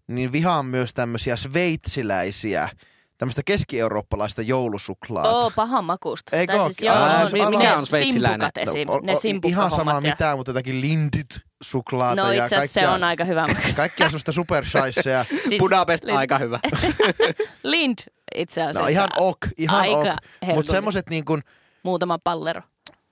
niin 0.07 0.33
vihaan 0.33 0.67
myös 0.67 0.95
tämmöisiä 0.95 1.37
sveitsiläisiä, 1.37 2.69
tämmöistä 3.19 3.43
keski-eurooppalaista 3.45 4.43
joulusuklaata. 4.43 5.31
Oo, 5.31 5.51
pahan 5.57 5.85
makusta. 5.85 6.37
Eikö 6.37 6.53
Tai? 6.53 6.65
Siis, 6.65 6.83
joo, 6.83 6.95
Ää, 6.97 7.25
on, 7.25 7.29
mi- 7.33 7.41
on 7.41 7.51
mikä 7.51 7.71
ne 7.71 7.77
on 7.77 7.87
sveitsiläinen? 7.87 8.41
Simpukat 8.41 8.69
esim. 8.69 8.89
No, 8.89 8.95
o- 8.95 9.01
ne 9.03 9.13
ihan 9.45 9.71
sama 9.71 9.93
ja... 9.93 10.01
mitään, 10.01 10.39
mutta 10.39 10.51
jotakin 10.51 10.81
lindit-suklaata 10.81 12.23
No 12.23 12.33
ja 12.33 12.45
itse 12.45 12.57
asiassa 12.57 12.81
se 12.81 12.89
on 12.89 13.05
aika 13.05 13.25
hyvä 13.25 13.47
makusta. 13.47 13.77
kaikkea 13.77 14.09
semmoista 14.09 14.33
supershaisseja. 14.33 15.25
Siis 15.49 15.59
Budapest 15.59 16.05
Lind- 16.05 16.17
aika 16.17 16.39
hyvä. 16.39 16.59
Lind 17.63 17.99
itse 18.35 18.63
asiassa. 18.63 18.81
No 18.83 18.87
ihan 18.87 19.09
ok, 19.17 19.39
ihan 19.59 19.81
Aika 19.81 19.97
ok. 19.99 20.55
Mutta 20.55 20.71
semmoiset 20.71 21.11
niin 21.11 21.25
kuin, 21.25 21.43
Muutama 21.83 22.19
pallero. 22.19 22.63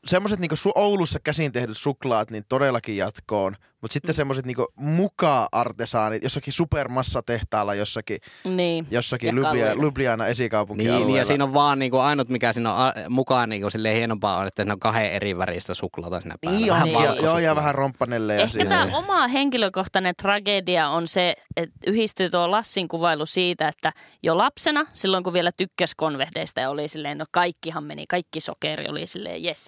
semmoiset 0.07 0.39
niin 0.41 0.51
Oulussa 0.75 1.19
käsin 1.21 1.53
tehdyt 1.53 1.79
suklaat, 1.79 2.31
niin 2.31 2.45
todellakin 2.49 2.97
jatkoon. 2.97 3.57
Mutta 3.87 3.93
sitten 3.93 4.14
semmoiset 4.14 4.47
niinku 4.47 4.66
muka-artesaanit, 4.76 6.22
jossakin 6.22 6.53
supermassatehtaalla, 6.53 7.74
jossakin, 7.74 8.18
Niin. 8.45 8.87
jossakin 8.91 9.26
Ja 9.26 9.43
Lublia. 9.43 9.74
Lubliana 9.74 10.26
esikaupunkialueella. 10.26 11.07
Niin, 11.07 11.18
ja 11.18 11.24
siinä 11.24 11.45
on 11.45 11.55
vaan 11.55 11.78
niinku, 11.78 11.99
ainut, 11.99 12.28
mikä 12.28 12.53
siinä 12.53 12.74
on 12.74 12.93
mukaan 13.09 13.49
niinku, 13.49 13.68
hienompaa 13.95 14.39
on, 14.39 14.47
että 14.47 14.62
siinä 14.62 14.72
on 14.72 14.80
kahden 14.80 15.11
eri 15.12 15.39
väristä 15.39 15.74
suklaata 15.74 16.20
siinä 16.20 16.34
päällä. 16.41 16.59
Niin 16.61 16.72
Vähän 16.72 16.93
valkosuklaa. 16.93 17.30
joo, 17.30 17.39
ja 17.39 17.57
vähän 17.57 17.74
romppanelle. 17.74 18.34
Ja 18.34 18.41
Ehkä 18.43 18.53
siinä. 18.53 18.68
tämä 18.87 18.97
oma 18.99 19.26
henkilökohtainen 19.28 20.14
tragedia 20.22 20.89
on 20.89 21.09
se, 21.09 21.34
että 21.57 21.74
yhdistyy 21.87 22.30
tuo 22.30 22.51
Lassin 22.51 22.89
kuvailu 22.89 23.26
siitä, 23.26 23.68
että 23.68 23.93
jo 24.22 24.39
lapsena, 24.39 24.87
silloin 24.95 25.24
kun 25.24 25.32
vielä 25.32 25.51
tykkäs 25.57 25.95
konvehdeista 25.97 26.61
ja 26.61 26.70
oli 26.70 26.89
silleen, 26.89 27.18
no 27.18 27.24
kaikkihan 27.30 27.84
meni, 27.84 28.07
kaikki 28.07 28.41
sokeri 28.41 28.89
oli 28.89 29.07
silleen, 29.07 29.45
yes. 29.45 29.66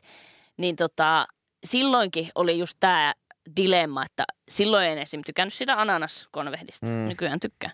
Niin 0.57 0.77
tota, 0.77 1.27
silloinkin 1.65 2.29
oli 2.35 2.59
just 2.59 2.77
tämä 2.81 3.13
dilemma, 3.57 4.03
että 4.05 4.25
silloin 4.49 4.89
en 4.89 4.99
esim. 4.99 5.21
tykännyt 5.27 5.55
sitä 5.55 5.81
ananaskonvehdista. 5.81 6.87
Mm. 6.87 7.09
Nykyään 7.09 7.41
tykkään 7.41 7.73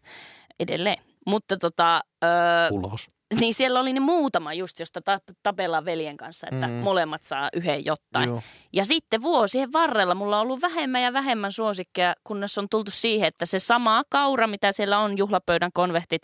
edelleen. 0.60 0.98
Mutta 1.26 1.56
tota, 1.56 2.00
öö, 2.24 2.30
Ulos. 2.70 3.08
niin 3.40 3.54
siellä 3.54 3.80
oli 3.80 3.92
ne 3.92 4.00
muutama 4.00 4.54
just, 4.54 4.80
josta 4.80 5.00
ta- 5.02 5.18
tapellaan 5.42 5.84
veljen 5.84 6.16
kanssa, 6.16 6.46
että 6.52 6.66
Mm. 6.66 6.72
mm. 6.72 6.78
molemmat 6.78 7.22
saa 7.22 7.48
yhden 7.54 7.84
jotain. 7.84 8.28
Joo. 8.28 8.42
Ja 8.72 8.84
sitten 8.84 9.22
vuosien 9.22 9.72
varrella 9.72 10.14
mulla 10.14 10.36
on 10.36 10.42
ollut 10.42 10.60
vähemmän 10.62 11.02
ja 11.02 11.12
vähemmän 11.12 11.52
suosikkeja, 11.52 12.14
kunnes 12.24 12.58
on 12.58 12.66
tultu 12.70 12.90
siihen, 12.90 13.28
että 13.28 13.46
se 13.46 13.58
sama 13.58 14.02
kaura, 14.10 14.46
mitä 14.46 14.72
siellä 14.72 14.98
on 14.98 15.18
juhlapöydän 15.18 15.70
konvehtit, 15.74 16.22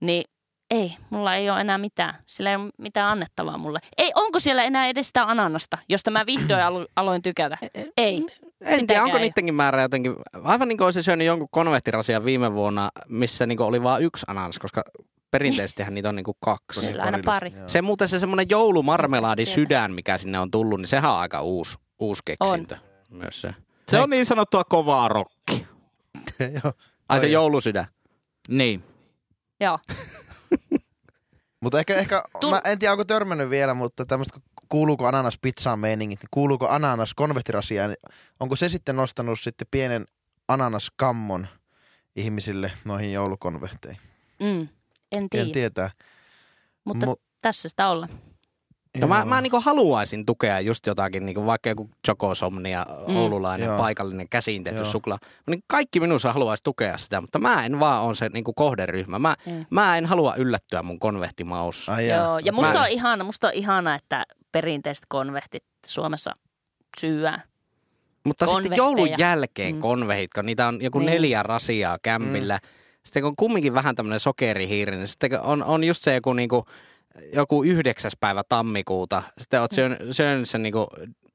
niin 0.00 0.24
ei, 0.70 0.94
mulla 1.10 1.34
ei 1.34 1.50
ole 1.50 1.60
enää 1.60 1.78
mitään. 1.78 2.14
Sillä 2.26 2.50
ei 2.50 2.56
ole 2.56 2.70
mitään 2.78 3.08
annettavaa 3.12 3.58
mulle. 3.58 3.78
Ei, 3.98 4.12
onko 4.14 4.38
siellä 4.40 4.62
enää 4.62 4.86
edes 4.86 5.06
sitä 5.06 5.22
ananasta, 5.24 5.78
josta 5.88 6.10
mä 6.10 6.26
vihdoin 6.26 6.60
alo- 6.62 6.86
aloin 6.96 7.22
tykätä? 7.22 7.58
Ei. 7.96 8.26
En 8.60 8.86
tiedä, 8.86 9.02
onko 9.02 9.18
niidenkin 9.18 9.54
määrä 9.54 9.82
jotenkin, 9.82 10.14
aivan 10.42 10.68
niin 10.68 10.78
kuin 10.78 10.84
olisi 10.84 11.02
syönyt 11.02 11.26
jonkun 11.26 11.48
konvehtirasian 11.50 12.24
viime 12.24 12.52
vuonna, 12.52 12.90
missä 13.08 13.46
niin 13.46 13.62
oli 13.62 13.82
vain 13.82 14.04
yksi 14.04 14.26
ananas, 14.28 14.58
koska 14.58 14.82
perinteisestihän 15.30 15.94
niitä 15.94 16.08
on 16.08 16.16
niin 16.16 16.24
kuin 16.24 16.36
kaksi. 16.40 16.86
Kyllä 16.86 17.02
aina 17.02 17.18
Porillista, 17.18 17.32
pari. 17.32 17.52
joo. 17.52 17.68
Se 17.68 17.82
muuten 17.82 18.08
se 18.08 18.18
semmoinen 18.18 18.46
joulumarmelaadi 18.50 19.44
sydän, 19.44 19.92
mikä 19.92 20.18
sinne 20.18 20.38
on 20.38 20.50
tullut, 20.50 20.80
niin 20.80 20.88
sehän 20.88 21.10
on 21.10 21.18
aika 21.18 21.42
uusi, 21.42 21.78
uusi 21.98 22.22
keksintö. 22.24 22.76
Myös 23.10 23.40
se. 23.40 23.54
Se 23.88 23.98
on 23.98 24.10
niin 24.10 24.26
sanottua 24.26 24.64
kovaa 24.64 25.08
rokkia. 25.08 25.66
Joo. 26.40 26.72
Ai 27.08 27.20
se 27.20 27.26
joulusydän. 27.26 27.86
Niin. 28.48 28.84
Joo. 29.60 29.78
Mutta 31.60 31.78
ehkä, 31.78 31.94
ehkä 31.94 32.22
Tul- 32.40 32.50
mä 32.50 32.60
en 32.64 32.78
tiedä 32.78 32.92
onko 32.92 33.04
törmännyt 33.04 33.50
vielä, 33.50 33.74
mutta 33.74 34.06
tämmöistä 34.06 34.40
kuuluuko 34.68 35.06
ananas 35.06 35.38
pizzaan 35.42 35.78
meiningit, 35.78 36.20
niin 36.22 36.28
kuuluuko 36.30 36.68
ananas 36.68 37.14
konvehtirasiaan, 37.14 37.90
niin 37.90 38.14
onko 38.40 38.56
se 38.56 38.68
sitten 38.68 38.96
nostanut 38.96 39.40
sitten 39.40 39.66
pienen 39.70 40.04
ananaskammon 40.48 41.46
ihmisille 42.16 42.72
noihin 42.84 43.12
joulukonvehteihin? 43.12 44.00
Mm. 44.40 44.68
En 45.16 45.30
tiedä, 45.30 45.46
En 45.46 45.52
tietää. 45.52 45.90
mutta 46.84 47.06
Mu- 47.06 47.20
tässä 47.42 47.68
sitä 47.68 47.88
olla. 47.88 48.08
No 49.00 49.06
mä, 49.06 49.24
mä 49.24 49.40
niinku 49.40 49.60
haluaisin 49.60 50.26
tukea 50.26 50.60
just 50.60 50.86
jotakin, 50.86 51.26
niinku 51.26 51.46
vaikka 51.46 51.68
joku 51.68 51.90
Chocosomnia, 52.06 52.86
Mm. 53.08 53.16
oululainen, 53.16 53.66
Joo. 53.66 53.78
paikallinen 53.78 54.28
käsiin 54.28 54.64
tehty 54.64 54.78
Joo. 54.82 54.90
suklaa. 54.90 55.18
Niin 55.46 55.60
kaikki 55.66 56.00
minussa 56.00 56.32
haluaisi 56.32 56.62
tukea 56.64 56.98
sitä, 56.98 57.20
mutta 57.20 57.38
mä 57.38 57.64
en 57.66 57.80
vaan 57.80 58.02
on 58.02 58.16
se 58.16 58.28
niinku 58.32 58.52
kohderyhmä. 58.52 59.18
Mä, 59.18 59.34
Mm. 59.46 59.66
mä 59.70 59.98
en 59.98 60.06
halua 60.06 60.34
yllättyä 60.36 60.82
mun 60.82 60.98
konvehtimaussa. 60.98 61.94
Ai. 61.94 62.08
Joo, 62.08 62.38
ja 62.38 62.52
musta 62.52 62.72
Mä- 62.72 62.82
on, 62.82 62.88
ihana, 62.88 63.24
musta 63.24 63.46
on 63.46 63.52
ihana, 63.54 63.94
että 63.94 64.24
perinteiset 64.52 65.04
konvehtit 65.08 65.64
Suomessa 65.86 66.36
syyään. 67.00 67.42
Mutta 68.24 68.46
sitten 68.46 68.54
konvehteja. 68.62 68.76
joulun 68.84 69.08
jälkeen 69.18 69.74
Mm. 69.74 69.80
konvehit, 69.80 70.30
kun 70.34 70.46
niitä 70.46 70.68
on 70.68 70.82
joku 70.82 70.98
Niin. 70.98 71.06
neljä 71.06 71.42
rasiaa 71.42 71.98
kämpillä. 72.02 72.58
Sitten 73.04 73.22
kun 73.22 73.28
on 73.28 73.36
kumminkin 73.36 73.74
vähän 73.74 73.94
tämmöinen 73.94 74.20
sokerihiiri, 74.20 74.96
niin 74.96 75.06
sitten 75.06 75.40
on, 75.40 75.64
on 75.64 75.84
just 75.84 76.02
se 76.02 76.14
joku, 76.14 76.32
niinku, 76.32 76.64
joku 77.34 77.62
yhdeksäs 77.62 78.16
päivä 78.20 78.42
tammikuuta. 78.48 79.22
Sitten 79.40 79.60
oot 79.60 79.72
syönyt, 79.72 79.98
syönyt 80.10 80.48
sen 80.48 80.62
niinku 80.62 80.86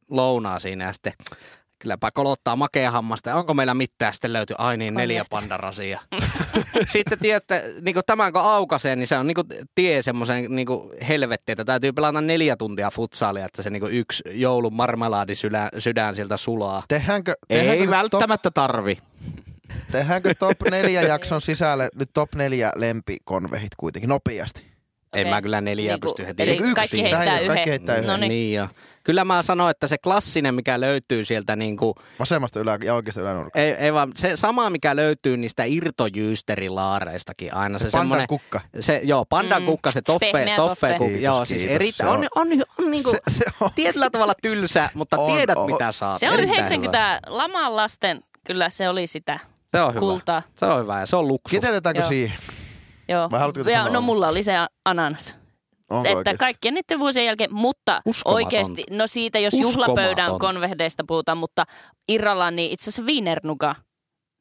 lounaa 0.10 0.60
siinä 0.60 0.86
ja 0.86 0.94
sitten 0.94 1.14
kylläpä 1.82 2.12
kolottaa 2.12 2.56
makea 2.56 2.92
hammasta. 2.92 3.36
Onko 3.36 3.54
meillä 3.54 3.74
mitään? 3.74 4.14
Sitten 4.14 4.34
löytyy, 4.34 4.56
ai 4.60 4.78
niin, 4.78 4.94
neljä 4.94 5.26
pandarasia. 5.30 6.00
sitten 6.94 7.20
tiedätte, 7.20 7.74
niin 7.82 7.96
tämän 8.06 8.34
kun 8.34 8.42
aukaisee, 8.42 8.96
niin 8.96 9.08
se 9.08 9.18
on 9.18 9.28
niin 9.28 9.68
tie 9.76 10.02
semmoisen 10.02 10.56
niin 10.56 10.68
helvettiin, 11.08 11.54
että 11.54 11.66
täytyy 11.66 11.92
pelata 11.92 12.22
neljä 12.22 12.56
tuntia 12.56 12.92
futsaalia, 12.92 13.46
että 13.46 13.62
se 13.62 13.70
niin 13.70 13.84
yksi 13.92 14.24
joulun 14.32 14.74
marmelaadi 14.74 15.36
sydän, 15.36 15.70
sydän 15.78 16.16
sieltä 16.16 16.38
sulaa. 16.38 16.84
Tehdäänkö, 16.88 17.34
tehdäänkö, 17.48 17.84
Ei 17.84 17.90
välttämättä 17.90 18.52
tarvi. 18.52 18.96
Top, 18.96 19.92
tehdäänkö 19.92 20.34
top 20.40 20.58
neljä 20.72 21.02
jakson 21.02 21.42
sisälle 21.42 21.90
nyt 21.96 22.10
top 22.14 22.36
neljä 22.36 22.72
lempikonvehit 22.76 23.72
kuitenkin 23.78 24.10
nopeasti? 24.10 24.71
En 25.14 25.22
Okei. 25.22 25.32
mä 25.32 25.42
kyllä 25.42 25.62
neljää 25.62 25.94
Niinku, 25.96 26.08
pysty 26.08 26.28
heti. 26.28 26.44
eli 26.44 26.52
Eikö 26.52 26.64
yksi? 26.64 26.76
kaikki 26.76 27.02
heittää 27.02 27.26
kaikki 27.26 27.46
yhden. 27.46 27.64
heittää 27.68 27.96
yhden. 27.96 28.08
No 28.08 28.18
niin. 28.18 28.30
Niin 28.30 28.54
jo. 28.54 28.68
Kyllä 29.04 29.26
mä 29.26 29.42
sanoin, 29.42 29.72
että 29.72 29.88
se 29.88 29.98
klassinen, 29.98 30.56
mikä 30.56 30.80
löytyy 30.80 31.26
sieltä 31.26 31.56
niin 31.56 31.78
kuin, 31.78 31.94
Vasemmasta 32.20 32.60
ylä- 32.60 32.78
ja 32.84 32.94
oikeasta 32.96 33.22
ylänurkasta. 33.22 33.60
ei, 33.60 33.72
ei 33.72 33.94
vaan, 33.94 34.12
se 34.16 34.36
sama, 34.36 34.70
mikä 34.70 34.96
löytyy 34.96 35.38
niistä 35.38 35.64
irtojyysteriilaareistakin 35.64 37.54
aina. 37.54 37.80
Se 37.80 37.84
Pandan 37.86 38.02
semmoinen, 38.02 38.28
kukka. 38.28 38.62
se, 38.80 39.02
joo, 39.04 39.26
pandan 39.26 39.62
Mm. 39.62 39.66
kukka, 39.66 39.92
se 39.92 40.02
toffe, 40.02 40.32
Pehmeä 40.32 40.56
toffe, 40.56 40.70
toffe. 40.88 40.98
kukka. 40.98 41.06
Kiitos, 41.08 41.24
Joo, 41.24 41.46
siis 41.46 41.62
kiitos. 41.80 41.98
Se 41.98 42.06
on, 42.08 42.18
on- 42.18 42.28
on, 42.36 42.48
on, 42.80 42.92
niin 42.92 43.04
kuin, 43.04 43.16
Se, 43.30 43.40
se 43.40 43.46
on. 43.60 43.70
tietyllä 43.76 44.10
tavalla 44.10 44.34
tylsä, 44.42 44.90
mutta 44.94 45.18
On, 45.18 45.34
tiedät 45.36 45.58
on. 45.58 45.72
mitä 45.72 45.92
saat. 45.92 46.18
Se 46.20 46.28
on 46.30 46.34
Erittäin 46.34 46.60
90 46.60 47.20
laman 47.28 47.76
lasten, 47.76 48.22
kyllä 48.44 48.70
se 48.70 48.90
oli 48.90 49.08
sitä. 49.08 49.40
Se 49.72 49.82
on 49.82 49.90
hyvä. 49.94 50.00
kultaa. 50.00 50.42
Se 50.56 50.66
on 50.66 50.82
hyvä 50.82 51.00
ja 51.00 51.06
se 51.06 51.16
on 51.16 51.28
luksus. 51.28 51.52
Kiteytetäänkö 51.52 52.04
siihen? 52.04 52.38
Joo. 53.12 53.30
Vai 53.32 53.40
haluatko 53.40 53.70
ja, 53.70 53.90
no 53.90 54.02
mulla 54.02 54.28
oli 54.28 54.44
se 54.44 54.54
ananas. 54.86 55.36
Onko 55.90 56.06
että 56.08 56.18
oikeesti? 56.18 56.38
kaikkien 56.38 56.74
niiden 56.74 57.00
vuosien 57.00 57.26
jälkeen, 57.26 57.54
mutta 57.54 58.02
Uskomatonta. 58.06 58.36
oikeasti, 58.46 58.84
no 58.90 59.08
siitä 59.08 59.40
jos 59.40 59.54
Uskomatonta. 59.54 60.02
juhlapöydän 60.02 60.40
konvehdeista 60.40 61.04
puhutaan, 61.08 61.38
mutta 61.38 61.64
Irrallaan 62.10 62.56
niin 62.56 62.72
itse 62.72 62.84
asiassa 62.84 63.02
Wienernuga, 63.02 63.76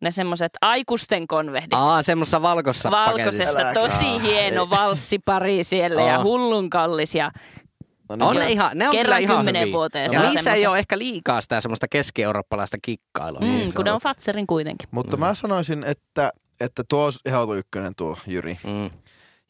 ne 0.03 0.11
semmoiset 0.11 0.53
aikuisten 0.61 1.27
konvehdit. 1.27 1.75
Aa, 1.75 2.03
semmoisessa 2.03 2.43
valkoisessa 2.43 2.91
paketissa. 2.91 3.19
Valkoisessa, 3.25 3.63
Älä- 3.63 3.75
tosi 3.75 4.07
Aa, 4.07 4.19
hieno 4.19 4.71
valssipari 4.71 5.65
siellä 5.65 6.03
ja 6.03 6.19
Oh. 6.19 6.25
hullun 6.25 6.71
kallis 6.71 7.15
ja 7.15 7.31
No 8.09 8.17
niin, 8.17 8.23
On 8.29 8.37
ne, 8.37 8.53
ihan, 8.53 8.71
ne 8.79 8.85
on 8.89 8.91
kyllä 8.91 9.03
Kerran 9.05 9.21
ihan 9.21 9.37
kymmeneen 9.37 9.63
hyviä. 9.63 9.73
vuoteen 9.77 10.05
Ja 10.05 10.11
saa 10.11 10.23
niissä 10.23 10.39
ei 10.39 10.43
semmoisen. 10.45 10.71
ole 10.71 10.79
ehkä 10.79 10.99
liikaa 10.99 11.41
sitä 11.41 11.61
semmoista 11.61 11.89
keski-eurooppalaista 11.89 12.77
kikkailua. 12.83 13.41
Mm, 13.41 13.47
Niin 13.47 13.75
kun 13.75 13.85
ne 13.85 13.93
on 13.93 14.01
Fatserin 14.01 14.47
kuitenkin. 14.47 14.89
Mutta 14.91 15.17
Mm. 15.17 15.21
mä 15.21 15.35
sanoisin, 15.35 15.85
että, 15.85 16.31
että 16.61 16.83
tuo 16.89 17.05
olisi 17.05 17.19
ehdoton 17.25 17.59
ykkönen 17.59 17.95
tuo 17.95 18.17
Jyri. 18.27 18.59
Mm. 18.65 18.91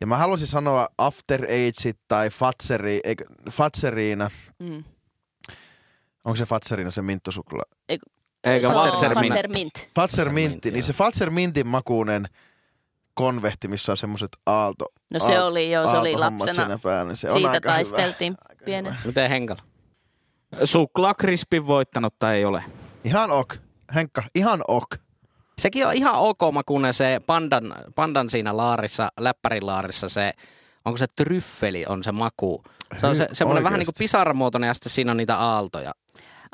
Ja 0.01 0.07
mä 0.07 0.17
haluaisin 0.17 0.49
sanoa 0.49 0.89
After 0.99 1.45
Ageit 1.45 1.99
tai 2.09 2.31
Fatseri, 2.31 3.01
eikö, 3.05 3.25
Fatseriina. 3.51 4.31
Mm. 4.59 4.85
Onko 6.25 6.37
se 6.37 6.45
Fatseriina 6.47 6.91
se 6.91 7.03
minttosuklaa? 7.03 7.65
Eikö 7.89 8.07
se 8.69 8.75
on 8.75 8.83
Fatser 8.83 9.15
Mint? 9.19 9.33
Fatser 9.35 9.49
Mint. 9.49 9.89
Fatser 9.95 10.29
Mintti, 10.29 10.49
Mintti, 10.51 10.71
niin 10.71 10.79
joo. 10.79 10.87
se 10.87 10.93
Fatser 10.93 11.31
Mintin 11.31 11.67
makuinen 11.67 12.29
konvehti, 13.15 13.69
missä 13.69 13.93
on 13.93 13.97
semmoiset 13.97 14.29
aalto, 14.47 14.85
No 15.11 15.19
se 15.19 15.33
Aalto- 15.39 15.47
oli 15.47 15.73
jo, 15.73 15.87
se 15.91 15.97
oli 15.97 16.17
lapsena. 16.17 16.53
siinä 16.53 16.79
päällä. 16.83 17.11
niin 17.11 17.17
Se 17.17 17.27
on 17.27 17.33
Siitä 17.33 17.51
aika 17.51 17.69
taisteltiin 17.69 18.33
Hyvä. 18.51 18.65
pienen. 18.65 18.97
Miten 19.05 19.29
Henkala? 19.31 19.63
Suklaakrispin 20.65 21.67
voittanutta 21.67 22.35
ei 22.35 22.45
ole. 22.45 22.65
Ihan 23.05 23.31
ok. 23.31 23.55
Henkka, 23.95 24.23
ihan 24.35 24.61
ok. 24.69 24.95
Sekin 25.61 25.87
on 25.87 25.95
ihan 25.95 26.15
ok 26.15 26.39
makuinen 26.53 26.95
se 26.95 27.21
pandan, 27.27 27.75
pandan 27.95 28.31
siinä 28.31 28.57
laarissa, 28.57 29.09
läppärilaarissa 29.21 30.09
se, 30.09 30.33
onko 30.85 30.97
se 30.97 31.07
tryffeli 31.17 31.85
on 31.89 32.05
se 32.05 32.13
maku. 32.13 32.63
Se 33.01 33.07
on 33.07 33.17
se, 33.17 33.29
semmoinen 33.33 33.65
vähän 33.65 33.79
niin 33.79 33.87
kuin 33.87 33.95
pisaramuotoinen 33.99 34.69
ja 34.69 34.75
sitten 34.75 34.91
siinä 34.91 35.11
on 35.11 35.17
niitä 35.17 35.37
aaltoja. 35.37 35.93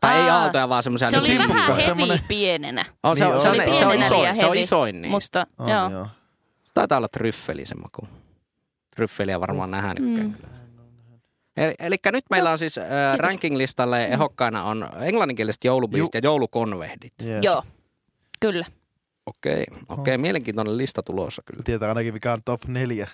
Tai 0.00 0.16
ei 0.16 0.30
Aa, 0.30 0.38
aaltoja, 0.42 0.68
vaan 0.68 0.82
semmoisia. 0.82 1.10
Se 1.10 1.18
oli 1.18 1.28
niin- 1.28 1.48
vähän 1.48 1.70
hevi 1.76 1.82
semmonen- 1.82 2.20
pienenä. 2.28 2.84
on, 3.02 3.16
se, 3.16 3.24
Niin 3.24 3.34
on, 3.34 3.40
se, 3.40 3.48
oli. 3.48 3.58
on, 3.66 3.74
se, 3.76 3.86
on 3.86 3.94
isoin, 3.94 4.36
se 4.36 4.46
on 4.46 4.56
isoin 4.56 5.02
niistä. 5.02 5.10
Mutta 5.10 5.46
On, 5.58 5.68
joo. 5.68 5.90
joo. 5.90 6.06
Se 6.64 6.70
taitaa 6.74 6.98
olla 6.98 7.08
tryffeli 7.08 7.66
se 7.66 7.74
maku. 7.74 8.08
Tryffeliä 8.96 9.40
varmaan 9.40 9.70
nähnytkään 9.70 10.26
Mm. 10.26 10.34
kyllä. 10.34 10.48
Eli, 11.56 11.74
eli 11.78 11.96
nyt 12.12 12.24
meillä 12.30 12.50
on 12.50 12.58
siis 12.58 12.78
äh, 12.78 12.84
ranking-listalle 13.18 14.04
ehokkaina 14.04 14.64
on 14.64 14.88
englanninkieliset 15.00 15.64
joulubiisit 15.64 16.14
ja 16.14 16.20
joulukonvehdit. 16.24 17.12
Yes. 17.28 17.44
Joo, 17.44 17.62
kyllä. 18.40 18.64
Okei, 19.26 19.66
okei, 19.88 20.18
mielenkiintoinen 20.18 20.76
lista 20.76 21.02
tulossa 21.02 21.42
kyllä, 21.46 21.62
Tietää 21.62 21.88
ainakin 21.88 22.14
mikä 22.14 22.32
on 22.32 22.42
top 22.44 22.64
neljä. 22.64 23.08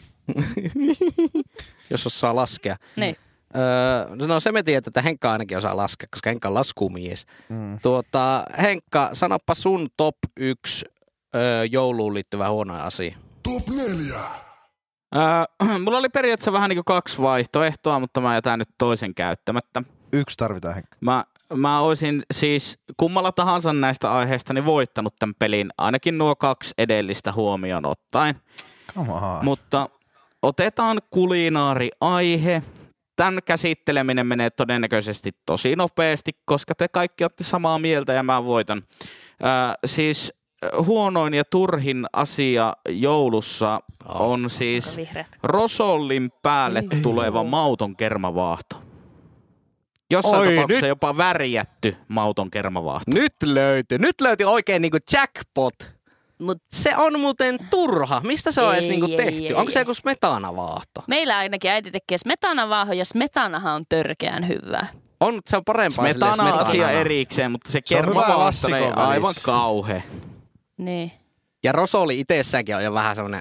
jos 1.91 2.07
osaa 2.07 2.37
laskea. 2.37 2.77
Niin. 2.97 3.17
Öö, 3.57 4.27
no 4.27 4.41
se 4.41 4.53
me 4.53 4.63
tiedetään, 4.63 4.91
että 4.91 5.03
Henkka 5.03 5.33
ainakin 5.33 5.59
osaa 5.59 5.77
laskea, 5.77 6.09
koska 6.11 6.31
Henkka 6.31 6.49
on 6.49 6.55
laskumies. 6.55 7.27
Mm. 7.49 7.79
Tuota, 7.83 8.45
Henkka, 8.63 9.11
sanoppa 9.13 9.55
sun 9.55 9.89
top 9.97 10.17
yksi 10.37 10.87
öö, 11.35 11.65
jouluun 11.65 12.15
liittyvä 12.15 12.51
huono 12.51 12.75
asia. 12.75 13.17
Top 13.43 13.69
4. 13.69 14.15
Öö, 15.17 15.79
mulla 15.85 15.99
oli 15.99 16.09
periaatteessa 16.09 16.53
vähän 16.53 16.69
niin 16.69 16.77
kuin 16.77 16.85
kaksi 16.85 17.23
vaihtoehtoa, 17.23 18.01
mutta 18.01 18.21
mä 18.21 18.35
jätän 18.35 18.59
nyt 18.59 18.71
toisen 18.79 19.15
käyttämättä. 19.15 19.83
Yksi 20.13 20.37
tarvitaan 20.37 20.75
Henkka. 20.75 20.97
Mä 21.01 21.25
mä 21.55 21.81
olisin 21.81 22.23
siis 22.33 22.79
kummalla 22.97 23.33
tahansa 23.33 23.73
näistä 23.73 24.13
aiheista 24.13 24.53
niin 24.53 24.65
voittanut 24.65 25.15
tämän 25.19 25.35
pelin, 25.39 25.71
ainakin 25.79 26.19
nuo 26.19 26.37
kaksi 26.37 26.75
edellistä 26.79 27.33
huomioon 27.33 27.87
ottaen. 27.87 28.35
Come 28.95 29.13
on. 29.13 29.45
Mutta 29.45 29.89
otetaan 30.43 30.99
kulinaari-aihe. 31.11 32.63
Tämän 33.17 33.39
käsitteleminen 33.45 34.27
menee 34.27 34.51
todennäköisesti 34.51 35.31
tosi 35.47 35.77
nopeasti, 35.77 36.31
koska 36.45 36.75
te 36.75 36.89
kaikki 36.89 37.25
olette 37.25 37.45
samaa 37.45 37.79
mieltä 37.79 38.13
ja 38.13 38.23
mä 38.23 38.45
voitan. 38.45 38.83
Ää, 39.43 39.75
siis 39.87 40.33
äh, 40.65 40.87
huonoin 40.87 41.35
ja 41.35 41.45
turhin 41.45 42.07
asia 42.13 42.77
joulussa 42.89 43.81
on 44.05 44.51
siis 44.51 44.97
rosollin 45.43 46.31
päälle 46.43 46.83
tuleva 47.03 47.45
mauton 47.45 47.97
kermavaahto. 47.97 48.82
Jossain 50.13 50.37
Oi, 50.49 50.55
tapauksessa 50.55 50.87
nyt- 50.87 50.89
jopa 50.89 51.17
värjätty 51.17 51.97
mauton 52.09 52.51
kermavaahto. 52.51 53.11
Nyt 53.15 53.35
löytyi. 53.45 53.99
Nyt 53.99 54.21
löytyi 54.21 54.47
oikein 54.47 54.83
niinku 54.83 54.99
jackpot. 55.13 55.75
Mut 56.39 56.59
Se 56.75 56.97
on 56.97 57.21
muuten 57.21 57.59
turha. 57.71 58.21
Mistä 58.25 58.53
se 58.53 58.63
on 58.63 58.73
edes 58.75 58.85
Ei, 58.85 58.91
niinku 58.91 59.07
ei, 59.07 59.17
tehty? 59.17 59.47
ei, 59.47 59.55
Onko 59.55 59.71
se 59.71 59.79
ei. 59.79 59.81
joku 59.83 59.95
smetanavaahto? 59.95 61.05
meillä 61.07 61.39
ainakin 61.39 61.71
äiti 61.71 61.91
tekee 61.91 62.19
smetanavaaho 62.19 62.93
ja 62.93 63.05
smetanahan 63.05 63.75
on 63.75 63.85
törkeän 63.89 64.49
hyvää. 64.49 64.87
On, 65.21 65.41
se 65.47 65.57
on 65.57 65.65
parempaa 65.65 66.07
silleen 66.13 66.35
Smetana 66.35 66.55
on 66.55 66.59
asia 66.61 66.91
erikseen, 66.91 67.51
mutta 67.53 67.73
se, 67.73 67.81
Se 67.85 67.97
on 67.97 68.07
hyvä 68.07 68.21
kermavaahto 68.23 68.67
on 68.67 68.99
aivan 68.99 69.35
kauhe. 69.43 70.03
Niin. 70.77 71.13
Ja 71.65 71.73
rosoli 71.73 72.21
itsessäänkin 72.21 72.77
on 72.77 72.85
jo 72.85 72.95
vähän 72.95 73.15
semmoinen... 73.17 73.41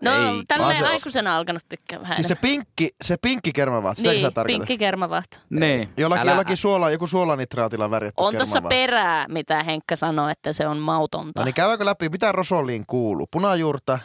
No 0.00 0.10
ei. 0.14 0.42
tälleen 0.48 0.78
Vaan 0.78 0.88
se- 0.88 0.92
aikuisena 0.94 1.36
alkanut 1.36 1.62
tykkää 1.68 2.00
vähän. 2.00 2.16
Siis 2.16 2.28
se 2.28 2.34
pinkki, 2.34 2.90
se 3.04 3.16
pinkki 3.22 3.52
kermavaat, 3.52 3.96
sitä 3.96 4.10
niin, 4.10 4.26
sä 4.34 4.44
pinkki 4.46 4.78
kermavaahto. 4.78 5.36
Niin. 5.50 5.88
Jollakin, 5.96 6.22
Älä- 6.22 6.30
jollakin 6.30 6.56
suola, 6.56 6.90
joku 6.90 7.06
suolanitraatilla 7.06 7.90
värjätty 7.90 8.14
On 8.22 8.36
tuossa 8.36 8.62
perää, 8.62 9.26
mitä 9.28 9.62
Henkka 9.62 9.96
sanoi, 9.96 10.32
että 10.32 10.52
se 10.52 10.66
on 10.66 10.78
mautonta. 10.78 11.40
No 11.40 11.44
niin 11.44 11.54
käydäänkö 11.54 11.84
läpi, 11.84 12.08
mitä 12.08 12.32
rosoliin 12.32 12.84
kuuluu? 12.86 13.26
Punajuurta 13.30 13.98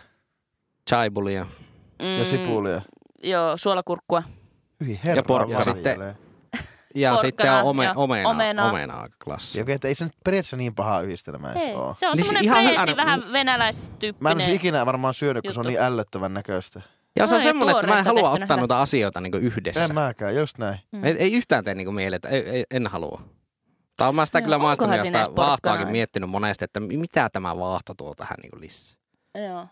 Chaibulia. 0.90 1.46
mm, 2.02 2.18
ja 2.20 2.26
sipulia. 2.26 2.82
Joo, 3.24 3.58
suolakurkkua. 3.58 4.24
Hyi 4.86 5.00
herra. 5.04 5.24
Ja 5.50 5.62
sitten- 5.62 5.84
varjelee. 6.00 6.16
Ja 6.96 7.10
Porkkana 7.10 7.28
sitten 7.28 7.54
on 7.54 7.62
ome, 7.64 7.84
ja 7.86 7.94
omena, 7.96 8.30
omena. 8.30 8.70
omena. 8.70 9.08
klassi. 9.24 9.58
Ja 9.60 9.64
okei, 9.64 9.76
että 9.76 9.88
ei 9.88 9.96
se 9.96 10.04
nyt 10.04 10.14
periaatteessa 10.24 10.58
niin 10.58 10.76
paha 10.76 11.02
yhdistelmä 11.02 11.52
edes 11.52 11.64
Ei, 11.64 11.76
ole. 11.76 11.96
se 11.96 12.08
on 12.08 12.14
Niin 12.14 12.24
se 12.26 12.28
semmoinen 12.28 12.44
ihan 12.44 12.64
freesi, 12.76 12.92
hyvä- 12.92 12.98
vähän 13.06 13.20
Mä 13.20 13.26
en 13.26 13.34
venäläistyyppinen. 13.34 14.34
olisi 14.34 14.54
ikinä 14.56 14.86
varmaan 14.86 15.14
syönyt, 15.14 15.44
kun 15.44 15.54
se 15.54 15.60
on 15.60 15.66
juttu. 15.66 15.78
niin 15.78 15.86
ällöttävän 15.88 16.34
näköistä. 16.34 16.82
Ja 17.16 17.28
se 17.28 17.36
on 17.36 17.40
No 17.40 17.44
semmoinen, 17.44 17.76
että 17.76 17.88
mä 17.88 18.00
en 18.00 18.06
halua 18.06 18.30
ottaa 18.32 18.58
noita 18.58 18.82
asioita 18.82 19.22
niinku 19.22 19.38
yhdessä. 19.38 19.84
En 19.86 19.94
mäkään, 19.94 20.36
just 20.36 20.58
näin. 20.58 20.80
Mm. 20.92 21.04
Ei, 21.04 21.16
ei 21.20 21.34
yhtään 21.34 21.64
tee 21.64 21.76
niinku 21.76 21.92
mieleen, 21.92 22.16
että 22.16 22.30
ei, 22.30 22.50
ei, 22.50 22.66
en 22.72 22.88
halua. 22.88 23.22
Tai 23.98 24.14
mä 24.14 24.26
sitä 24.26 24.40
Joo, 24.40 24.44
kyllä 24.44 24.56
edes 24.56 24.80
porkkanaa? 24.80 25.36
vaahtoakin 25.36 25.88
miettinyt 25.88 26.30
monesti, 26.30 26.66
että 26.66 26.80
mitä 26.80 27.30
tämä 27.30 27.58
vaahto 27.58 27.94
tuo 27.94 28.16
tähän 28.16 28.38
niinku 28.42 28.60
lisää. 28.60 28.98
Joo. 29.48 29.68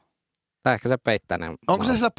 Tai 0.64 0.74
ehkä 0.74 0.90
se 0.90 0.98
peittää 0.98 1.38
ne. 1.38 1.56
Onko 1.68 1.84
se 1.86 1.96
sillä 1.96 2.10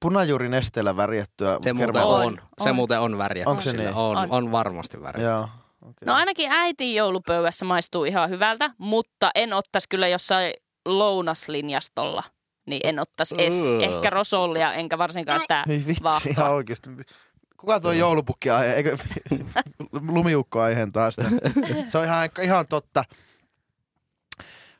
punajuurinesteellä 0.00 0.96
värjättyä 0.96 1.58
Se 1.62 1.72
muuten 1.72 2.02
on. 2.02 2.26
On, 2.26 2.40
Se 2.62 2.68
on. 2.70 2.76
muuten 2.76 3.00
on 3.00 3.18
värjätty. 3.18 3.50
Onko 3.50 3.62
se 3.62 3.70
sillä. 3.70 3.84
niin? 3.84 3.94
On, 3.94 4.16
On. 4.16 4.26
on 4.30 4.52
varmasti 4.52 5.02
värjätty. 5.02 5.22
Joo. 5.22 5.48
Okay. 5.82 5.92
No 6.06 6.14
ainakin 6.14 6.50
äitin 6.52 6.94
joulupöydässä 6.94 7.64
maistuu 7.64 8.04
ihan 8.04 8.30
hyvältä, 8.30 8.70
mutta 8.78 9.30
en 9.34 9.52
ottaisi 9.52 9.88
kyllä 9.88 10.08
jossain 10.08 10.52
lounaslinjastolla. 10.86 12.22
Niin 12.66 12.80
en 12.84 12.98
ottaisi 12.98 13.34
edes 13.38 13.54
Ugh. 13.74 13.82
ehkä 13.82 14.10
rosollia, 14.10 14.72
enkä 14.74 14.98
varsinkaan 14.98 15.40
sitä 15.40 15.64
Ei 15.68 15.84
vitsi, 15.86 16.30
ihan 16.30 16.52
oikeasti. 16.52 16.90
Kuka 17.56 17.80
tuo 17.80 17.92
joulupukki 17.92 18.50
aihe, 18.50 18.72
eikö 18.74 18.96
lumiukko 20.08 20.60
aiheen 20.60 20.92
taas? 20.92 21.16
Se 21.88 21.98
on 21.98 22.04
ihan, 22.04 22.28
ihan 22.42 22.66
totta. 22.68 23.04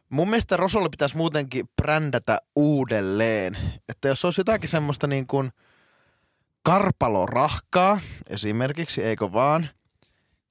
Mun 0.09 0.31
mielestä 0.31 0.57
Rosolle 0.57 0.89
pitäisi 0.89 1.17
muutenkin 1.17 1.69
brändätä 1.83 2.39
uudelleen. 2.57 3.59
Että 3.89 4.09
jos 4.09 4.25
olisi 4.25 4.41
jotakin 4.41 4.71
semmoista 4.71 5.07
niin 5.07 5.27
kuin 5.27 5.51
karpalorahkaa 6.63 8.01
esimerkiksi, 8.27 9.03
eikö 9.03 9.33
vaan? 9.33 9.69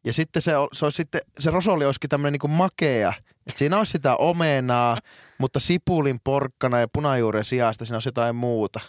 Ja 0.06 0.14
sitten 0.14 0.42
se, 0.42 0.52
se, 0.74 0.86
olisi 0.86 0.96
sitten, 0.96 1.22
se 1.40 1.52
Rosoli 1.52 1.86
olisikin 1.86 2.10
tämmöinen 2.10 2.34
niin 2.34 2.40
kuin 2.40 2.52
makea. 2.52 3.14
Että 3.48 3.60
siinä 3.60 3.78
olisi 3.78 3.92
sitä 3.92 4.16
omenaa, 4.16 4.98
mutta 5.38 5.60
sipulin 5.60 6.20
porkkana 6.24 6.80
ja 6.80 6.88
punajuuren 6.94 7.46
sijasta 7.46 7.86
siinä 7.86 7.96
olisi 7.96 8.08
jotain 8.08 8.36
muuta. 8.36 8.80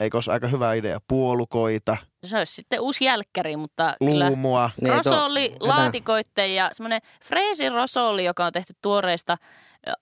Eikö 0.00 0.16
olisi 0.16 0.30
aika 0.30 0.48
hyvä 0.48 0.74
idea? 0.74 1.00
Puolukoita, 1.08 1.96
Se 2.26 2.38
olisi 2.38 2.54
sitten 2.54 2.80
uusi 2.80 3.04
jälkkäri, 3.04 3.56
mutta 3.56 3.94
kyllä 4.04 4.26
luumua. 4.28 4.70
Niin, 4.80 4.92
tuo- 4.92 4.96
rosolli 4.96 5.42
vetää- 5.52 5.68
laatikoitteen 5.68 6.54
ja 6.54 6.70
semmoinen 6.72 7.00
freesin 7.24 7.72
rosolli, 7.72 8.24
joka 8.24 8.46
on 8.46 8.52
tehty 8.52 8.72
tuoreista 8.82 9.36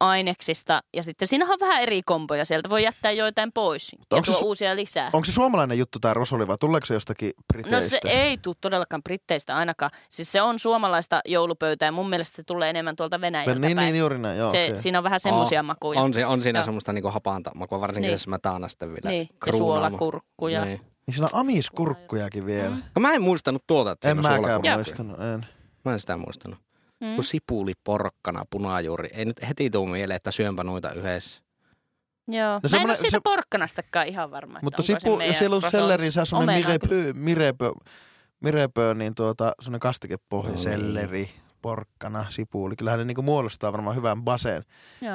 aineksista. 0.01 0.81
Ja 0.97 1.03
sitten 1.03 1.29
siinä 1.29 1.47
on 1.47 1.59
vähän 1.61 1.83
eri 1.83 2.03
komboja. 2.03 2.45
Sieltä 2.45 2.71
voi 2.71 2.83
jättää 2.83 3.13
joitain 3.13 3.53
pois 3.53 3.93
ja 4.11 4.17
onko 4.17 4.25
se 4.27 4.33
tuo 4.33 4.41
su- 4.41 4.45
uusia 4.45 4.77
lisää. 4.77 5.11
Onko 5.13 5.25
se 5.25 5.33
suomalainen 5.33 5.79
juttu 5.79 5.99
tämä 6.01 6.15
Rosoli 6.15 6.49
vai 6.49 6.57
tuleeko 6.61 6.87
se 6.87 6.95
jostakin 6.95 7.33
No 7.37 7.43
Briteistä? 7.53 7.89
se 8.03 8.09
ei 8.11 8.39
tule 8.39 8.55
todellakaan 8.61 9.03
Britteistä 9.03 9.57
ainakaan. 9.57 9.91
Siis 10.09 10.33
se 10.33 10.43
on 10.43 10.59
suomalaista 10.59 11.21
joulupöytää 11.25 11.87
ja 11.87 11.93
mun 11.93 12.09
mielestä 12.11 12.37
se 12.37 12.43
tulee 12.43 12.71
enemmän 12.71 12.97
tuolta 12.97 13.21
Venäjältä 13.21 13.55
niin, 13.55 13.77
päin. 13.77 13.93
niin, 13.93 13.99
juuri 14.01 14.19
näin, 14.19 14.39
joo. 14.39 14.51
se, 14.51 14.65
okei. 14.65 14.77
Siinä 14.77 14.99
on 14.99 15.05
vähän 15.05 15.21
semmoisia 15.21 15.61
On- 15.61 15.67
makuja. 15.67 16.01
On, 16.01 16.15
se, 16.15 16.27
on 16.27 16.43
siinä 16.43 16.59
Joo. 16.59 16.65
semmoista 16.65 16.93
niinku 16.93 17.11
hapanta 17.11 17.51
makua, 17.55 17.81
varsinkin 17.81 18.09
Niin. 18.09 18.13
jos 18.13 18.29
mä 18.29 18.39
taana 18.39 18.69
sitten 18.69 18.89
vielä 18.89 19.11
niin, 19.11 19.29
ja 19.31 19.37
kruunaama. 19.41 19.81
suolakurkkuja. 19.89 20.65
Niin. 20.65 20.81
Niin 21.07 21.15
siinä 21.15 21.29
on 21.33 21.41
amiskurkkujakin 21.41 22.47
vielä. 22.47 22.71
Mm. 22.71 22.83
No, 22.97 23.01
mä 23.01 23.13
en 23.13 23.23
muistanut 23.23 23.63
tuota, 23.67 23.91
että 23.91 24.11
En 24.11 24.17
siinä 24.23 24.35
on 24.35 24.43
mäkään 24.43 24.77
muistanut, 24.79 25.21
en. 25.21 25.47
Mä 25.85 25.93
en 25.93 26.01
sitä 26.01 26.17
muistanut. 26.17 26.59
Mm. 27.05 27.15
Kun 27.15 27.25
sipuli, 27.25 27.73
porkkana, 27.85 28.45
punajuuri. 28.51 29.09
Ei 29.13 29.25
nyt 29.25 29.37
heti 29.49 29.71
tuu 29.71 29.87
mieleen, 29.87 30.17
että 30.17 30.31
syönpä 30.31 30.65
noita 30.65 30.93
yhdessä. 30.93 31.43
Joo. 32.29 32.47
No 32.47 32.53
Mä 32.53 32.61
en 32.65 32.71
semmonen- 32.71 32.91
ole 32.91 32.95
siitä 32.97 33.17
se- 33.17 33.21
porkkanastakaan 33.25 34.07
ihan 34.07 34.31
varma. 34.31 34.59
Mutta 34.63 34.83
se 34.83 34.87
sipu, 35.01 35.17
meidän 35.17 35.35
siellä 35.35 35.57
on 35.57 35.63
selleri, 35.71 36.13
se 36.13 36.21
on 36.21 36.27
semmoinen 36.27 36.57
mirepö, 36.67 37.13
mirepö, 37.15 37.73
mirepö, 38.41 38.95
niin 38.95 39.15
tuota, 39.15 39.53
semmoinen 39.61 39.81
kastikepohja, 39.81 40.53
No 40.53 40.59
selleri, 40.59 41.31
porkkana, 41.63 42.27
sipuli. 42.29 42.77
Kyllähän 42.77 42.99
ne 42.99 43.05
niinku 43.05 43.23
muodostaa 43.23 43.73
varmaan 43.73 43.97
hyvän 43.97 44.23
baseen. 44.23 44.63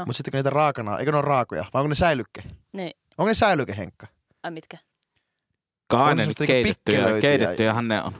Mutta 0.05 0.17
sitten 0.17 0.31
kun 0.31 0.37
niitä 0.37 0.49
raakana, 0.49 0.97
eikö 0.97 1.11
ne 1.11 1.17
ole 1.17 1.25
raakoja, 1.25 1.65
vai 1.73 1.79
onko 1.79 1.89
ne 1.89 1.95
säilykke? 1.95 2.43
Niin. 2.73 2.91
Onko 3.17 3.27
ne 3.27 3.33
säilyke, 3.33 3.77
Henkka? 3.77 4.07
Ai 4.43 4.51
mitkä? 4.51 4.77
Kai 5.87 6.15
ne 6.15 6.25
nyt 6.25 6.39
niinku 6.39 6.47
keitettyjä, 6.51 6.97
pikkelöityjä. 6.97 7.21
keitettyjähän 7.37 7.87
ne 7.87 8.03
on. 8.03 8.13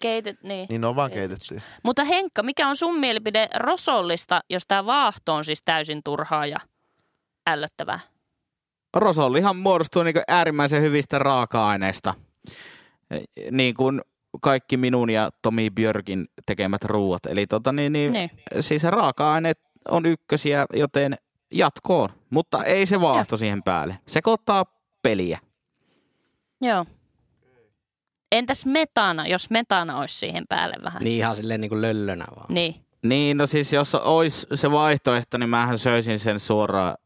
Keitet, 0.00 0.42
niin. 0.42 0.66
Niin 0.68 0.80
ne 0.80 0.86
on 0.86 0.96
vaan 0.96 1.10
Keitetty. 1.10 1.48
keitetty. 1.54 1.80
Mutta 1.82 2.04
Henkka, 2.04 2.42
mikä 2.42 2.68
on 2.68 2.76
sun 2.76 2.98
mielipide 2.98 3.48
rosollista, 3.56 4.40
jos 4.50 4.62
tämä 4.68 4.86
vaahto 4.86 5.34
on 5.34 5.44
siis 5.44 5.62
täysin 5.64 6.00
turhaa 6.04 6.46
ja 6.46 6.58
ällöttävää? 7.50 8.00
Rosollihan 8.96 9.56
muodostuu 9.56 10.02
niin 10.02 10.14
äärimmäisen 10.28 10.82
hyvistä 10.82 11.18
raaka-aineista. 11.18 12.14
Niin 13.50 13.74
kuin 13.74 14.00
kaikki 14.40 14.76
minun 14.76 15.10
ja 15.10 15.30
Tomi 15.42 15.70
Björkin 15.70 16.28
tekemät 16.46 16.84
ruuat. 16.84 17.26
Eli 17.26 17.46
tota, 17.46 17.72
niin, 17.72 17.92
niin, 17.92 18.12
Niin. 18.12 18.30
siis 18.60 18.82
raaka-aineet 18.84 19.58
on 19.88 20.06
ykkösiä, 20.06 20.66
joten 20.74 21.16
jatkoon. 21.52 22.08
Mutta 22.30 22.64
ei 22.64 22.86
se 22.86 23.00
vaahto 23.00 23.36
siihen 23.36 23.62
päälle. 23.62 23.98
Sekoittaa 24.08 24.64
peliä. 25.02 25.38
Joo. 26.60 26.86
Entäs 28.32 28.66
metana, 28.66 29.26
jos 29.26 29.50
metana 29.50 29.98
olisi 29.98 30.18
siihen 30.18 30.44
päälle 30.48 30.76
vähän? 30.84 31.02
Niin 31.02 31.16
ihan 31.18 31.36
silleen 31.36 31.60
niinku 31.60 31.80
löllönä 31.80 32.24
vaan. 32.36 32.46
Niin. 32.54 32.74
Niin, 33.02 33.36
no 33.36 33.46
siis 33.46 33.72
jos 33.72 33.94
olisi 33.94 34.46
se 34.54 34.70
vaihtoehto, 34.70 35.38
niin 35.38 35.50
mähän 35.50 35.78
söisin 35.78 36.18
sen 36.18 36.40
suoraan 36.40 36.96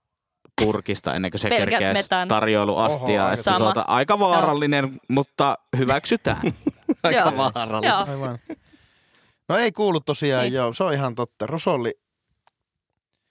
purkista 0.62 1.14
ennen 1.14 1.30
kuin 1.30 1.40
se 1.40 1.48
Pelkäs 1.48 1.78
kerkeäisi 1.78 2.08
tarjoiluastia. 2.28 3.22
Oho, 3.22 3.32
että 3.32 3.42
sama. 3.42 3.58
tuota, 3.58 3.84
aika 3.86 4.18
vaarallinen, 4.18 5.00
mutta 5.08 5.58
hyväksytään. 5.78 6.40
Aika 7.02 7.20
Joo. 7.20 7.36
vaarallinen. 7.36 7.88
Joo. 7.90 8.04
Aivan. 8.08 8.38
No 9.48 9.56
ei 9.56 9.72
kuulu 9.72 10.00
tosiaan, 10.00 10.44
Ei. 10.44 10.52
joo, 10.52 10.72
se 10.74 10.84
on 10.84 10.92
ihan 10.92 11.14
totta. 11.14 11.46
Rosolli 11.46 11.94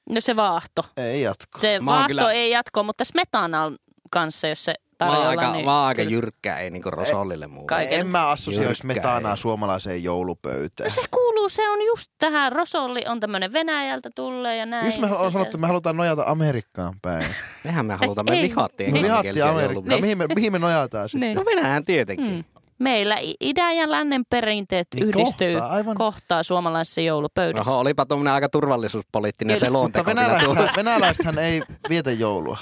No 0.10 0.22
se 0.22 0.36
vaahto. 0.36 0.86
ei 0.98 1.22
jatko. 1.22 1.60
Se 1.60 1.80
Mä 1.80 1.86
vaahto 1.92 2.08
kyllä- 2.08 2.32
ei 2.32 2.52
jatko, 2.52 2.84
mutta 2.84 3.06
smetana 3.06 3.72
kanssa, 4.12 4.48
jos 4.48 4.66
se 4.66 4.74
Mä 5.06 5.10
oon 5.12 5.16
tarjolla, 5.26 5.30
aika, 5.42 5.52
niin 5.54 5.66
mä 5.66 5.78
oon 5.80 5.88
aika 5.88 6.02
kyllä. 6.02 6.12
jyrkkää, 6.12 6.58
ei 6.60 6.70
niinku 6.70 6.92
rosollille 6.92 7.48
muu. 7.48 7.66
Kaiken- 7.66 8.00
En 8.00 8.08
mä 8.08 8.28
assosioisi 8.30 8.64
Jyrkkä 8.88 8.88
metanaa 8.88 9.32
ei. 9.32 9.38
suomalaiseen 9.38 10.04
joulupöytään. 10.04 10.86
No 10.86 10.90
se 10.90 11.02
kuuluu, 11.12 11.50
se 11.50 11.70
on 11.70 11.86
just 11.86 12.12
tähän. 12.18 12.52
Rosolli 12.52 13.04
on 13.08 13.20
tämmöinen 13.20 13.54
Venäjältä 13.54 14.10
tulee 14.16 14.58
ja 14.58 14.66
näin. 14.66 14.86
Just 14.86 14.98
me 14.98 15.08
sitten- 15.08 15.18
sanottu, 15.32 15.42
että 15.42 15.58
me 15.58 15.68
halutaan 15.68 15.98
nojata 15.98 16.24
Amerikkaan 16.26 16.94
päin. 17.02 17.26
Mehän 17.64 17.86
me 17.86 17.96
halutaan, 17.96 18.26
me 18.30 18.42
vihattiin 18.42 18.90
Me 18.90 18.94
Niin. 18.94 19.04
vihattiin 19.04 19.44
Amerikkaan. 19.44 19.64
joulupyhiä. 19.64 20.02
Mihin 20.02 20.18
me, 20.18 20.28
mihin 20.36 20.52
me 20.52 20.60
nojataan 20.60 21.10
sitten? 21.10 21.28
Niin. 21.28 21.36
No 21.38 21.44
Venäjän 21.46 21.86
tietenkin. 21.86 22.32
Mm. 22.32 22.44
Meillä 22.80 23.18
idän 23.40 23.76
ja 23.76 23.92
lännen 23.92 24.24
perinteet 24.30 24.88
Niin 24.96 25.08
yhdistyy 25.08 25.54
kohtaa, 25.54 25.72
aivan. 25.72 25.96
kohtaa 25.96 26.44
suomalaisessa 26.44 27.02
joulupöydässä. 27.02 27.72
Oho, 27.72 27.80
olipa 27.80 28.06
tuommoinen 28.06 28.34
aika 28.34 28.50
turvallisuuspoliittinen 28.50 29.56
Kyllä. 29.58 29.66
selonteko 29.68 30.10
Mutta 30.10 30.22
venäläisethän, 30.22 30.70
venäläisethän 30.76 31.38
ei 31.40 31.62
vietä 31.90 32.12
joulua. 32.12 32.58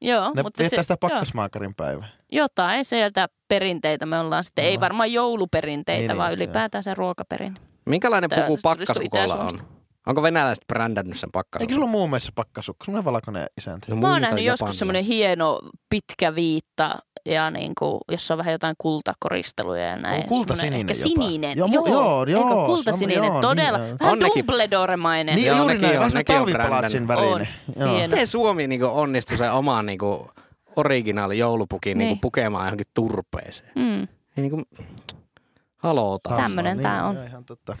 Joo, 0.00 0.32
Ne 0.34 0.42
mutta 0.42 0.62
se, 0.62 0.68
sitä 0.68 0.84
joo, 0.88 0.96
pakkasmaakarin 1.00 1.74
päivää. 1.74 2.08
jotain 2.32 2.84
sieltä 2.84 3.28
perinteitä 3.48 4.06
me 4.06 4.18
ollaan 4.18 4.44
sitten. 4.44 4.64
Ei 4.64 4.74
Joo. 4.74 4.80
varmaan 4.80 5.12
jouluperinteitä, 5.12 6.12
Niin, 6.12 6.18
vaan 6.18 6.30
niin, 6.30 6.36
ylipäätään 6.36 6.84
se 6.84 6.94
ruokaperinne. 6.94 7.60
Minkälainen 7.86 8.30
puku 8.34 8.58
pakkasukolla 8.62 9.34
on? 9.34 9.77
Onko 10.08 10.22
venäläiset 10.22 10.64
brändännyt 10.68 11.18
sen 11.18 11.26
Eikö 11.28 11.32
pakkasukon? 11.32 11.74
sulla 11.74 11.86
muu 11.86 12.06
mielestä 12.06 12.32
pakkasukka? 12.34 12.84
Semmoinen 12.84 13.04
valkoinen 13.04 13.46
isäntä. 13.58 13.86
No 13.90 13.96
Mä 13.96 14.12
oon 14.12 14.20
nähnyt 14.22 14.44
joskus 14.44 14.78
semmoinen 14.78 15.04
hieno 15.04 15.60
pitkä 15.90 16.34
viitta, 16.34 16.98
ja 17.26 17.50
niin 17.50 17.72
kuin, 17.78 18.00
jossa 18.12 18.34
on 18.34 18.38
vähän 18.38 18.52
jotain 18.52 18.74
kultakoristeluja 18.78 19.84
ja 19.84 19.96
näin. 19.96 20.22
On 20.22 20.28
kultasininen 20.28 20.80
Ehkä 20.80 20.92
jopa. 20.92 21.02
sininen. 21.22 21.58
Joo, 21.58 21.68
mu- 21.68 21.72
joo, 21.90 22.20
Eikö 22.20 22.32
joo, 22.32 22.66
kultasininen, 22.66 23.16
sama- 23.24 23.34
joo, 23.34 23.40
todella. 23.42 23.78
niin, 23.78 23.88
joo. 23.88 23.96
vähän 24.00 24.12
On 24.12 24.20
Dumbledore-mainen. 24.20 25.34
Niin 25.36 25.46
Joo, 25.46 25.56
juuri 25.58 25.78
näin, 25.78 25.98
on- 25.98 26.04
vähän 26.12 26.16
on 26.18 26.24
talvipalatsin 26.24 27.06
brändännyt. 27.06 27.08
värinen. 27.08 27.48
On. 27.88 27.88
Joo. 27.98 28.08
Miten 28.08 28.26
Suomi 28.26 28.66
niinku 28.66 28.86
onnistui 28.92 29.36
sen 29.36 29.52
oman 29.52 29.86
niinku 29.86 30.30
originaali 30.76 31.38
joulupukin 31.38 31.98
niinku 31.98 32.14
Niin. 32.14 32.20
pukemaan 32.20 32.66
johonkin 32.66 32.86
turpeeseen? 32.94 33.72
Mm. 33.74 34.08
Niinku, 34.36 34.62
haloo 35.76 36.18
taas. 36.22 36.40
Tämmönen 36.42 36.76
Niin, 36.76 36.82
tää 36.82 37.06
on. 37.06 37.14
joo, 37.16 37.24
Ihan 37.24 37.44
totta. 37.44 37.76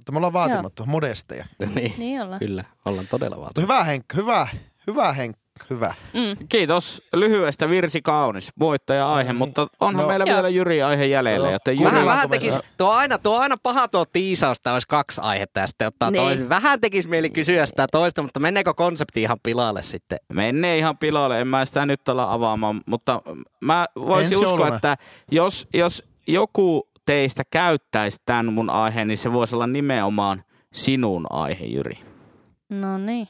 Mutta 0.00 0.12
me 0.12 0.18
ollaan 0.18 0.32
vaatimattu, 0.32 0.86
modesteja. 0.86 1.44
niin, 1.74 1.94
Niin 1.98 2.22
ollaan. 2.22 2.38
kyllä, 2.38 2.64
ollaan 2.84 3.06
todella 3.10 3.36
Mutta 3.36 3.60
vaatimattomia. 3.60 3.76
hyvä 3.76 3.84
Henkka, 3.84 4.16
hyvä, 4.16 4.48
hyvä 4.86 5.12
Henkka, 5.12 5.40
hyvä. 5.70 5.94
Mm. 6.14 6.46
Kiitos 6.48 7.02
lyhyestä 7.12 7.68
virsi 7.68 8.02
kaunis 8.02 8.50
voittaja 8.58 9.12
aihe, 9.14 9.32
Niin. 9.32 9.38
mutta 9.38 9.66
onhan 9.80 10.02
No. 10.02 10.08
meillä 10.08 10.24
Joo. 10.28 10.34
vielä 10.34 10.48
Jyri 10.48 10.82
aihe 10.82 11.04
jäljellä. 11.06 11.46
Joo. 11.46 11.52
Joten 11.52 11.78
Vähän- 11.78 11.94
Jyri, 11.94 12.06
Vähän, 12.06 12.30
vähän 12.30 12.52
saa- 12.52 12.62
tuo 12.76 12.88
on 12.90 12.96
aina, 12.96 13.18
tuo 13.18 13.38
aina 13.38 13.56
paha 13.62 13.88
tuo 13.88 14.04
tiisaus, 14.04 14.58
että 14.58 14.72
olisi 14.72 14.88
kaksi 14.88 15.20
aihetta 15.20 15.60
ja 15.60 15.66
sitten 15.66 15.88
ottaa 15.88 16.10
Niin. 16.10 16.22
toisen. 16.22 16.48
Vähän 16.48 16.80
tekisi 16.80 17.08
mieli 17.08 17.30
kysyä 17.30 17.66
sitä 17.66 17.86
toista, 17.92 18.22
mutta 18.22 18.40
meneekö 18.40 18.74
konsepti 18.74 19.22
ihan 19.22 19.38
pilalle 19.42 19.82
sitten? 19.82 20.18
menee 20.32 20.78
ihan 20.78 20.98
pilalle, 20.98 21.40
en 21.40 21.46
mä 21.48 21.64
sitä 21.64 21.86
nyt 21.86 22.08
olla 22.08 22.32
avaamaan, 22.32 22.80
mutta 22.86 23.22
mä 23.64 23.86
voisin 23.96 24.32
Ensi 24.32 24.46
uskoa, 24.46 24.68
että 24.76 24.96
jos, 25.30 25.68
jos 25.74 26.04
joku 26.26 26.89
teistä 27.06 27.42
käyttäisi 27.50 28.18
tämän 28.24 28.52
mun 28.52 28.70
aiheen, 28.70 29.08
niin 29.08 29.18
se 29.18 29.32
voisi 29.32 29.54
olla 29.54 29.66
nimenomaan 29.66 30.44
sinun 30.74 31.26
aihe, 31.30 31.64
Jyri. 31.64 31.98
No 32.68 32.98
niin. 32.98 33.28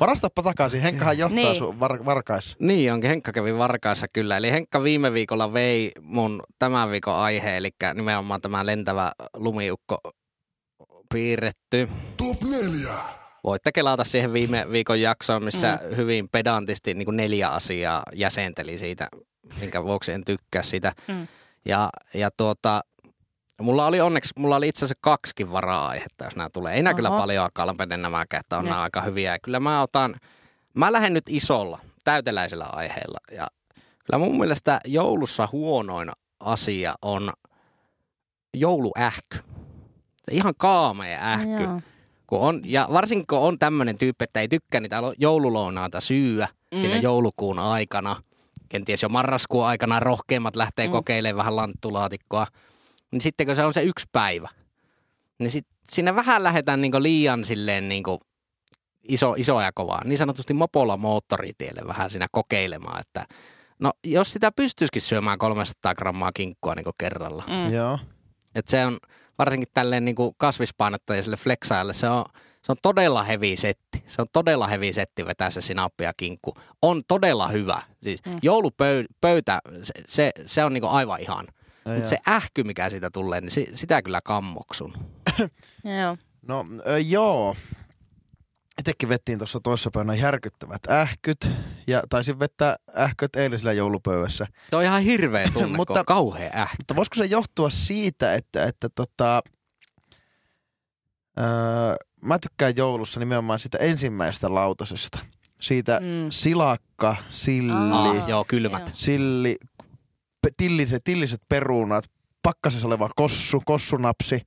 Varastapa 0.00 0.42
takaisin, 0.42 0.80
Henkkahan 0.80 1.18
johtaa 1.18 1.36
Niin. 1.36 1.56
sun 1.56 1.80
var, 1.80 2.04
varkaissa. 2.04 2.56
Niin 2.60 2.92
onkin, 2.92 3.10
Henkka 3.10 3.32
kävi 3.32 3.58
Varkaissa 3.58 4.06
kyllä. 4.08 4.36
Eli 4.36 4.52
Henkka 4.52 4.82
viime 4.82 5.12
viikolla 5.12 5.52
vei 5.52 5.92
mun 6.00 6.42
tämän 6.58 6.90
viikon 6.90 7.14
aihe, 7.14 7.56
eli 7.56 7.70
nimenomaan 7.94 8.40
tämä 8.40 8.66
lentävä 8.66 9.12
lumiukko 9.36 9.98
piirretty. 11.14 11.88
Top 12.16 12.42
4. 12.50 12.88
Voitte 13.44 13.72
kelata 13.72 14.04
siihen 14.04 14.32
viime 14.32 14.66
viikon 14.72 15.00
jaksoon, 15.00 15.44
missä 15.44 15.78
mm. 15.82 15.96
hyvin 15.96 16.28
pedantisti 16.28 16.94
niin 16.94 17.04
kuin 17.04 17.16
neljä 17.16 17.48
asiaa 17.48 18.02
jäsenteli 18.14 18.78
siitä, 18.78 19.08
minkä 19.60 19.84
vuoksi 19.84 20.12
en 20.12 20.24
tykkää 20.24 20.62
sitä. 20.62 20.92
Mm. 21.08 21.26
Ja, 21.64 21.90
ja 22.14 22.30
tuota, 22.36 22.80
mulla 23.60 23.86
oli 23.86 24.00
onneksi, 24.00 24.32
mulla 24.38 24.56
oli 24.56 24.68
itse 24.68 24.78
asiassa 24.78 24.98
kaksikin 25.00 25.52
vara-aihetta, 25.52 26.24
jos 26.24 26.36
nämä 26.36 26.50
tulee. 26.52 26.74
Ei 26.74 26.82
nämä 26.82 26.94
kyllä 26.94 27.10
paljon 27.10 27.48
kalpene 27.54 27.96
nämäkään, 27.96 28.40
että 28.40 28.56
on 28.58 28.64
Ne. 28.64 28.70
nämä 28.70 28.82
aika 28.82 29.00
hyviä. 29.00 29.32
Ja 29.32 29.38
kyllä 29.38 29.60
mä 29.60 29.82
otan, 29.82 30.14
mä 30.74 30.92
lähden 30.92 31.14
nyt 31.14 31.24
isolla, 31.28 31.78
täyteläisellä 32.04 32.64
aiheella. 32.72 33.18
Ja 33.32 33.46
kyllä 34.04 34.18
mun 34.18 34.38
mielestä 34.38 34.80
joulussa 34.84 35.48
huonoin 35.52 36.10
asia 36.40 36.94
on 37.02 37.32
jouluähky. 38.54 39.38
Se 40.24 40.32
Ihan 40.34 40.54
kaamea 40.58 41.18
ähky. 41.32 41.62
Joo. 41.62 41.80
Kun 42.26 42.40
on, 42.40 42.60
ja 42.64 42.88
varsinkin 42.92 43.26
kun 43.28 43.38
on 43.38 43.58
tämmöinen 43.58 43.98
tyyppi, 43.98 44.24
että 44.24 44.40
ei 44.40 44.48
tykkää 44.48 44.80
niitä 44.80 45.02
lo- 45.02 45.14
joululounaita 45.18 46.00
syyä 46.00 46.48
mm. 46.74 46.78
siinä 46.80 46.94
Mm. 46.94 47.02
joulukuun 47.02 47.58
aikana, 47.58 48.16
kenties 48.72 49.02
jo 49.02 49.08
marraskuun 49.08 49.66
aikana 49.66 50.00
rohkeimmat 50.00 50.56
lähtee 50.56 50.86
mm. 50.86 50.92
Kokeilemaan 50.92 51.36
vähän 51.36 51.56
lanttulaatikkoa, 51.56 52.46
niin 53.10 53.20
sitten 53.20 53.46
kun 53.46 53.56
se 53.56 53.64
on 53.64 53.72
se 53.72 53.82
yksi 53.82 54.06
päivä, 54.12 54.48
niin 55.38 55.50
sit, 55.50 55.66
siinä 55.90 56.14
vähän 56.14 56.44
lähdetään 56.44 56.80
niinku 56.80 57.02
liian 57.02 57.44
silleen 57.44 57.88
niinku 57.88 58.20
iso, 59.02 59.34
iso 59.36 59.60
ja 59.60 59.72
kovaa, 59.74 60.04
niin 60.04 60.18
sanotusti 60.18 60.54
mopolla 60.54 60.96
moottoritielle 60.96 61.80
vähän 61.86 62.10
siinä 62.10 62.26
kokeilemaan, 62.32 63.00
että 63.00 63.26
no 63.78 63.92
jos 64.04 64.32
sitä 64.32 64.52
pystyisikin 64.52 65.02
syömään 65.02 65.38
300 65.38 65.94
grammaa 65.94 66.32
kinkkua 66.34 66.74
niinku 66.74 66.92
kerralla, 66.98 67.44
Mm. 67.46 67.72
Joo. 67.74 67.98
et 68.54 68.68
se 68.68 68.86
on 68.86 68.98
varsinkin 69.38 69.68
tälleen 69.74 70.04
niin 70.04 70.14
kuin 70.14 70.34
kasvispainottajaiselle 70.36 71.36
flexaajalle, 71.36 71.94
se 71.94 72.08
on, 72.08 72.24
se 72.62 72.72
on 72.72 72.76
todella 72.82 73.22
hevi 73.22 73.56
setti. 73.56 74.04
Se 74.06 74.22
on 74.22 74.28
todella 74.32 74.66
hevi 74.66 74.92
setti 74.92 75.26
vetää 75.26 75.50
se 75.50 75.60
sinappi 75.60 76.04
ja 76.04 76.12
kinkku. 76.16 76.54
On 76.82 77.02
todella 77.08 77.48
hyvä. 77.48 77.82
Siis 78.02 78.20
mm. 78.26 78.38
Joulupöytä, 78.42 79.60
se, 79.82 79.92
se, 80.08 80.32
se 80.46 80.64
on 80.64 80.72
niin 80.72 80.82
kuin 80.82 80.92
aivan 80.92 81.20
ihan. 81.20 81.46
Ja, 81.84 81.94
Mutta 81.94 82.08
se 82.08 82.18
ähky, 82.28 82.64
mikä 82.64 82.90
siitä 82.90 83.10
tulee, 83.10 83.40
niin 83.40 83.50
si, 83.50 83.68
sitä 83.74 84.02
kyllä 84.02 84.20
kammoksun. 84.24 84.94
Joo. 86.00 86.16
No 86.42 86.64
ö, 86.86 86.98
joo. 86.98 87.56
Itsekin 88.78 89.08
vettiin 89.08 89.38
tuossa 89.38 89.60
toissa 89.62 89.90
päivänä 89.90 90.14
järkyttävät 90.14 90.86
ähkyt. 90.90 91.48
Ja 91.86 92.02
taisin 92.10 92.38
vettää 92.38 92.76
ähköt 92.98 93.36
eilisellä 93.36 93.72
joulupöydässä. 93.72 94.46
Tuo 94.70 94.78
on 94.78 94.84
ihan 94.84 95.02
hirveä 95.02 95.50
tunne, 95.54 95.76
Mutta... 95.76 96.04
Kauhea 96.04 96.50
ähky. 96.54 96.76
Mutta 96.78 96.96
voisiko 96.96 97.14
se 97.14 97.24
johtua 97.24 97.70
siitä, 97.70 98.34
että, 98.34 98.64
että 98.64 98.88
tota, 98.94 99.42
öö, 101.38 101.44
mä 102.24 102.38
tykkään 102.38 102.76
joulussa 102.76 103.20
nimenomaan 103.20 103.58
sitä 103.58 103.78
ensimmäisestä 103.78 104.54
lautasesta. 104.54 105.18
Siitä 105.60 106.00
mm. 106.00 106.26
Silakka, 106.30 107.16
silli. 107.30 107.72
Ah, 107.92 108.28
joo, 108.28 108.44
kylmät. 108.48 108.90
Silli, 108.94 109.56
pe- 110.42 110.50
tilliset, 110.56 111.04
tilliset 111.04 111.40
perunat, 111.48 112.04
pakkasessa 112.42 112.86
oleva 112.86 113.10
kossu, 113.16 113.62
kossunapsi. 113.64 114.40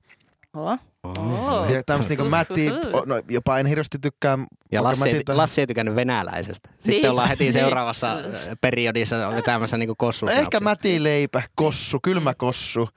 Oh. 0.54 0.78
Oh. 1.18 1.70
Ja 1.70 1.82
tämmöistä 1.82 2.10
niinku 2.10 2.24
mäti, 2.30 2.70
no, 3.06 3.22
jopa 3.30 3.58
en 3.58 3.66
hirveästi 3.66 3.98
tykkää. 3.98 4.38
Ja 4.72 4.82
Lassi 4.82 5.08
ei, 5.08 5.14
mätitä- 5.14 5.36
Lassi 5.36 5.60
ei 5.60 5.66
tykännyt 5.66 5.96
venäläisestä. 5.96 6.68
Sitten 6.72 6.90
Niin. 6.90 7.10
ollaan 7.10 7.28
heti 7.28 7.44
Niin. 7.44 7.52
seuraavassa 7.52 8.16
periodissa 8.60 9.16
vetämässä 9.34 9.76
niin 9.76 9.88
No 9.88 9.94
kossusnauksia. 9.98 10.40
ehkä 10.42 10.60
mätileipä, 10.60 11.42
kossu, 11.54 11.98
kylmä 12.02 12.34
kossu. 12.34 12.88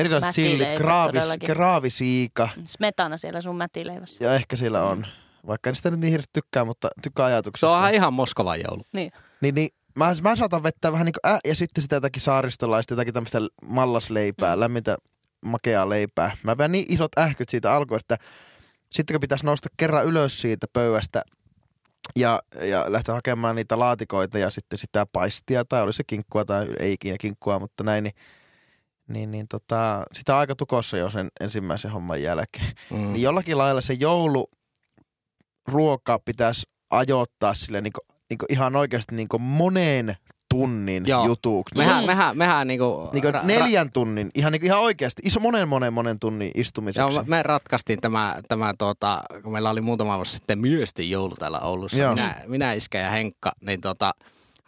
Erilaiset 0.00 0.34
sillit, 0.34 0.76
kraavis, 0.76 1.14
todellakin. 1.14 1.46
kraavisiika. 1.46 2.48
Smetana 2.64 3.16
siellä 3.16 3.40
sun 3.40 3.56
mätileivässä. 3.56 4.24
Ja 4.24 4.34
ehkä 4.34 4.56
siellä 4.56 4.84
on. 4.84 5.06
Vaikka 5.46 5.70
en 5.70 5.76
sitä 5.76 5.90
nyt 5.90 6.00
niin 6.00 6.10
hirveästi 6.10 6.30
tykkää, 6.32 6.64
mutta 6.64 6.88
tykkää 7.02 7.26
Se 7.26 7.32
ajatuksesta. 7.32 7.78
on 7.78 7.94
ihan 7.94 8.12
Moskovan 8.12 8.60
joulu. 8.60 8.82
Niin. 8.92 9.12
Niin, 9.40 9.54
niin 9.54 9.68
mä, 9.98 10.16
mä 10.22 10.36
saatan 10.36 10.62
vettää 10.62 10.92
vähän 10.92 11.04
niin 11.04 11.14
kuin 11.22 11.32
ä, 11.32 11.38
ja 11.44 11.54
sitten 11.54 11.82
sitä 11.82 11.96
jotakin 11.96 12.22
saaristolaista, 12.22 12.92
jotakin 12.92 13.14
tämmöistä 13.14 13.38
mallasleipää, 13.64 14.56
mm. 14.56 14.60
lämmintä 14.60 14.96
makeaa 15.44 15.88
leipää. 15.88 16.36
Mä 16.42 16.58
vedän 16.58 16.72
niin 16.72 16.86
isot 16.88 17.18
ähkyt 17.18 17.48
siitä 17.48 17.72
alkuun, 17.74 18.00
että 18.00 18.16
sitten 18.92 19.14
kun 19.14 19.20
pitäisi 19.20 19.46
nousta 19.46 19.68
kerran 19.76 20.06
ylös 20.06 20.40
siitä 20.40 20.66
pöydästä 20.72 21.22
ja, 22.16 22.40
ja 22.60 22.84
lähteä 22.88 23.14
hakemaan 23.14 23.56
niitä 23.56 23.78
laatikoita 23.78 24.38
ja 24.38 24.50
sitten 24.50 24.78
sitä 24.78 25.06
paistia 25.12 25.64
tai 25.64 25.82
oli 25.82 25.92
se 25.92 26.02
kinkkua 26.06 26.44
tai 26.44 26.66
ei 26.80 26.92
ikinä 26.92 27.16
kinkkua, 27.20 27.58
mutta 27.58 27.84
näin, 27.84 28.04
niin, 28.04 28.14
niin, 29.10 29.30
niin 29.30 29.48
tota, 29.48 30.02
sitä 30.12 30.38
aika 30.38 30.56
tukossa 30.56 30.96
jo 30.96 31.10
sen 31.10 31.28
ensimmäisen 31.40 31.90
homman 31.90 32.22
jälkeen. 32.22 32.66
Mm. 32.90 33.12
Niin 33.12 33.22
jollakin 33.22 33.58
lailla 33.58 33.80
se 33.80 33.92
jouluruoka 33.92 36.18
pitäisi 36.24 36.66
ajoittaa 36.90 37.54
sille 37.54 37.80
niin 37.80 37.92
niin 38.30 38.38
ihan 38.48 38.76
oikeasti 38.76 39.14
niin 39.14 39.28
monen 39.38 40.16
tunnin 40.48 41.04
Joo. 41.06 41.26
jutuksi. 41.26 41.76
Mehän, 41.76 42.02
Mm. 42.02 42.06
mehän, 42.06 42.38
mehän 42.38 42.66
niinku, 42.66 43.10
Niin 43.12 43.24
ra- 43.24 43.44
neljän 43.44 43.92
tunnin, 43.92 44.30
ihan, 44.34 44.52
niin 44.52 44.64
ihan 44.64 44.80
oikeasti, 44.80 45.22
iso 45.24 45.40
monen 45.40 45.68
monen 45.68 45.92
monen 45.92 46.18
tunnin 46.18 46.50
istumiseksi. 46.54 47.14
Joo, 47.16 47.24
me 47.26 47.42
ratkaistiin 47.42 48.00
tämä, 48.00 48.36
tämä 48.48 48.74
tuota, 48.78 49.22
kun 49.42 49.52
meillä 49.52 49.70
oli 49.70 49.80
muutama 49.80 50.16
vuosi 50.16 50.32
sitten 50.36 50.58
miesten 50.58 51.10
joulu 51.10 51.36
täällä 51.36 51.60
Oulussa. 51.60 51.98
Joo. 51.98 52.14
Minä, 52.14 52.42
minä, 52.46 52.72
Iskä 52.72 52.98
ja 52.98 53.10
Henkka, 53.10 53.52
niin 53.66 53.80
tota, 53.80 54.12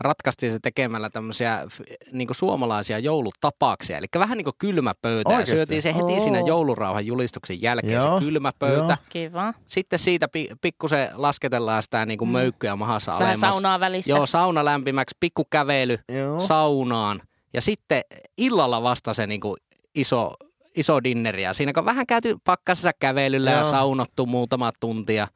ratkaistiin 0.00 0.52
se 0.52 0.58
tekemällä 0.62 1.10
tämmöisiä 1.10 1.66
niin 2.12 2.28
suomalaisia 2.32 2.98
joulutapaksia. 2.98 3.98
Eli 3.98 4.06
vähän 4.18 4.38
niin 4.38 4.44
kuin 4.44 4.54
kylmä 4.58 4.94
pöytä. 5.02 5.30
Ja 5.30 5.36
Oikeasti? 5.36 5.56
syötiin 5.56 5.82
se 5.82 5.94
heti 5.94 6.12
Oo. 6.12 6.20
siinä 6.20 6.40
joulurauhan 6.40 7.06
julistuksen 7.06 7.62
jälkeen 7.62 7.92
Joo, 7.92 8.18
se 8.18 8.24
kylmä 8.24 8.52
pöytä. 8.58 8.76
joo. 8.76 8.96
Kiva. 9.08 9.54
Sitten 9.66 9.98
siitä 9.98 10.28
pi, 10.28 10.48
pikkusen 10.60 11.08
lasketellaan 11.14 11.82
sitä 11.82 12.06
niin 12.06 12.18
kuin 12.18 12.28
Mm. 12.28 12.32
möykkyä 12.32 12.76
mahassa 12.76 13.12
Vähän 13.12 13.22
alemmas. 13.22 13.40
saunaa 13.40 13.80
välissä. 13.80 14.10
Joo, 14.16 14.26
sauna 14.26 14.64
lämpimäksi, 14.64 15.16
pikku 15.20 15.44
kävely 15.50 15.98
Joo. 16.08 16.40
saunaan. 16.40 17.20
Ja 17.54 17.60
sitten 17.62 18.02
illalla 18.38 18.82
vasta 18.82 19.14
se 19.14 19.26
niin 19.26 19.40
kuin 19.40 19.56
iso, 19.94 20.34
iso 20.76 21.02
dinneri. 21.04 21.42
Ja 21.42 21.54
siinä 21.54 21.72
kun 21.72 21.84
vähän 21.84 22.06
käyty 22.06 22.36
pakkasessa 22.44 22.90
kävelyllä 23.00 23.50
ja 23.50 23.56
Joo. 23.56 23.64
saunottu 23.70 24.26
muutama 24.26 24.72
tuntia. 24.80 25.28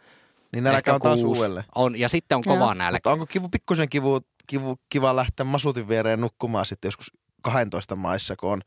niin 0.53 0.65
nälkä 0.65 0.95
on 0.95 1.01
taas 1.01 1.25
uudelleen. 1.25 1.65
On, 1.75 1.99
ja 1.99 2.09
sitten 2.09 2.37
on 2.37 2.43
kova 2.47 2.75
nälkä. 2.75 2.97
Mutta 2.97 3.11
onko 3.11 3.27
kivu, 3.27 3.49
pikkusen 3.49 3.89
kivu, 3.89 4.21
kivu, 4.47 4.77
kiva 4.89 5.17
lähteä 5.17 5.45
masutin 5.45 5.89
viereen 5.89 6.21
nukkumaan 6.21 6.67
sitten 6.67 6.89
joskus 6.89 7.11
12 7.43 7.97
maissa, 7.97 8.37
kun 8.37 8.53
on 8.53 8.61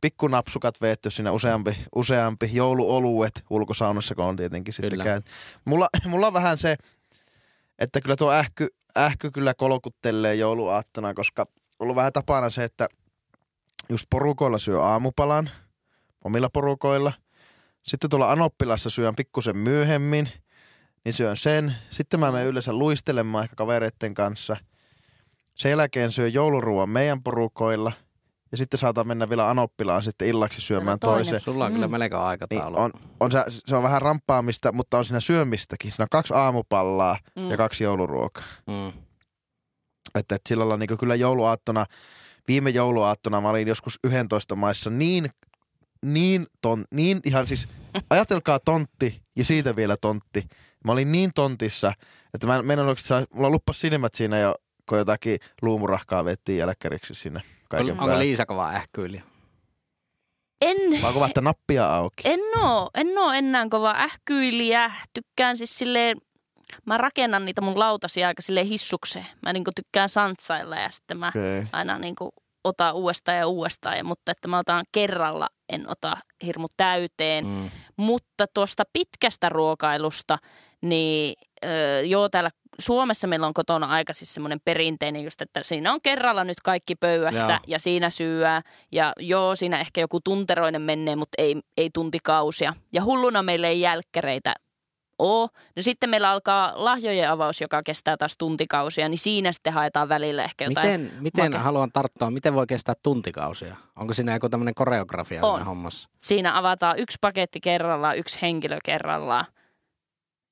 pikkunapsukat 0.00 0.80
veetty 0.80 1.10
siinä 1.10 1.32
useampi, 1.32 1.76
useampi 1.94 2.50
jouluoluet 2.52 3.44
ulkosaunassa, 3.50 4.14
kun 4.14 4.24
on 4.24 4.36
tietenkin 4.36 4.74
sitten 4.74 4.90
Kyllä. 4.90 5.04
käynyt. 5.04 5.26
Mulla, 5.64 5.88
mulla 6.04 6.26
on 6.26 6.32
vähän 6.32 6.58
se, 6.58 6.76
että 7.78 8.00
kyllä 8.00 8.16
tuo 8.16 8.32
ähky, 8.32 8.66
ähky 8.98 9.30
kyllä 9.30 9.54
kolkuttelee 9.54 10.34
jouluaattona, 10.34 11.14
koska 11.14 11.42
on 11.42 11.46
ollut 11.78 11.96
vähän 11.96 12.12
tapana 12.12 12.50
se, 12.50 12.64
että 12.64 12.88
just 13.88 14.06
porukoilla 14.10 14.58
syö 14.58 14.82
aamupalan, 14.82 15.50
omilla 16.24 16.50
porukoilla. 16.50 17.12
Sitten 17.82 18.10
tuolla 18.10 18.32
Anoppilassa 18.32 18.90
syön 18.90 19.14
pikkusen 19.14 19.56
myöhemmin, 19.56 20.28
niin 21.04 21.12
syön 21.12 21.36
sen. 21.36 21.74
Sitten 21.90 22.20
mä 22.20 22.32
menen 22.32 22.46
yleensä 22.46 22.72
luistelemaan 22.72 23.44
ehkä 23.44 23.56
kavereiden 23.56 24.14
kanssa. 24.14 24.56
Sen 25.54 25.70
jälkeen 25.70 26.12
syön 26.12 26.32
jouluruuan 26.32 26.88
meidän 26.88 27.22
porukoilla. 27.22 27.92
Ja 28.52 28.56
sitten 28.58 28.78
saatan 28.78 29.06
mennä 29.08 29.28
vielä 29.28 29.50
Anoppilaan 29.50 30.02
sitten 30.02 30.28
illaksi 30.28 30.60
syömään 30.60 30.98
toiseen. 30.98 31.40
Sulla 31.40 31.64
on 31.66 31.72
kyllä 31.72 31.86
Mm. 31.86 31.90
melko 31.90 32.16
Niin 32.16 32.24
aikataulu. 32.26 32.76
on, 32.80 32.90
on 33.20 33.32
se, 33.32 33.44
se, 33.48 33.76
on 33.76 33.82
vähän 33.82 34.02
ramppaamista, 34.02 34.72
mutta 34.72 34.98
on 34.98 35.04
siinä 35.04 35.20
syömistäkin. 35.20 35.92
Siinä 35.92 36.02
on 36.02 36.08
kaksi 36.10 36.34
aamupallaa 36.34 37.16
Mm. 37.36 37.50
ja 37.50 37.56
kaksi 37.56 37.84
jouluruokaa. 37.84 38.44
Mm. 38.66 38.88
Että, 40.14 40.34
että 40.34 40.48
sillä 40.48 40.60
lailla 40.60 40.76
niin 40.76 40.98
kyllä 40.98 41.14
jouluaattona, 41.14 41.86
viime 42.48 42.70
jouluaattona 42.70 43.40
mä 43.40 43.48
olin 43.50 43.68
joskus 43.68 43.98
11 44.04 44.56
maissa 44.56 44.90
niin, 44.90 45.28
niin, 46.04 46.46
ton, 46.62 46.84
niin 46.90 47.20
ihan 47.24 47.46
siis, 47.46 47.68
ajatelkaa 48.10 48.58
tontti 48.58 49.22
ja 49.36 49.44
siitä 49.44 49.76
vielä 49.76 49.96
tontti. 49.96 50.46
Mä 50.84 50.92
olin 50.92 51.12
niin 51.12 51.30
tontissa, 51.34 51.92
että 52.34 52.46
mä 52.46 52.56
en 52.56 52.66
mennä 52.66 52.84
oikeasti, 52.84 53.08
saa- 53.08 53.26
mulla 53.34 53.50
luppas 53.50 53.80
silmät 53.80 54.14
siinä 54.14 54.38
jo, 54.38 54.54
kun 54.88 54.98
jotakin 54.98 55.38
luumurahkaa 55.62 56.24
vettiin 56.24 56.58
jälkkäriksi 56.58 57.14
sinne 57.14 57.40
kaiken 57.70 57.90
Onko 57.92 58.06
päälle. 58.06 58.24
Liisa 58.24 58.46
kova 58.46 58.68
ähkyyliä? 58.68 59.22
En, 60.62 61.02
Vaan 61.02 61.12
kun 61.12 61.20
vaihtaa 61.20 61.42
nappia 61.42 61.94
auki. 61.96 62.22
en 62.24 62.40
oo, 62.62 62.90
en 62.94 63.18
oo 63.18 63.32
enää 63.32 63.66
kova 63.70 63.90
ähkyilijä. 63.98 64.92
Tykkään 65.14 65.56
siis 65.56 65.78
silleen, 65.78 66.16
mä 66.86 66.96
rakennan 66.98 67.44
niitä 67.44 67.60
mun 67.60 67.78
lautasia 67.78 68.28
aika 68.28 68.42
silleen 68.42 68.66
hissukseen. 68.66 69.26
Mä 69.42 69.52
niinku 69.52 69.70
tykkään 69.76 70.08
santsailla 70.08 70.76
ja 70.76 70.90
sitten 70.90 71.18
mä 71.18 71.28
Okay. 71.28 71.66
aina 71.72 71.98
niinku 71.98 72.30
otan 72.64 72.94
uudestaan 72.94 73.38
ja 73.38 73.46
uudestaan. 73.46 73.96
Ja, 73.96 74.04
mutta 74.04 74.32
että 74.32 74.48
mä 74.48 74.58
otan 74.58 74.84
kerralla, 74.92 75.48
en 75.72 75.88
ota 75.88 76.16
hirmu 76.46 76.68
täyteen. 76.76 77.46
Mm. 77.46 77.70
Mutta 77.96 78.46
tuosta 78.54 78.82
pitkästä 78.92 79.48
ruokailusta, 79.48 80.38
niin 80.80 81.34
öö, 81.64 82.02
joo, 82.02 82.28
täällä 82.28 82.50
Suomessa 82.78 83.26
meillä 83.26 83.46
on 83.46 83.54
kotona 83.54 83.86
aika 83.86 84.12
siis 84.12 84.34
semmoinen 84.34 84.60
perinteinen 84.64 85.24
just, 85.24 85.42
että 85.42 85.62
siinä 85.62 85.92
on 85.92 86.00
kerralla 86.02 86.44
nyt 86.44 86.60
kaikki 86.64 86.94
pöydässä 86.94 87.52
Joo. 87.52 87.58
ja 87.66 87.78
siinä 87.78 88.10
syöää. 88.10 88.62
Ja 88.92 89.12
joo, 89.20 89.56
siinä 89.56 89.80
ehkä 89.80 90.00
joku 90.00 90.20
tunteroinen 90.20 90.82
menee, 90.82 91.16
mutta 91.16 91.42
ei, 91.42 91.56
ei 91.76 91.90
tuntikausia. 91.94 92.74
Ja 92.92 93.04
hulluna 93.04 93.42
meillä 93.42 93.68
ei 93.68 93.80
jälkkäreitä 93.80 94.54
oo. 95.18 95.48
No 95.76 95.82
sitten 95.82 96.10
meillä 96.10 96.30
alkaa 96.30 96.72
lahjojen 96.74 97.30
avaus, 97.30 97.60
joka 97.60 97.82
kestää 97.82 98.16
taas 98.16 98.34
tuntikausia, 98.38 99.08
niin 99.08 99.18
siinä 99.18 99.52
sitten 99.52 99.72
haetaan 99.72 100.08
välillä 100.08 100.44
ehkä 100.44 100.64
jotain. 100.64 101.00
Miten, 101.00 101.22
miten 101.22 101.52
make- 101.52 101.58
haluan 101.58 101.92
tarttua, 101.92 102.30
miten 102.30 102.54
voi 102.54 102.66
kestää 102.66 102.94
tuntikausia? 103.02 103.76
Onko 103.96 104.14
siinä 104.14 104.34
joku 104.34 104.48
tämmöinen 104.48 104.74
koreografia 104.74 105.42
On. 105.46 105.52
siinä 105.54 105.64
hommassa? 105.64 106.08
Siinä 106.18 106.58
avataan 106.58 106.98
yksi 106.98 107.18
paketti 107.20 107.60
kerrallaan, 107.60 108.18
yksi 108.18 108.38
henkilö 108.42 108.78
kerrallaan, 108.84 109.44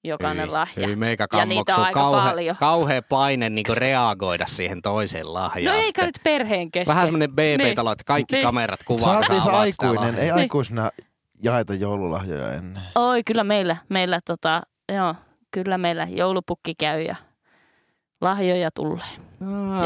jokainen 0.04 0.52
lahja. 0.52 0.86
Hyvin 0.86 0.98
meikä 0.98 1.26
Ja 1.32 1.44
niitä 1.44 1.76
on 1.76 1.84
aika 1.84 2.00
Kauhe, 2.00 2.30
paljon. 2.30 2.56
kauhea 2.56 3.02
paine 3.02 3.50
niin 3.50 3.66
reagoida 3.76 4.46
siihen 4.46 4.82
toiseen 4.82 5.34
lahjaan. 5.34 5.76
No 5.76 5.82
eikä 5.84 6.06
nyt 6.06 6.18
perheen 6.24 6.70
kesken. 6.70 6.94
Vähän 6.94 7.06
semmoinen 7.06 7.30
BB-talo, 7.32 7.88
Niin. 7.90 7.92
että 7.92 8.04
kaikki 8.04 8.34
Niin. 8.34 8.44
kamerat 8.46 8.80
kuvaa. 8.84 9.22
Sä 9.22 9.32
siis 9.32 9.46
aikuinen, 9.46 10.14
ei 10.14 10.22
Niin. 10.24 10.34
aikuisena 10.34 10.90
jaeta 11.42 11.74
joululahjoja 11.74 12.52
ennen. 12.52 12.82
Oi, 12.94 13.24
kyllä 13.24 13.44
meillä, 13.44 13.76
meillä 13.88 14.20
tota, 14.24 14.62
joo, 14.94 15.14
kyllä 15.50 15.78
meillä 15.78 16.06
joulupukki 16.10 16.74
käy 16.74 17.02
ja 17.02 17.16
lahjoja 18.20 18.70
tulee. 18.70 18.98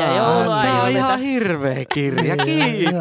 Ja 0.00 0.16
joulua 0.16 0.62
Tämä 0.62 0.82
on 0.82 0.88
ei 0.88 0.94
ihan 0.94 1.18
hirveä 1.18 1.84
kirja, 1.94 2.36
kiitos. 2.36 2.94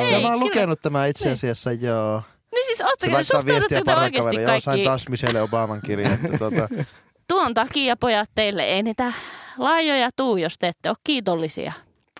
Ei, 0.00 0.12
ja 0.12 0.20
mä 0.20 0.28
oon 0.28 0.32
kyllä. 0.32 0.36
lukenut 0.36 0.80
tämän 0.82 1.08
itse 1.08 1.30
asiassa, 1.30 1.72
joo. 1.72 2.22
Niin 2.60 2.66
siis 2.66 2.78
Se 2.78 2.84
ootteko, 2.84 3.12
laittaa 3.12 3.44
viestiä 3.46 3.78
suhtaudutteko 3.78 3.84
te 3.84 4.04
oikeasti 4.04 4.20
parrakaverille. 4.20 4.52
Joo, 4.52 4.60
sain 4.60 4.64
kaikki 4.64 4.84
taas 4.84 5.08
Michelle 5.08 5.42
Obaman 5.42 5.80
kirjan. 5.86 6.12
Että 6.12 6.38
tuota, 6.38 6.68
tuon 7.28 7.54
takia 7.54 7.96
pojat 7.96 8.30
teille? 8.34 8.62
Ei 8.64 8.82
niitä 8.82 9.12
lahjoja 9.58 10.10
tuu, 10.16 10.36
jos 10.36 10.58
te 10.58 10.68
ette 10.68 10.88
ole 10.88 10.96
kiitollisia. 11.04 11.72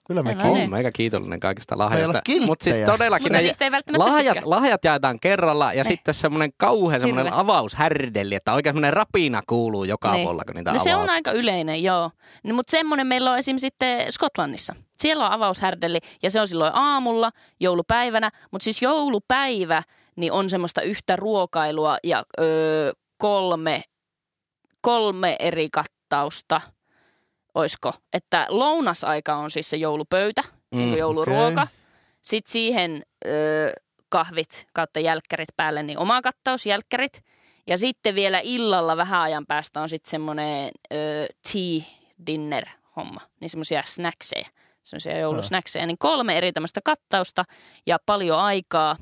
kyllä 0.06 0.22
mekin. 0.22 0.46
on 0.46 0.60
On 0.60 0.70
meikä 0.70 0.92
kiitollinen 0.92 1.40
kaikista 1.40 1.76
Me 1.76 1.84
lahjoista. 1.84 2.20
kilttejä. 2.24 2.46
Mutta 2.46 2.64
siis 2.64 2.76
todellakin 2.86 3.24
Mutta 3.24 3.38
ne 3.38 3.38
ei 3.64 3.98
lahjat, 3.98 4.34
tykkää. 4.34 4.50
lahjat 4.50 4.84
jaetaan 4.84 5.20
kerralla 5.20 5.72
ja 5.72 5.82
Niin. 5.82 5.86
sitten 5.92 6.14
semmoinen 6.14 6.50
kauhean 6.56 7.00
semmoinen 7.00 7.32
avaushärdelli, 7.32 8.34
että 8.34 8.52
oikein 8.52 8.70
semmoinen 8.74 8.92
rapina 8.92 9.42
kuuluu 9.46 9.84
joka 9.84 10.12
Niin. 10.12 10.22
puolella, 10.24 10.42
kun 10.46 10.54
niitä 10.56 10.72
No 10.72 10.78
se 10.78 10.94
on 10.96 11.10
aika 11.10 11.32
yleinen, 11.32 11.82
joo. 11.82 12.10
No, 12.44 12.54
mutta 12.54 12.70
semmoinen 12.70 13.06
meillä 13.06 13.32
on 13.32 13.38
esim. 13.38 13.58
sitten 13.58 14.12
Skotlannissa. 14.12 14.74
Siellä 14.98 15.26
on 15.26 15.32
avaushärdelli 15.32 15.98
ja 16.22 16.30
se 16.30 16.40
on 16.40 16.48
silloin 16.48 16.72
aamulla, 16.74 17.30
joulupäivänä. 17.60 18.30
Mutta 18.50 18.64
siis 18.64 18.82
joulupäivä 18.82 19.82
niin 20.16 20.32
on 20.32 20.50
semmoista 20.50 20.82
yhtä 20.82 21.16
ruokailua 21.16 21.98
ja 22.04 22.24
öö, 22.40 22.92
kolme, 23.18 23.82
kolme 24.80 25.36
eri 25.38 25.68
kattausta. 25.72 26.60
Oisko? 27.54 27.92
Että 28.12 28.46
lounasaika 28.48 29.34
on 29.36 29.50
siis 29.50 29.70
se 29.70 29.76
joulupöytä, 29.76 30.42
mm, 30.70 30.78
niin 30.78 30.98
jouluruoka. 30.98 31.62
okei. 31.62 31.76
Sitten 32.22 32.52
siihen 32.52 33.02
öö, 33.26 33.72
kahvit 34.08 34.66
kautta 34.72 35.00
jälkkärit 35.00 35.48
päälle, 35.56 35.82
niin 35.82 35.98
oma 35.98 36.22
kattaus, 36.22 36.66
jälkkärit. 36.66 37.24
Ja 37.66 37.78
sitten 37.78 38.14
vielä 38.14 38.40
illalla 38.42 38.96
vähän 38.96 39.20
ajan 39.20 39.46
päästä 39.46 39.80
on 39.80 39.88
sitten 39.88 40.10
semmoinen 40.10 40.70
öö, 40.94 41.26
tea 41.52 41.82
dinner 42.26 42.66
homma, 42.96 43.20
niin 43.40 43.50
semmoisia 43.50 43.82
snackseja, 43.86 44.48
semmoisia 44.82 45.18
joulusnackseja. 45.18 45.86
Niin 45.86 45.98
kolme 45.98 46.38
eri 46.38 46.52
tämmöistä 46.52 46.80
kattausta 46.84 47.44
ja 47.86 47.98
paljon 48.06 48.38
aikaa. 48.38 48.96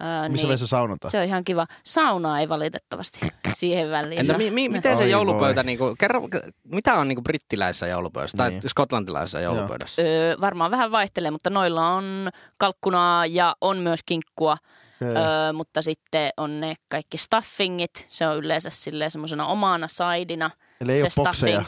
Ää, 0.00 0.28
Missä 0.28 0.42
niin 0.42 0.48
vaiheessa 0.48 0.66
saunotaan? 0.66 1.10
se 1.10 1.18
on 1.18 1.24
ihan 1.24 1.44
kiva. 1.44 1.66
Saunaa 1.84 2.40
ei 2.40 2.48
valitettavasti 2.48 3.20
siihen 3.54 3.90
väliin. 3.90 4.20
Entä 4.20 4.38
mi, 4.38 4.50
mi, 4.50 4.68
miten 4.68 4.96
se 4.96 5.02
Oi 5.02 5.10
joulupöytä, 5.10 5.56
voi. 5.56 5.64
niinku, 5.64 5.94
kerro, 5.98 6.28
mitä 6.64 6.94
on 6.94 7.08
niinku 7.08 7.22
brittiläisessä 7.22 7.86
joulupöydässä 7.86 8.36
tai 8.38 8.50
Niin. 8.50 8.62
skotlantilaisessa 8.68 9.40
joulupöydässä? 9.40 10.02
Öö, 10.02 10.36
varmaan 10.40 10.70
vähän 10.70 10.90
vaihtelee, 10.90 11.30
mutta 11.30 11.50
noilla 11.50 11.88
on 11.88 12.28
kalkkunaa 12.58 13.26
ja 13.26 13.56
on 13.60 13.78
myös 13.78 14.00
kinkkua. 14.06 14.56
Öö, 15.02 15.52
mutta 15.52 15.82
sitten 15.82 16.30
on 16.36 16.60
ne 16.60 16.74
kaikki 16.88 17.16
stuffingit. 17.16 18.06
Se 18.08 18.28
on 18.28 18.36
yleensä 18.36 18.68
semmoisena 19.08 19.46
omana 19.46 19.88
saidina. 19.88 20.50
Eli 20.80 20.92
ei 20.92 20.98
se 20.98 21.04
ole 21.20 21.24
bokseja. 21.24 21.64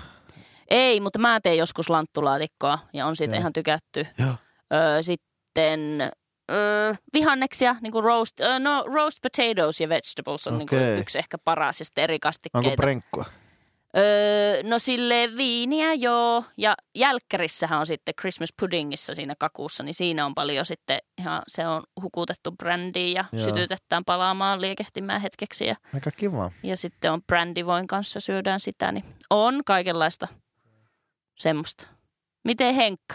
Ei, 0.70 1.00
mutta 1.00 1.18
mä 1.18 1.40
teen 1.40 1.58
joskus 1.58 1.90
lanttulaatikkoa 1.90 2.78
ja 2.92 3.06
on 3.06 3.16
siitä 3.16 3.34
Joo. 3.34 3.40
ihan 3.40 3.52
tykätty. 3.52 4.06
Joo. 4.18 4.34
Öö, 4.74 5.02
sitten 5.02 6.10
öö, 6.50 6.94
vihanneksia, 7.14 7.76
niin 7.80 7.92
kuin 7.92 8.04
roast, 8.04 8.40
öö, 8.40 8.58
no, 8.58 8.84
roast 8.94 9.18
potatoes 9.22 9.80
ja 9.80 9.88
vegetables 9.88 10.46
on 10.46 10.58
niin 10.58 10.68
kuin 10.68 10.98
yksi 10.98 11.18
ehkä 11.18 11.38
paras 11.38 11.78
ja 11.80 11.84
sitten 11.84 12.04
eri 12.04 12.18
kastikkeita. 12.18 12.68
Onko 12.68 12.76
prenkkua? 12.76 13.24
Öö, 13.96 14.62
no 14.62 14.78
sille 14.78 15.28
viiniä 15.36 15.94
joo. 15.94 16.44
Ja 16.56 16.74
jälkkärissähän 16.94 17.80
on 17.80 17.86
sitten 17.86 18.14
Christmas 18.20 18.48
puddingissa 18.60 19.14
siinä 19.14 19.34
kakussa, 19.38 19.82
niin 19.82 19.94
siinä 19.94 20.26
on 20.26 20.34
paljon 20.34 20.66
sitten 20.66 20.98
ihan, 21.18 21.42
se 21.48 21.66
on 21.66 21.82
hukutettu 22.02 22.52
brändiin 22.52 23.14
ja 23.14 23.24
Joo. 23.32 23.44
sytytetään 23.44 24.04
palaamaan 24.04 24.60
liekehtimään 24.60 25.20
hetkeksi. 25.20 25.66
Ja, 25.66 25.74
Aika 25.94 26.10
kiva. 26.10 26.50
ja 26.62 26.76
sitten 26.76 27.12
on 27.12 27.22
brändivoin 27.22 27.86
kanssa 27.86 28.20
syödään 28.20 28.60
sitä, 28.60 28.92
niin 28.92 29.04
on 29.30 29.62
kaikenlaista 29.64 30.28
semmoista. 31.38 31.86
Miten 32.44 32.74
Henkka? 32.74 33.14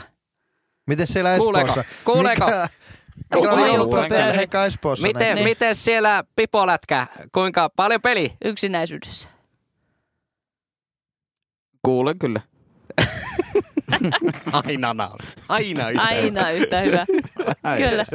Miten 0.88 1.08
siellä 1.08 1.38
Kuuleeko? 1.38 1.70
Espoossa? 1.70 1.94
Kuuleeko? 2.06 2.46
Mikä, 2.46 2.70
mikä 4.38 4.66
Espoossa? 4.66 5.08
Miten, 5.08 5.36
Niin. 5.36 5.44
miten 5.44 5.76
siellä 5.76 6.24
pipolätkä, 6.36 7.08
kuinka 7.32 7.70
paljon 7.76 8.02
peli? 8.02 8.34
Yksinäisyydessä. 8.46 9.30
Kuulen 11.82 12.20
kyllä. 12.20 12.42
Aina 14.52 14.94
nauri. 14.94 15.26
Aina 15.50 15.90
yhtä. 15.90 16.02
Aina 16.04 16.52
yhtä 16.52 16.80
hyvä. 16.82 17.06
Kyllä. 17.90 18.06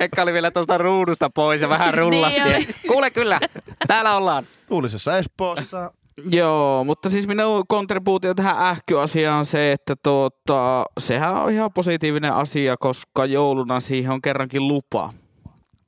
Ekka 0.00 0.22
oli 0.22 0.32
vielä 0.32 0.50
tuosta 0.50 0.78
ruudusta 0.78 1.30
pois 1.30 1.60
ja 1.62 1.68
vähän 1.68 1.94
rullasi. 1.98 2.44
Niin. 2.44 2.74
Kuule 2.88 3.10
kyllä, 3.10 3.40
täällä 3.88 4.16
ollaan. 4.16 4.44
Tuulisessa 4.66 5.18
Espoossa. 5.18 5.92
Joo, 6.30 6.84
mutta 6.84 7.10
siis 7.10 7.26
minun 7.26 7.64
kontribuutio 7.68 8.34
tähän 8.34 8.66
ähkyasiaan 8.66 9.38
on 9.38 9.46
se, 9.46 9.72
että 9.72 9.96
tuota, 10.02 10.84
sehän 11.00 11.34
on 11.34 11.50
ihan 11.50 11.72
positiivinen 11.72 12.34
asia, 12.34 12.76
koska 12.76 13.26
jouluna 13.26 13.80
siihen 13.80 14.12
on 14.12 14.22
kerrankin 14.22 14.68
lupa. 14.68 15.12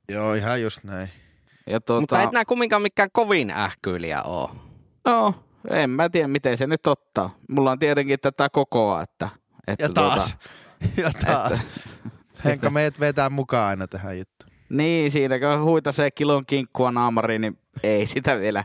Joo, 0.09 0.33
ihan 0.33 0.61
just 0.61 0.83
näin. 0.83 1.09
Ja 1.67 1.81
tuota, 1.81 2.01
Mutta 2.01 2.21
et 2.21 2.31
nää 2.31 2.45
kumminkaan 2.45 2.81
mikään 2.81 3.09
kovin 3.13 3.51
ähkyyliä 3.51 4.23
oo. 4.23 4.51
No, 5.05 5.33
en 5.69 5.89
mä 5.89 6.09
tiedä, 6.09 6.27
miten 6.27 6.57
se 6.57 6.67
nyt 6.67 6.87
ottaa. 6.87 7.35
Mulla 7.49 7.71
on 7.71 7.79
tietenkin 7.79 8.19
tätä 8.19 8.49
kokoa, 8.49 9.01
että... 9.01 9.29
että 9.67 9.85
Ja 9.85 9.89
taas. 9.89 10.35
Ja 10.97 11.11
taas. 11.25 11.51
Että, 11.51 11.65
Henkka, 12.45 12.69
meidät 12.69 12.99
vetää 12.99 13.29
mukaan 13.29 13.65
aina 13.65 13.87
tähän 13.87 14.17
juttuun. 14.17 14.51
niin, 14.69 15.11
siinä 15.11 15.39
kun 15.39 15.63
huitasee 15.63 16.11
kilon 16.11 16.43
kinkkua 16.47 16.91
naamariin, 16.91 17.41
niin 17.41 17.59
ei 17.83 18.05
sitä 18.05 18.39
vielä 18.39 18.63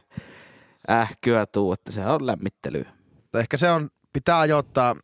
ähkyä 0.91 1.47
tuu, 1.47 1.73
että 1.73 1.93
se 1.93 2.07
on 2.07 2.27
lämmittelyä. 2.27 2.93
Tai 3.31 3.41
ehkä 3.41 3.57
se 3.57 3.71
on 3.71 3.91
pitää 4.13 4.39
ajoittaa, 4.39 4.97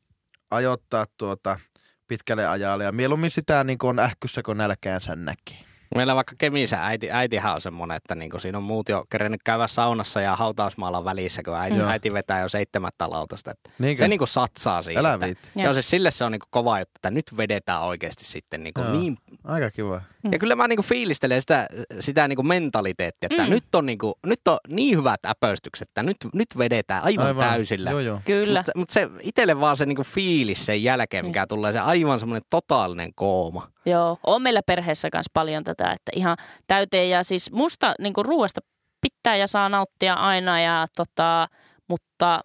ajoittaa 0.51 1.07
tuota 1.16 1.59
pitkälle 2.07 2.47
ajalle 2.47 2.84
ja 2.84 2.93
mieluummin 2.93 3.30
sitä 3.30 3.64
niin 3.64 3.78
kuin 3.78 3.91
on 3.91 3.99
ähkyssä, 3.99 4.43
kun 4.43 4.57
nälkäänsä 4.57 5.16
näkee. 5.16 5.65
Meillä 5.95 6.14
vaikka 6.14 6.34
Kemissä 6.39 6.87
äiti, 6.87 7.11
äitihän 7.11 7.55
on 7.55 7.61
semmoinen, 7.61 7.97
että 7.97 8.14
niinku 8.14 8.39
siinä 8.39 8.59
on 8.59 8.64
muut 8.64 8.89
jo 8.89 9.05
kerennyt 9.11 9.41
käydä 9.45 9.66
saunassa 9.66 10.20
ja 10.20 10.37
hautausmaalla 10.37 11.05
välissä, 11.05 11.43
kun 11.43 11.55
äiti, 11.55 11.78
Joo. 11.78 11.89
äiti 11.89 12.12
vetää 12.12 12.41
jo 12.41 12.49
seitsemättä 12.49 13.11
lautasta. 13.11 13.51
Että 13.51 13.70
Niinkö? 13.78 14.03
se 14.03 14.09
niinku 14.09 14.26
satsaa 14.26 14.82
siihen. 14.82 15.01
Älä 15.01 15.14
että- 15.14 15.26
viitti. 15.26 15.49
Joo, 15.57 15.72
siis 15.74 15.91
sille 15.91 16.11
se 16.11 16.24
on 16.24 16.32
niinku 16.32 16.47
kova 16.51 16.78
juttu, 16.78 16.93
että 16.97 17.11
nyt 17.11 17.37
vedetään 17.37 17.82
oikeasti 17.82 18.24
sitten 18.24 18.62
niinku 18.62 18.80
Joo. 18.80 18.93
niin. 18.93 19.18
Aika 19.45 19.70
kiva. 19.70 20.01
Ja 20.32 20.39
kyllä 20.39 20.57
mä 20.57 20.68
niinku 20.68 20.82
fiilistelen 20.82 21.41
sitä, 21.41 21.66
sitä 22.01 22.28
niinku 22.28 22.43
mentaliteettia, 22.43 23.28
että 23.30 23.43
Mm. 23.45 23.51
nyt, 23.51 23.74
on 23.74 23.87
niinku, 23.87 24.18
nyt 24.26 24.49
on 24.49 24.59
niin 24.68 24.99
hyvät 24.99 25.20
äpöstykset, 25.26 25.89
että 25.89 26.03
nyt, 26.03 26.16
nyt 26.34 26.49
vedetään 26.59 27.05
aivan, 27.05 27.26
aivan. 27.26 27.49
täysillä. 27.49 27.91
Joo, 27.91 28.01
joo. 28.01 28.20
Kyllä. 28.24 28.59
Mutta 28.59 28.72
mut 28.76 28.91
se 28.91 29.09
itselle 29.20 29.61
vaan 29.61 29.76
se 29.76 29.87
niinku 29.87 30.03
fiilis 30.05 30.66
sen 30.66 30.82
jälkeen, 30.82 31.24
Niin. 31.24 31.30
mikä 31.30 31.47
tulee, 31.47 31.72
se 31.72 31.78
aivan 31.78 32.20
semmoinen 32.20 32.43
totaalinen 32.51 33.11
kooma. 33.14 33.68
Joo, 33.87 34.18
on 34.26 34.43
meillä 34.43 34.61
perheessä 34.66 35.11
kanssa 35.11 35.30
paljon 35.34 35.64
tätä, 35.64 35.84
että 35.84 36.12
ihan 36.14 36.37
täyteen 36.66 37.11
ja 37.11 37.22
siis 37.22 37.53
musta 37.53 37.95
niin 37.99 38.12
ruoasta 38.16 38.61
pitää 39.01 39.37
ja 39.37 39.47
saa 39.47 39.68
nauttia 39.68 40.14
aina 40.14 40.61
ja 40.61 40.87
tota, 40.97 41.49
mutta 41.89 42.41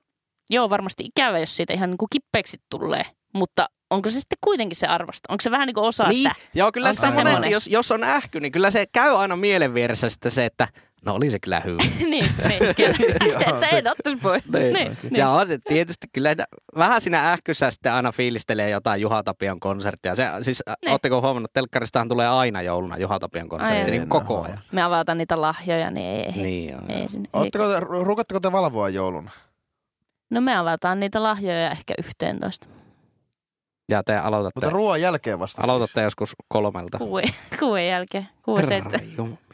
joo 0.49 0.69
varmasti 0.69 1.03
ikävä, 1.03 1.39
jos 1.39 1.55
siitä 1.55 1.73
ihan 1.73 1.89
niin 1.89 1.97
kuin 1.97 2.09
kippeeksi 2.11 2.57
tulee, 2.69 3.03
mutta 3.33 3.65
onko 3.89 4.09
se 4.09 4.19
sitten 4.19 4.37
kuitenkin 4.43 4.75
se 4.75 4.87
arvosta? 4.87 5.33
Onko 5.33 5.41
se 5.41 5.51
vähän 5.51 5.67
niin 5.67 5.75
kuin 5.75 5.83
osa 5.85 6.07
Niin, 6.07 6.29
sitä? 6.29 6.35
joo, 6.53 6.71
kyllä 6.71 6.89
Onko 6.89 6.95
sitä 7.01 7.11
se 7.15 7.23
monesti, 7.23 7.51
jos, 7.51 7.67
jos 7.67 7.91
on 7.91 8.03
ähky, 8.03 8.39
niin 8.39 8.51
kyllä 8.51 8.71
se 8.71 8.85
käy 8.93 9.17
aina 9.17 9.35
mielen 9.35 9.73
vieressä 9.73 10.09
sitten 10.09 10.31
se, 10.31 10.45
että 10.45 10.67
no 11.05 11.13
oli 11.15 11.29
se 11.29 11.39
kyllä 11.39 11.59
hyvä. 11.59 11.77
niin, 11.99 12.25
niin, 12.47 12.75
kyllä. 12.75 12.93
Joo, 13.31 13.39
että 13.39 13.67
ei 13.67 13.77
ottaisi 13.91 14.17
pois. 14.21 14.43
Niin. 14.53 14.73
niin, 14.73 14.97
niin. 15.03 15.15
Ja 15.15 15.29
on 15.29 15.47
se 15.47 15.57
tietysti 15.67 16.07
kyllä 16.13 16.35
vähän 16.77 17.01
siinä 17.01 17.31
ähkyssä 17.31 17.71
sitten 17.71 17.93
aina 17.93 18.11
fiilistelee 18.11 18.69
jotain 18.69 19.01
Juha 19.01 19.23
Tapion 19.23 19.59
konserttia. 19.59 20.15
Se, 20.15 20.25
siis 20.41 20.63
Niin. 20.85 20.91
ootteko 20.91 21.21
huomannut, 21.21 21.49
että 21.49 21.53
telkkaristahan 21.59 22.07
tulee 22.07 22.27
aina 22.27 22.61
jouluna 22.61 22.97
Juha 22.97 23.19
Tapion 23.19 23.49
konsertti 23.49 23.91
niin 23.91 24.01
en 24.01 24.07
koko 24.09 24.43
ajan. 24.43 24.59
Me 24.71 24.81
avataan 24.83 25.17
niitä 25.17 25.41
lahjoja, 25.41 25.91
niin 25.91 26.05
ei, 26.15 26.23
ei, 26.25 26.43
Niin 26.43 26.75
on. 26.75 26.91
ei, 26.91 27.07
sinne, 27.09 27.29
ei. 27.33 27.39
Ootteko 27.39 27.69
te, 27.73 27.79
ruukatteko 27.79 28.39
te 28.39 28.51
valvoa 28.51 28.89
jouluna? 28.89 29.31
No 30.29 30.41
me 30.41 30.57
avataan 30.57 30.99
niitä 30.99 31.23
lahjoja 31.23 31.71
ehkä 31.71 31.93
yhteentoista. 31.99 32.67
Ja 33.91 34.03
te 34.03 34.17
aloitatte, 34.17 34.57
Mutta 34.57 34.69
ruoan 34.69 35.01
jälkeen 35.01 35.39
vasta 35.39 35.61
aloitatte 35.61 36.01
joskus 36.01 36.35
kolmelta. 36.47 36.97
Kuuden, 36.97 37.33
kuuden 37.59 37.87
jälkeen. 37.87 38.27
Mitä? 38.47 38.99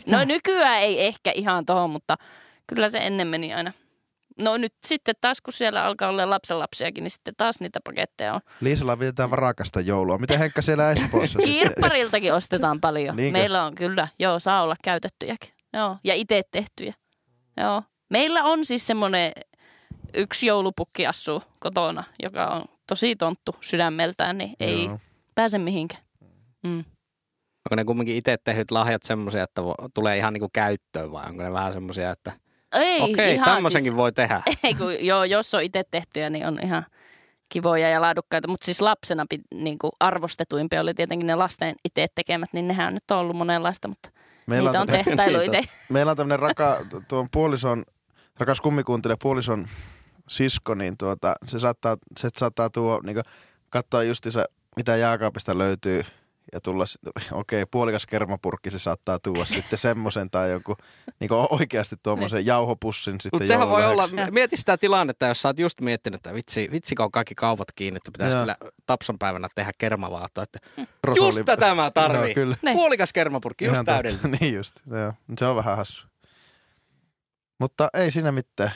No 0.06 0.24
nykyään 0.26 0.82
ei 0.82 1.06
ehkä 1.06 1.32
ihan 1.36 1.66
tohon, 1.66 1.90
mutta 1.90 2.16
kyllä 2.68 2.90
se 2.90 2.98
ennen 2.98 3.28
meni 3.28 3.54
aina. 3.54 3.72
No 4.40 4.58
nyt 4.58 4.74
sitten 4.86 5.16
taas, 5.22 5.42
kun 5.42 5.54
siellä 5.54 5.86
alkaa 5.86 6.10
olla 6.10 6.30
lapsenlapsiakin, 6.30 7.04
niin 7.04 7.12
sitten 7.12 7.34
taas 7.38 7.60
niitä 7.60 7.80
paketteja 7.84 8.34
on. 8.34 8.42
Siis. 8.48 8.62
Liisalla 8.62 9.00
vietetään 9.00 9.32
varakasta 9.32 9.82
joulua. 9.82 10.18
Miten 10.18 10.40
Henkka 10.40 10.62
siellä 10.62 10.92
Espoossa 10.92 11.40
sitten? 11.40 11.46
Kirppariltakin 11.46 12.34
ostetaan 12.34 12.82
paljon. 12.82 13.16
Niinkö? 13.16 13.40
Meillä 13.40 13.64
on 13.64 13.76
kyllä, 13.76 14.08
joo, 14.20 14.40
saa 14.40 14.62
olla 14.62 14.76
käytettyjäkin. 14.84 15.50
Joo, 15.74 15.98
ja 16.04 16.14
itse 16.14 16.42
tehtyjä. 16.52 16.94
Joo. 17.58 17.84
Meillä 18.10 18.44
on 18.44 18.66
siis 18.66 18.88
semmoinen 18.88 19.32
yksi 20.14 20.48
joulupukki 20.48 21.08
asuu 21.08 21.44
kotona, 21.60 22.04
joka 22.24 22.48
on 22.48 22.66
tosi 22.88 23.16
tonttu 23.16 23.56
sydämeltään, 23.62 24.38
niin 24.38 24.54
ei 24.60 24.86
Joo. 24.86 25.00
pääse 25.36 25.58
mihinkään. 25.58 26.02
Mm. 26.64 26.78
Onko 27.68 27.76
ne 27.76 27.86
kumminkin 27.86 28.16
itse 28.16 28.38
tehdyt 28.44 28.72
lahjat 28.72 29.04
semmoisia, 29.04 29.44
että 29.44 29.62
vo- 29.62 29.90
tulee 29.94 30.18
ihan 30.18 30.34
niinku 30.34 30.50
käyttöön 30.54 31.12
vai 31.12 31.26
onko 31.30 31.44
ne 31.44 31.52
vähän 31.52 31.74
semmoisia, 31.74 32.12
että 32.12 32.32
Ei, 32.74 33.02
okei, 33.02 33.34
ihan 33.34 33.56
tämmöisenkin 33.56 33.92
siis, 33.92 33.98
voi 33.98 34.12
tehdä. 34.12 34.42
Ei, 34.64 34.74
kun, 34.76 35.06
joo, 35.06 35.24
jos 35.24 35.54
on 35.54 35.64
itse 35.64 35.84
tehtyjä, 35.92 36.30
niin 36.30 36.48
on 36.48 36.60
ihan 36.64 36.86
kivoja 37.50 37.90
ja 37.90 38.02
laadukkaita. 38.02 38.48
Mutta 38.48 38.66
siis 38.66 38.82
lapsena 38.82 39.26
niin 39.54 39.80
kuin 39.80 39.92
arvostetuimpia 40.00 40.82
oli 40.82 40.94
tietenkin 40.94 41.28
ne 41.28 41.36
lasten 41.36 41.76
itse 41.86 42.08
tekemät, 42.16 42.50
niin 42.54 42.68
nehän 42.68 42.94
nyt 42.94 43.12
on 43.12 43.18
ollut 43.18 43.36
monenlaista, 43.36 43.88
mutta 43.88 44.10
Meillä 44.48 44.70
niitä 44.70 44.82
on, 44.82 44.88
on 45.30 45.36
on. 45.36 45.44
itse. 45.46 45.62
meillä 45.90 46.10
on 46.12 46.18
tämmöinen 46.18 46.40
raka, 46.40 46.86
tu- 46.90 47.04
tuon 47.08 47.28
puolison, 47.32 47.86
rakas 48.40 48.62
kummikuuntelija, 48.62 49.18
puolison 49.22 49.68
sisko, 50.30 50.76
niin 50.76 50.98
tuota, 50.98 51.36
se 51.46 51.60
saattaa, 51.60 51.98
se 52.20 52.30
saattaa 52.38 52.70
tuo, 52.70 53.02
niin 53.04 53.18
katsoa 53.70 54.04
justiinsa, 54.04 54.46
mitä 54.76 54.96
jääkaapista 54.96 55.58
löytyy 55.58 56.04
ja 56.54 56.62
tulla, 56.62 56.86
okei, 57.32 57.66
puolikas 57.66 58.06
kermapurkki 58.06 58.72
se 58.72 58.80
saattaa 58.80 59.20
tuoda 59.20 59.46
sitten 59.56 59.80
semmoisen 59.80 60.30
tai 60.30 60.52
jonkun 60.52 60.76
niin 61.20 61.30
oikeasti 61.50 61.96
tuommoisen 62.04 62.46
jauhopussin 62.46 63.14
sitten 63.14 63.30
Mutta 63.34 63.48
sehän 63.48 63.70
voi 63.70 63.86
olla, 63.86 64.10
mieti 64.32 64.58
sitä 64.58 64.78
tilannetta, 64.78 65.26
jos 65.28 65.42
sä 65.42 65.50
oot 65.50 65.60
just 65.60 65.82
miettinyt, 65.82 66.18
että 66.18 66.34
vitsi, 66.34 66.70
vitsi 66.72 66.96
kun 66.96 67.06
on 67.06 67.12
kaikki 67.12 67.36
kaupat 67.36 67.68
kiinni, 67.76 67.98
että 67.98 68.12
pitäisi 68.12 68.36
Joo. 68.36 68.42
kyllä 68.42 68.56
Tapsan 68.86 69.18
päivänä 69.20 69.48
tehdä 69.56 69.72
kermavaahtoa. 69.78 70.44
Että 70.44 70.60
Rosoli- 71.08 71.18
just 71.18 71.46
tätä 71.46 71.76
mä 71.76 71.92
tarviin. 71.92 72.24
Joo, 72.24 72.34
kyllä. 72.34 72.56
Niin. 72.62 72.78
Puolikas 72.78 73.14
kermapurkki, 73.14 73.66
just 73.66 73.74
Ihan 73.74 73.86
totta. 73.86 73.94
täydellinen. 74.04 74.38
niin 74.42 74.56
just, 74.56 74.76
joo. 74.92 75.14
Se 75.40 75.46
on 75.46 75.56
vähän 75.56 75.78
hassu. 75.78 76.08
Mutta 77.60 77.90
ei 77.94 78.12
siinä 78.12 78.32
mitään. 78.32 78.72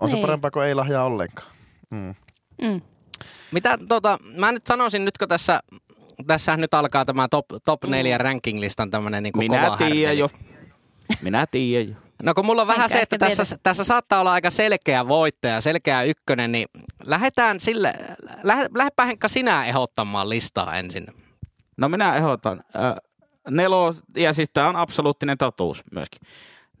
On 0.00 0.10
se 0.10 0.14
Niin. 0.16 0.20
parempaa 0.26 0.50
kuin 0.50 0.66
ei 0.66 0.74
lahjaa 0.74 1.04
ollenkaan. 1.04 1.48
Mm. 1.90 2.14
Mm. 2.62 2.80
Mitä 3.50 3.78
tota, 3.88 4.18
mä 4.36 4.52
nyt 4.52 4.66
sanoisin, 4.66 5.04
nyt 5.04 5.18
kun 5.18 5.28
tässä, 5.28 5.60
tässä 6.26 6.56
nyt 6.56 6.74
alkaa 6.74 7.04
tämä 7.04 7.28
top, 7.28 7.46
top 7.64 7.84
Mm. 7.84 7.90
4 7.90 8.18
ranking-listan 8.18 8.90
tämmöinen 8.90 9.22
niin 9.22 9.32
Minä 9.36 9.76
tiedän 9.78 10.18
jo. 10.18 10.30
Minä 11.22 11.46
tiedän 11.46 11.88
jo. 11.88 11.94
No 12.22 12.34
kun 12.34 12.46
mulla 12.46 12.62
on 12.62 12.68
vähän 12.68 12.84
Enkä 12.84 12.96
se, 12.96 13.02
että 13.02 13.18
tässä, 13.18 13.44
tiedä. 13.44 13.60
tässä 13.62 13.84
saattaa 13.84 14.20
olla 14.20 14.32
aika 14.32 14.50
selkeä 14.50 15.08
voittaja, 15.08 15.60
selkeä 15.60 16.02
ykkönen, 16.02 16.52
niin 16.52 16.68
lähdetään 17.04 17.60
sille, 17.60 17.94
lähde, 18.42 18.68
lähdepä 18.74 19.04
Henkka 19.04 19.28
sinä 19.28 19.64
ehdottamaan 19.66 20.28
listaa 20.28 20.76
ensin. 20.76 21.06
No 21.76 21.88
minä 21.88 22.16
ehdotan. 22.16 22.60
Äh, 22.76 22.94
nelos, 23.50 24.02
ja 24.16 24.32
siis 24.32 24.50
tämä 24.52 24.68
on 24.68 24.76
absoluuttinen 24.76 25.38
totuus 25.38 25.82
myöskin. 25.92 26.20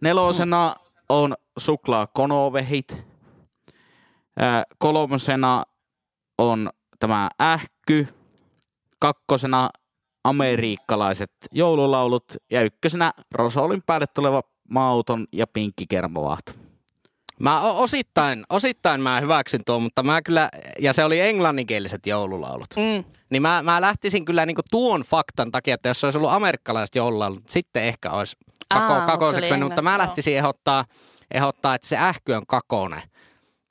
Nelosena 0.00 0.74
on 1.08 1.34
suklaa 1.58 2.06
konovehit. 2.06 3.04
Kolmosena 4.78 5.64
on 6.38 6.70
tämä 6.98 7.30
ähky. 7.42 8.08
Kakkosena 8.98 9.70
amerikkalaiset 10.24 11.32
joululaulut. 11.52 12.24
Ja 12.50 12.62
ykkösenä 12.62 13.12
Rosolin 13.34 13.82
päälle 13.86 14.06
tuleva 14.14 14.42
mauton 14.70 15.26
ja 15.32 15.46
pinkki 15.46 15.86
kermavaahto. 15.88 16.52
Mä 17.38 17.60
osittain, 17.60 18.44
osittain 18.50 19.00
mä 19.00 19.20
hyväksyn 19.20 19.60
tuon, 19.66 19.82
mutta 19.82 20.02
mä 20.02 20.22
kyllä, 20.22 20.48
ja 20.78 20.92
se 20.92 21.04
oli 21.04 21.20
englanninkieliset 21.20 22.06
joululaulut. 22.06 22.68
Mm. 22.76 23.04
Niin 23.30 23.42
mä, 23.42 23.62
mä 23.62 23.80
lähtisin 23.80 24.24
kyllä 24.24 24.46
niinku 24.46 24.62
tuon 24.70 25.00
faktan 25.00 25.50
takia, 25.50 25.74
että 25.74 25.88
jos 25.88 26.00
se 26.00 26.06
olisi 26.06 26.18
ollut 26.18 26.32
amerikkalaiset 26.32 26.94
joululaulut, 26.94 27.48
sitten 27.48 27.84
ehkä 27.84 28.10
olisi 28.10 28.36
kako, 28.68 28.92
Aa, 28.92 29.06
kakoiseksi 29.06 29.50
mennyt, 29.50 29.68
mutta 29.68 29.82
mä 29.82 29.98
lähtisin 29.98 30.36
ehdottaa, 30.36 30.84
ehdottaa, 31.30 31.74
että 31.74 31.88
se 31.88 31.96
ähky 31.96 32.32
on 32.32 32.46
kakone 32.46 33.02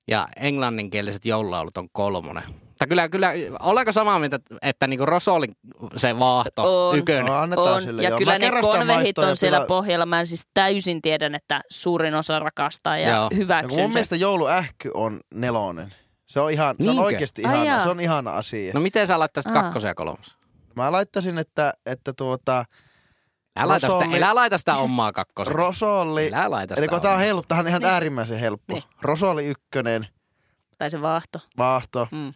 ja 0.09 0.27
englanninkieliset 0.35 1.25
joululaulut 1.25 1.77
on 1.77 1.87
kolmonen. 1.91 2.43
Mutta 2.47 2.87
kyllä, 2.87 3.09
kyllä, 3.09 3.31
ollaanko 3.59 3.91
samaa 3.91 4.19
mieltä, 4.19 4.39
että 4.61 4.87
niinku 4.87 5.05
Rosolin 5.05 5.51
se 5.95 6.19
vaahto, 6.19 6.89
On. 6.89 6.97
ykönen, 6.97 7.25
No, 7.25 7.33
annetaan 7.33 7.75
On. 7.75 7.81
sille. 7.81 8.03
Ja 8.03 8.09
joo. 8.09 8.17
kyllä 8.17 8.31
Mä 8.31 8.37
ne 8.39 8.61
konvehit 8.61 9.17
ja 9.17 9.27
on 9.27 9.37
siellä 9.37 9.57
kyllä- 9.57 9.67
pohjalla. 9.67 10.05
Mä 10.05 10.25
siis 10.25 10.47
täysin 10.53 11.01
tiedän, 11.01 11.35
että 11.35 11.61
suurin 11.71 12.15
osa 12.15 12.39
rakastaa 12.39 12.97
ja 12.97 13.09
Joo. 13.09 13.27
Ja 13.31 13.37
hyväksyn 13.37 13.79
mun 13.83 13.89
sen. 13.89 13.93
mielestä 13.95 14.15
jouluähky 14.15 14.91
on 14.93 15.19
nelonen. 15.33 15.93
Se 16.29 16.39
on, 16.39 16.51
ihan, 16.51 16.75
se 16.83 16.89
on 16.89 16.99
oikeasti 16.99 17.45
Ai 17.45 17.53
ihana, 17.53 17.65
jaa. 17.65 17.81
se 17.83 17.89
on 17.89 17.99
ihana 17.99 18.31
asia. 18.31 18.73
No 18.73 18.79
miten 18.79 19.07
sä 19.07 19.19
laittaisit 19.19 19.51
kakkosen 19.51 19.89
ja 19.89 19.95
kolmosen? 19.95 20.33
Mä 20.75 20.91
laittaisin, 20.91 21.37
että, 21.37 21.73
että 21.85 22.13
tuota, 22.13 22.65
Älä 23.55 23.67
laita, 23.67 23.87
sitä, 23.89 23.99
Rosolli- 23.99 24.23
älä 24.23 24.35
laita 24.35 24.57
sitä 24.57 24.75
omaa 24.75 25.11
kakkoseksi. 25.11 25.57
Rosolli, 25.57 26.31
Älä 26.33 26.51
laita 26.51 26.73
eli 26.73 26.81
sitä 26.81 26.91
kun 26.91 27.01
tää 27.01 27.13
on 27.13 27.19
helppo, 27.19 27.45
tää 27.47 27.59
on 27.59 27.67
ihan 27.67 27.85
äärimmäisen 27.85 28.39
helppo. 28.39 28.73
Niin. 28.73 28.83
Rosoli 29.01 29.45
ykkönen, 29.45 30.07
Tai 30.77 30.89
se 30.89 31.01
vaahto. 31.01 31.39
vaahto, 31.57 32.07
Mm. 32.11 32.33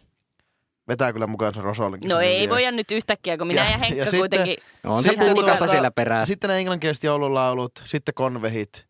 vetää 0.88 1.12
kyllä 1.12 1.26
mukaan 1.26 1.54
sen 1.54 1.64
Rosolinkin. 1.64 2.08
No 2.08 2.14
sinne 2.16 2.26
ei 2.28 2.40
vielä. 2.40 2.50
voida 2.54 2.70
nyt 2.72 2.90
yhtäkkiä, 2.92 3.38
kun 3.38 3.46
minä 3.46 3.60
Ja- 3.60 3.66
ja, 3.66 3.72
ja 3.72 3.78
Henkka 3.78 4.04
sitten- 4.04 4.20
kuitenkin... 4.20 4.56
On 4.84 5.02
se 5.02 5.08
Sitten 5.08 5.28
pulkassa 5.34 5.58
tuota- 5.58 5.70
siellä 5.70 5.90
perässä. 5.90 6.26
Sitten 6.26 6.48
ne 6.50 6.56
englanninkieliset 6.58 7.04
joululaulut, 7.04 7.72
sitten 7.84 8.14
konvehit 8.14 8.86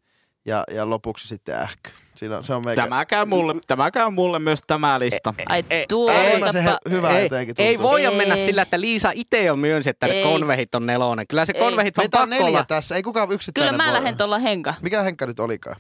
ja, 0.47 0.65
ja 0.71 0.91
lopuksi 0.91 1.29
sitten 1.29 1.55
ähky. 1.55 1.91
Siinä 2.15 2.37
on, 2.39 2.45
se 2.45 2.55
on 2.55 2.65
meikä 2.65 2.83
Tämä 2.83 3.05
käy 3.07 3.25
mulle, 3.25 3.55
tämä 3.67 3.91
käy 3.91 4.11
mulle 4.11 4.39
myös 4.39 4.61
tämä 4.67 4.99
lista. 4.99 5.35
Ai 5.49 5.65
Ei, 5.71 5.87
tuo 5.89 6.11
äärimmäisen 6.11 6.65
tapa... 6.65 6.79
he- 6.91 6.95
hyvä 6.97 7.11
ei, 7.11 7.23
jotenkin 7.25 7.55
ei 7.59 7.79
voida 7.79 8.09
Ei. 8.11 8.17
mennä 8.17 8.37
sillä, 8.37 8.63
että 8.63 8.81
Liisa 8.81 9.11
itse 9.15 9.43
jo 9.45 9.57
myönsi, 9.57 9.91
että 9.91 10.07
ne 10.07 10.13
Ei. 10.13 10.23
konvehit 10.23 10.75
on 10.75 10.87
nelonen. 10.87 11.27
Kyllä 11.27 11.45
se 11.45 11.53
Ei. 11.57 11.61
konvehit 11.61 11.99
on 11.99 12.03
Meitä 12.03 12.19
on 12.23 12.29
pakko 12.29 12.45
neljä 12.45 12.57
olla. 12.59 12.65
tässä, 12.69 12.95
ei 12.97 13.03
kukaan 13.03 13.33
yksittäinen 13.33 13.71
Kyllä 13.75 13.83
mä 13.83 13.87
voi- 13.93 13.95
lähden 14.01 14.17
tuolla 14.17 14.39
Henka. 14.39 14.75
Mikä 14.83 15.03
Henkka 15.03 15.27
nyt 15.27 15.41
olikaan? 15.41 15.77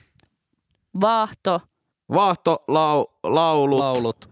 Vaahto. 1.00 1.60
Vaahto, 2.14 2.62
lau, 2.68 3.06
laulut, 3.22 3.78
laulut. 3.78 4.30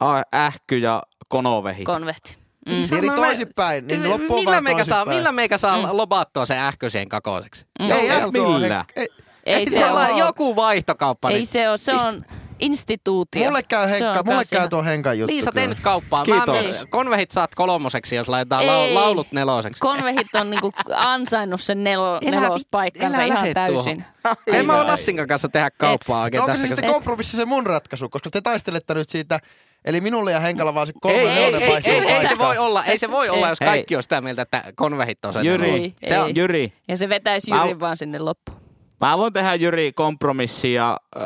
a- 0.00 0.22
ähky 0.34 0.78
ja 0.78 1.02
konovehit. 1.28 1.86
konvehti. 1.86 2.36
Mm. 2.66 2.72
Niin 2.72 2.94
Eli 2.98 3.10
toisinpäin, 3.10 3.86
niin 3.86 4.00
Millä- 4.00 4.12
loppu 4.12 4.34
on 4.34 4.40
millä, 4.40 4.50
vaan 4.50 4.64
meikä 4.64 4.84
saa, 4.84 5.04
millä 5.04 5.32
meikä 5.32 5.58
saa 5.58 5.76
Mm. 5.76 5.88
lobattua 5.96 6.46
se 6.46 6.58
ähköiseen 6.58 7.08
kakoseksi? 7.08 7.66
Mm. 7.80 7.90
Ei 7.90 8.08
Joo, 8.08 8.16
ähky 8.16 8.38
ole, 8.38 8.58
millä? 8.58 8.76
Henkka- 8.78 8.92
ei, 9.00 9.06
Ei 9.46 9.66
se 9.66 9.76
se 9.76 9.84
ole. 9.84 9.92
ole 10.12 10.18
joku 10.18 10.56
vaihtokauppa. 10.56 11.30
Ei 11.30 11.44
se 11.46 11.68
ole. 11.68 11.78
Se 11.78 11.92
on 11.92 12.20
instituutio. 12.58 13.44
Mulle 13.44 13.62
käy, 13.62 13.82
on 13.82 13.88
Henkka, 13.88 14.22
mulle 14.24 14.42
käy 14.50 14.68
tuo 14.68 14.82
Henkan 14.82 15.18
juttu. 15.18 15.34
Liisa, 15.34 15.52
tee 15.52 15.66
nyt 15.66 15.80
kauppaa. 15.80 16.24
Kiitos. 16.24 16.46
Mä, 16.80 16.86
konvehit 16.90 17.30
saat 17.30 17.54
kolmoseksi, 17.54 18.16
jos 18.16 18.28
laitetaan 18.28 18.64
Ei. 18.64 18.94
laulut 18.94 19.26
neloseksi. 19.32 19.80
Konvehit 19.80 20.34
on 20.34 20.50
niinku 20.50 20.72
ansainnut 20.96 21.60
sen 21.60 21.84
nelo, 21.84 22.18
Elä 22.26 22.40
nelospaikkansa 22.40 23.22
elä 23.22 23.34
ihan 23.34 23.48
täysin. 23.54 24.04
En 24.46 24.66
mä 24.66 24.76
ole 24.80 24.84
Lassin 24.90 25.28
kanssa 25.28 25.48
tehdä 25.48 25.70
kauppaa 25.70 26.22
oikein 26.22 26.38
No, 26.38 26.44
onko 26.44 26.56
se 26.56 26.60
sitten 26.66 26.84
koska- 26.84 26.92
kompromissi 26.92 27.36
se 27.36 27.44
mun 27.44 27.66
ratkaisu, 27.66 28.08
koska 28.08 28.30
te 28.30 28.40
taistelette 28.40 28.94
nyt 28.94 29.08
siitä, 29.08 29.40
eli 29.84 30.00
minulle 30.00 30.32
ja 30.32 30.40
Henkalla 30.40 30.74
vaan 30.74 30.86
se 30.86 30.92
kolme 31.00 31.18
Ei, 31.18 31.28
ei, 31.28 31.54
ei, 31.54 31.54
ei, 31.84 32.00
ei, 32.00 32.12
ei, 32.12 32.28
se 32.28 32.38
voi 32.38 32.58
olla, 32.58 32.84
ei 32.84 32.98
se 32.98 33.10
voi 33.10 33.28
olla, 33.28 33.48
jos 33.48 33.58
kaikki 33.58 33.96
on 33.96 34.02
sitä 34.02 34.20
mieltä, 34.20 34.42
että 34.42 34.62
konvehit 34.74 35.24
on 35.24 35.32
se 35.32 35.40
Jyri, 35.42 35.94
Se 36.06 36.18
on. 36.20 36.36
Jyri, 36.36 36.72
Ja 36.88 36.96
se 36.96 37.08
vetäisi 37.08 37.50
Jyrin 37.50 37.80
vaan 37.80 37.96
sinne 37.96 38.18
loppuun. 38.18 38.61
Mä 39.02 39.18
voin 39.18 39.32
tehdä 39.32 39.54
Jyri 39.54 39.92
kompromissi 39.92 40.72
ja 40.72 41.00
äh, 41.16 41.22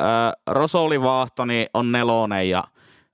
Rosoli 0.46 1.00
Vaahtoni 1.00 1.66
on 1.74 1.92
nelonen 1.92 2.50
ja 2.50 2.64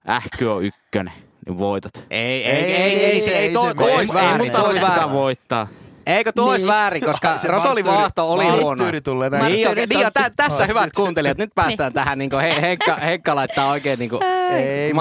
Ähky 0.08 0.46
on 0.46 0.64
ykkönen. 0.64 1.12
Niin 1.46 1.58
voitat. 1.58 2.04
Ei, 2.10 2.44
ei, 2.46 2.64
ei, 2.64 2.74
ei, 2.74 3.04
ei, 3.04 3.20
se, 3.20 3.30
ei, 3.30 3.36
ei 3.46 3.52
toi, 3.52 3.68
se 3.68 3.74
toi 3.74 3.84
mene. 3.86 3.96
olisi 3.96 4.12
Ei, 4.12 4.18
Ei 4.18 4.24
väärin. 4.24 4.52
toi 4.52 5.12
voittaa. 5.12 5.66
Eikö 6.06 6.32
tuo 6.32 6.50
olisi 6.50 6.64
Niin. 6.64 6.72
väärin, 6.72 7.02
koska 7.04 7.38
Rosoli 7.44 7.84
Vaahto 7.84 8.28
oli 8.32 8.48
huono. 8.48 8.84
tulee 9.04 9.30
näin. 9.30 9.44
Niin, 9.52 9.68
okei, 9.70 9.86
niin, 9.86 10.00
ja 10.00 10.10
tä, 10.10 10.30
tässä 10.36 10.66
hyvät 10.66 10.92
kuuntelijat, 10.92 11.38
nyt 11.38 11.50
päästään 11.54 11.92
tähän, 11.92 12.18
niin 12.18 12.30
kuin 12.30 12.42
he, 12.42 12.60
Henkka, 12.60 12.94
Henkka 12.94 13.34
laittaa 13.34 13.70
oikein 13.70 13.98
niin 13.98 14.10
kuin 14.10 14.22
Ei 14.22 14.92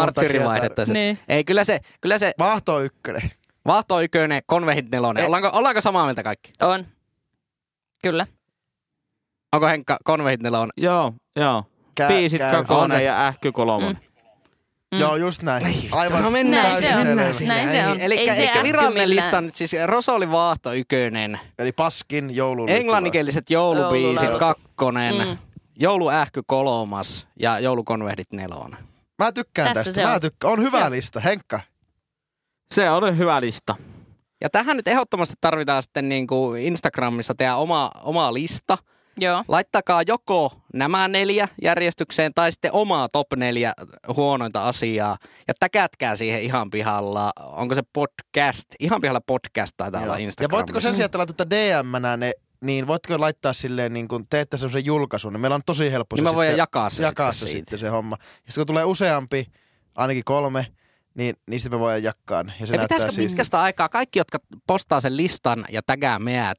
se. 0.85 0.93
Niin. 0.93 1.19
Ei, 1.29 1.43
kyllä 1.43 1.63
se, 1.63 1.79
kyllä 2.01 2.17
se 2.17 2.31
Vaahto 2.39 2.75
on 2.75 2.85
ykkönen. 2.85 3.21
Vaahto 3.67 4.01
ykkönen, 4.01 4.41
konvehit 4.45 4.91
nelonen. 4.91 5.21
Ei. 5.21 5.27
Ollaanko, 5.27 5.49
ollaanko 5.53 5.81
samaa 5.81 6.03
mieltä 6.05 6.23
kaikki? 6.23 6.53
On. 6.61 6.85
Kyllä. 8.03 8.27
Onko 9.53 9.67
Henkka 9.67 9.97
konvehit 10.03 10.41
nelonen? 10.41 10.69
Joo, 10.77 11.13
joo. 11.35 11.63
Kä- 12.01 12.07
Biisit. 12.07 12.41
On 12.41 12.65
kakonen 12.65 12.97
se. 12.97 13.03
ja 13.03 13.27
Ähky 13.27 13.51
kolmonen. 13.51 13.97
Mm. 14.93 14.99
Joo, 14.99 15.15
just 15.15 15.41
näin. 15.41 15.63
Aivan 15.91 16.23
no 16.23 16.31
mennään, 16.31 16.63
Näin 16.69 16.81
se 16.83 16.89
on. 16.89 16.95
mennään 16.95 17.15
Näin 17.17 17.35
siihen. 17.35 17.71
se 17.71 17.87
on. 17.87 18.01
Eli, 18.01 18.17
Ei 18.17 18.27
se 18.27 18.33
eli 18.43 18.47
ähky 18.47 18.63
virallinen 18.63 19.09
lista 19.09 19.41
nyt 19.41 19.55
siis 19.55 19.71
Rosoli 19.85 20.31
Vaahto 20.31 20.73
ykkönen, 20.73 21.39
Eli 21.59 21.71
paskin 21.71 22.35
joulun. 22.35 22.69
englanninkieliset 22.69 23.49
joulubiisit 23.49 24.29
kakkonen, 24.39 25.27
Mm. 25.27 25.37
jouluähky 25.79 26.41
kolmas 26.47 27.27
ja 27.39 27.59
joulukonvehdit 27.59 28.33
nelonen. 28.33 28.79
Mä 29.23 29.31
tykkään 29.31 29.73
Tässä 29.73 29.83
tästä. 29.83 30.01
se 30.01 30.07
Mä 30.07 30.13
on. 30.13 30.21
tykkään. 30.21 30.53
On 30.53 30.61
hyvä 30.61 30.91
lista. 30.91 31.19
Henkka. 31.19 31.59
Se 32.73 32.89
on 32.89 33.17
hyvä 33.17 33.41
lista. 33.41 33.75
Ja 34.41 34.49
tähän 34.49 34.77
nyt 34.77 34.87
ehdottomasti 34.87 35.35
tarvitaan 35.41 35.83
sitten 35.83 36.09
niin 36.09 36.27
kuin 36.27 36.61
Instagramissa 36.61 37.35
tehdä 37.35 37.55
oma, 37.55 37.91
oma 38.03 38.33
lista. 38.33 38.77
Joo. 39.19 39.43
Laittakaa 39.47 40.01
joko 40.07 40.53
nämä 40.73 41.07
neljä 41.07 41.47
järjestykseen 41.61 42.31
tai 42.35 42.51
sitten 42.51 42.73
omaa 42.73 43.09
top 43.09 43.27
neljä 43.37 43.73
huonointa 44.15 44.67
asiaa. 44.67 45.17
Ja 45.47 45.53
täkätkää 45.59 46.15
siihen 46.15 46.41
ihan 46.41 46.69
pihalla. 46.69 47.31
Onko 47.43 47.75
se 47.75 47.81
podcast? 47.93 48.65
Ihan 48.79 49.01
pihalla 49.01 49.21
podcast 49.21 49.73
taitaa 49.77 50.01
olla 50.03 50.13
Ja 50.17 50.23
Instagramissa. 50.23 50.57
voitteko 50.57 50.79
sen 50.79 50.95
sijaan, 50.95 51.05
että 51.05 51.17
laitatte 51.17 51.45
DM-nä 51.49 52.17
ne, 52.17 52.31
niin 52.61 52.87
voitteko 52.87 53.19
laittaa 53.19 53.53
silleen, 53.53 53.93
niin 53.93 54.07
kun 54.07 54.27
teette 54.27 54.57
semmoisen 54.57 54.85
julkaisun, 54.85 55.33
niin 55.33 55.41
meillä 55.41 55.55
on 55.55 55.61
tosi 55.65 55.91
helppo 55.91 56.15
Niin 56.15 56.23
se 56.25 56.29
mä 56.29 56.35
voin 56.35 56.47
sitten- 56.47 56.57
jakaa 56.57 56.89
se 56.89 57.03
jakaa 57.03 57.31
sitten 57.31 57.47
se 57.47 57.51
siitä. 57.51 57.57
sitten 57.69 57.79
se 57.79 57.87
homma. 57.87 58.17
Ja 58.21 58.27
sitten 58.37 58.61
kun 58.61 58.67
tulee 58.67 58.83
useampi, 58.85 59.45
ainakin 59.95 60.23
kolme, 60.23 60.67
niin 61.13 61.35
niistä 61.47 61.69
me 61.69 61.79
voidaan 61.79 62.03
jakaa 62.03 62.43
ne. 62.43 62.53
Ja 62.59 62.67
se 62.67 62.73
Ja 62.75 62.81
pitäisikö 62.81 63.11
pitkästä 63.15 63.61
aikaa 63.61 63.89
kaikki, 63.89 64.19
jotka 64.19 64.39
postaa 64.67 64.99
sen 65.01 65.17
listan 65.17 65.65
ja 65.71 65.81
tägää 65.83 66.19
meät, 66.19 66.57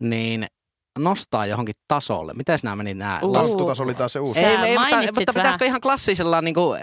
niin 0.00 0.46
nostaa 0.98 1.46
johonkin 1.46 1.74
tasolle? 1.88 2.32
Miten 2.34 2.58
nämä 2.62 2.76
meni 2.76 2.94
nämä? 2.94 3.20
Uh. 3.22 3.32
Lastutaso 3.34 3.82
oli 3.82 3.94
taas 3.94 4.12
se 4.12 4.18
uusi. 4.20 4.38
Ei, 4.44 4.54
ei, 4.56 4.78
mutta, 4.78 4.96
mutta 5.14 5.32
pitäisikö 5.32 5.64
ihan 5.64 5.80
klassisella 5.80 6.42
niin 6.42 6.54
kuin, 6.54 6.80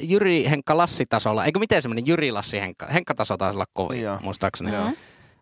Jyri 0.00 0.44
Henkka 0.50 0.76
Lassi-tasolla? 0.76 1.44
Eikö 1.44 1.58
miten 1.58 1.82
se 1.82 1.88
meni? 1.88 2.02
Jyri 2.06 2.32
Lassi 2.32 2.60
Henkka. 2.60 2.86
Henkka-taso 2.86 3.36
taisi 3.36 3.56
olla 3.56 3.66
kovin, 3.72 4.02
Joo. 4.02 4.18
muistaakseni. 4.22 4.72
Joo. 4.72 4.90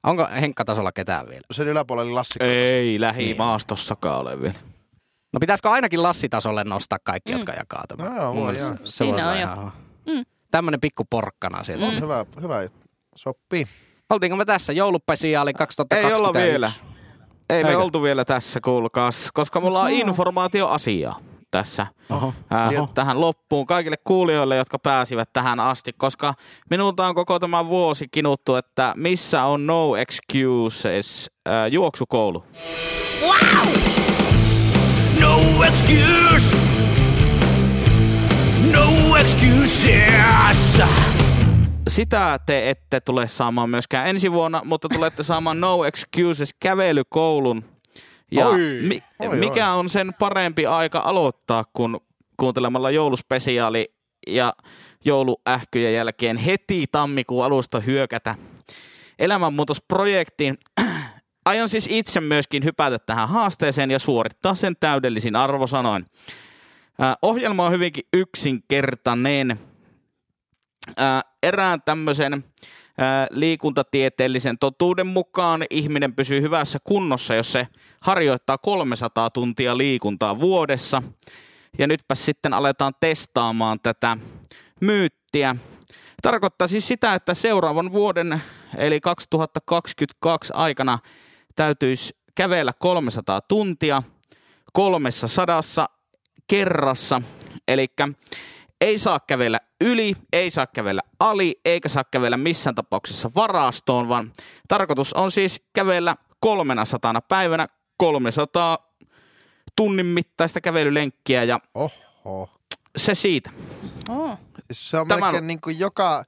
Onko 0.03 0.29
Henkka-tasolla 0.41 0.93
ketään 0.93 1.29
vielä? 1.29 1.43
Sen 1.53 1.69
yläpuolella 1.69 2.09
oli 2.09 2.15
Lassi. 2.15 2.35
Ei 2.43 3.01
lähimaastossakaan 3.01 4.21
ole 4.21 4.41
vielä. 4.41 4.55
No 5.33 5.41
pitäisikö 5.41 5.71
ainakin 5.71 6.03
Lassi-tasolle 6.03 6.65
nostaa 6.65 6.99
kaikki, 7.05 7.33
Mm. 7.33 7.39
jotka 7.39 7.53
jakaa 7.53 7.85
tämän? 7.89 8.13
No 8.15 8.23
joo, 8.23 8.35
voi 8.35 8.43
mielestä 8.43 8.69
joo. 8.69 8.77
se 8.77 9.05
voi 9.05 9.15
Siinä 9.17 9.31
olla 9.31 9.33
on 9.33 9.41
jo. 9.65 9.73
Mm. 10.15 10.25
Tämmöinen 10.51 10.81
pikku 10.81 11.05
porkkana 11.11 11.65
sieltä. 11.65 11.87
On 11.87 12.01
hyvä, 12.01 12.27
hyvä. 12.43 12.69
Sopii. 13.17 13.67
Oltiinko 14.11 14.37
me 14.37 14.45
tässä? 14.45 14.73
Joulupesiaali 14.73 15.55
2021. 15.55 16.23
Ei 16.23 16.47
olla 16.47 16.53
vielä. 16.53 16.73
Ei 17.53 17.65
me 17.65 17.77
oltu 17.77 18.03
vielä 18.03 18.25
tässä, 18.25 18.61
kuulkaas, 18.65 19.31
koska 19.35 19.61
mulla 19.61 19.81
on 19.83 19.91
informaatioasiaa 19.91 21.19
tässä 21.51 21.87
Oho. 22.11 22.35
ää, 22.51 22.69
Oho. 22.69 22.89
tähän 22.95 23.21
loppuun 23.21 23.67
kaikille 23.67 23.97
kuulijoille, 24.05 24.57
jotka 24.57 24.79
pääsivät 24.79 25.33
tähän 25.33 25.61
asti, 25.61 25.93
koska 25.93 26.35
minulta 26.71 27.07
on 27.07 27.15
koko 27.15 27.39
tämä 27.39 27.67
vuosi 27.69 28.09
kinuttu, 28.11 28.55
että 28.55 28.93
missä 28.97 29.45
on 29.45 29.67
No 29.67 29.97
Excuses 29.97 31.31
ää, 31.47 31.67
juoksukoulu. 31.67 32.45
No 35.21 35.65
excuse. 35.65 36.57
No 38.73 39.17
excuses. 39.17 40.83
Sitä 41.89 42.39
te 42.47 42.71
ette 42.71 43.01
tule 43.01 43.29
saamaan 43.29 43.71
myöskään 43.71 44.07
ensi 44.09 44.33
vuonna, 44.33 44.63
mutta 44.65 44.89
tulette 44.89 45.23
saamaan 45.23 45.61
No 45.61 45.85
Excuses 45.85 46.55
kävelykoulun. 46.61 47.65
Ja 48.31 48.47
Oi. 48.49 48.59
mi- 48.89 49.03
Oi, 49.19 49.37
mikä 49.37 49.73
on 49.73 49.89
sen 49.89 50.15
parempi 50.19 50.67
aika 50.67 50.99
aloittaa, 50.99 51.65
kun 51.73 52.01
kuuntelemalla 52.37 52.91
jouluspesiaali 52.91 53.95
ja 54.27 54.55
jouluähkyjen 55.05 55.95
jälkeen 55.95 56.37
heti 56.37 56.85
tammikuun 56.93 57.45
alusta 57.45 57.81
hyökätä 57.81 58.35
elämänmuutosprojektiin. 59.19 60.55
Aion 61.45 61.69
siis 61.69 61.87
itse 61.91 62.21
myöskin 62.21 62.65
hypätä 62.65 62.99
tähän 62.99 63.29
haasteeseen 63.29 63.91
ja 63.91 63.99
suorittaa 63.99 64.55
sen 64.55 64.75
täydellisin 64.81 65.37
arvosanoin. 65.37 66.05
Äh, 67.03 67.17
ohjelma 67.23 67.67
on 67.67 67.73
hyvinkin 67.73 68.05
yksinkertainen. 68.13 69.59
Erään 71.43 71.83
tämmöisen 71.83 72.33
äh, 72.33 72.41
liikuntatieteellisen 73.31 74.59
totuuden 74.59 75.07
mukaan 75.07 75.65
ihminen 75.71 76.15
pysyy 76.15 76.41
hyvässä 76.41 76.79
kunnossa, 76.85 77.35
jos 77.35 77.53
se 77.53 77.69
harjoittaa 78.03 78.59
300 78.59 79.31
tuntia 79.31 79.79
liikuntaa 79.79 80.41
vuodessa. 80.41 81.03
Ja 81.79 81.87
nytpä 81.87 82.15
sitten 82.15 82.55
aletaan 82.55 82.93
testaamaan 83.01 83.81
tätä 83.83 84.17
myyttiä. 84.81 85.57
Tarkoittaa 86.23 86.69
siis 86.69 86.89
sitä, 86.89 87.15
että 87.15 87.35
seuraavan 87.35 87.93
vuoden, 87.93 88.43
eli 88.77 89.01
2022 89.01 90.53
aikana, 90.57 90.99
täytyisi 91.57 92.15
kävellä 92.35 92.73
300 92.79 93.41
tuntia 93.41 94.03
kolmessa 94.73 95.29
sadassa 95.29 95.89
kerrassa. 96.47 97.23
Eli 97.69 97.87
ei 98.83 98.99
saa 98.99 99.21
kävellä 99.21 99.61
yli, 99.81 100.15
ei 100.33 100.51
saa 100.51 100.67
kävellä 100.67 101.03
ali, 101.21 101.61
eikä 101.65 101.89
saa 101.89 102.05
kävellä 102.11 102.37
missään 102.37 102.75
tapauksessa 102.75 103.31
varastoon, 103.35 104.09
vaan 104.09 104.33
tarkoitus 104.69 105.13
on 105.13 105.33
siis 105.33 105.61
kävellä 105.73 106.17
300 106.41 107.21
päivänä 107.29 107.67
300 107.97 108.79
tunnin 109.77 110.07
mittaista 110.07 110.61
kävelylenkkiä 110.61 111.45
ja 111.45 111.59
Oho. 111.75 112.51
se 112.97 113.15
siitä. 113.15 113.51
Oh. 114.09 114.39
Siis 114.73 114.91
se 114.91 114.99
on 114.99 115.09
Tämän- 115.09 115.25
melkein 115.25 115.47
niin 115.47 115.61
kuin 115.61 115.79
joka... 115.79 116.25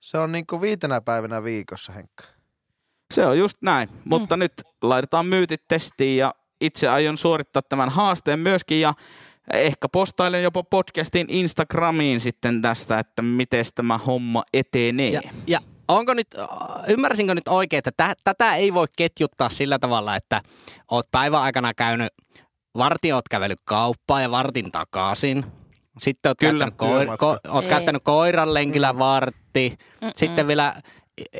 Se 0.00 0.18
on 0.18 0.32
niin 0.32 0.46
kuin 0.46 0.60
viitenä 0.60 1.00
päivänä 1.00 1.44
viikossa, 1.44 1.92
Henkka. 1.92 2.24
Se 3.14 3.26
on 3.26 3.38
just 3.38 3.56
näin, 3.62 3.88
mutta 4.04 4.36
nyt 4.36 4.52
laitetaan 4.82 5.26
myytit 5.26 5.62
testiin 5.68 6.18
ja 6.18 6.34
itse 6.60 6.88
aion 6.88 7.18
suorittaa 7.18 7.62
tämän 7.62 7.88
haasteen 7.88 8.38
myöskin 8.38 8.80
ja 8.80 8.94
ehkä 9.52 9.88
postailen 9.88 10.42
jopa 10.42 10.62
podcastin 10.62 11.26
Instagramiin 11.28 12.20
sitten 12.20 12.62
tästä, 12.62 12.98
että 12.98 13.22
miten 13.22 13.64
tämä 13.74 13.98
homma 13.98 14.44
etenee. 14.52 15.10
Ja, 15.10 15.20
ja 15.46 15.60
onko 15.88 16.14
nyt, 16.14 16.28
ymmärsinkö 16.88 17.34
nyt 17.34 17.48
oikein, 17.48 17.78
että 17.78 17.92
tä, 17.96 18.14
tätä 18.24 18.54
ei 18.54 18.74
voi 18.74 18.86
ketjuttaa 18.96 19.48
sillä 19.48 19.78
tavalla, 19.78 20.16
että 20.16 20.40
oot 20.90 21.10
päivän 21.10 21.40
aikana 21.40 21.74
käynyt, 21.74 22.12
vartin 22.76 23.14
oot 23.14 23.28
kävellyt 23.28 23.60
kauppaan 23.64 24.22
ja 24.22 24.30
vartin 24.30 24.72
takaisin. 24.72 25.44
Sitten 25.98 26.30
oot, 26.30 26.38
Kyllä, 26.38 26.50
käyttänyt, 26.52 26.76
koir, 26.76 27.18
ko, 27.18 27.38
oot 27.48 27.64
Ei. 27.64 27.70
käyttänyt 27.70 28.02
koiran 28.04 28.54
lenkillä 28.54 28.98
vartti. 28.98 29.78
Mm-mm. 30.00 30.12
Sitten 30.16 30.46
vielä 30.46 30.74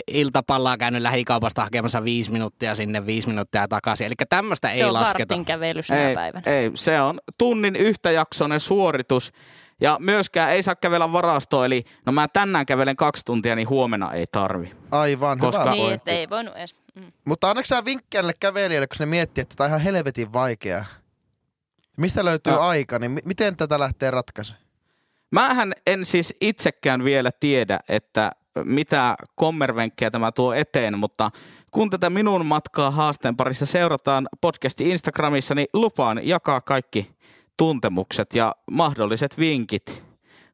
iltapallaa 0.07 0.77
käynyt 0.77 1.03
lähikaupasta 1.03 1.63
hakemassa 1.63 2.05
viisi 2.05 2.33
minuuttia 2.33 2.75
sinne, 2.75 3.07
viisi 3.07 3.29
minuuttia 3.29 3.69
takaisin. 3.69 4.07
Eli 4.07 4.15
tämmöistä 4.29 4.71
ei 4.71 4.77
Se 4.79 4.87
on 4.87 4.93
lasketa. 4.93 5.35
kävely 5.47 5.81
ei, 6.09 6.15
päivänä. 6.15 6.43
ei, 6.47 6.71
se 6.75 7.01
on 7.01 7.21
tunnin 7.39 7.77
yhtäjaksoinen 7.77 8.61
suoritus. 8.61 9.33
Ja 9.81 9.97
myöskään 10.01 10.53
ei 10.53 10.63
saa 10.63 10.75
kävellä 10.77 11.13
varastoon, 11.13 11.67
eli 11.67 11.85
no 12.07 12.13
mä 12.13 12.29
tänään 12.29 12.67
kävelen 12.67 12.97
kaksi 12.97 13.25
tuntia, 13.25 13.57
niin 13.57 13.69
huomenna 13.69 14.13
ei 14.13 14.27
tarvi. 14.33 14.73
Aivan, 14.91 15.39
Koska- 15.39 15.61
hyvä 15.63 15.71
Niin, 15.73 15.93
että 15.93 16.11
ei 16.11 16.31
voinut 16.31 16.57
edes. 16.57 16.77
Mm. 16.95 17.13
Mutta 17.25 17.51
annaks 17.51 17.69
sä 17.69 17.85
vinkkejä 17.85 18.23
näille 18.23 18.35
kävelijöille, 18.41 18.87
kun 18.87 18.97
ne 19.01 19.07
miettii, 19.07 19.43
että 19.43 19.55
tämä 19.57 19.65
on 19.67 19.71
ihan 19.71 19.81
helvetin 19.81 20.33
vaikea? 20.33 20.85
Mistä 21.97 22.25
löytyy 22.25 22.53
Ja- 22.53 22.69
aika, 22.69 22.99
niin 22.99 23.11
mi- 23.11 23.21
miten 23.25 23.57
tätä 23.57 23.79
lähtee 23.79 24.11
ratkaisemaan? 24.11 24.65
Mähän 25.31 25.73
en 25.87 26.05
siis 26.05 26.35
itsekään 26.41 27.05
vielä 27.05 27.31
tiedä, 27.41 27.81
että 27.89 28.33
mitä 28.65 29.17
kommervenkkejä 29.35 30.11
tämä 30.11 30.33
tuo 30.33 30.53
eteen, 30.53 30.99
mutta 30.99 31.31
kun 31.71 31.91
tätä 31.91 32.11
minun 32.11 32.47
matkaa 32.47 32.91
haasteen 32.91 33.37
parissa 33.37 33.67
seurataan 33.67 34.29
podcasti 34.41 34.91
Instagramissa, 34.91 35.55
niin 35.55 35.67
lupaan 35.75 36.21
jakaa 36.29 36.61
kaikki 36.61 37.17
tuntemukset 37.57 38.35
ja 38.35 38.55
mahdolliset 38.71 39.39
vinkit 39.39 40.03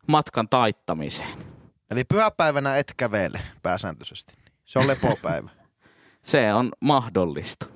matkan 0.08 0.48
taittamiseen. 0.48 1.38
Eli 1.90 2.04
pyhäpäivänä 2.04 2.76
et 2.76 2.94
kävele 2.96 3.40
pääsääntöisesti. 3.62 4.34
Se 4.64 4.78
on 4.78 4.86
lepopäivä. 4.86 5.50
Se 6.22 6.54
on 6.54 6.72
mahdollista. 6.80 7.66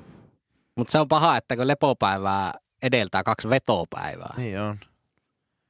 Mutta 0.77 0.93
se 0.93 0.98
on 0.98 1.09
paha, 1.09 1.36
että 1.36 1.57
kun 1.57 1.69
lepopäivää 1.69 2.53
edeltää 2.82 3.23
kaksi 3.23 3.51
vetopäivää. 3.51 4.35
niin 4.36 4.61
on. 4.61 4.78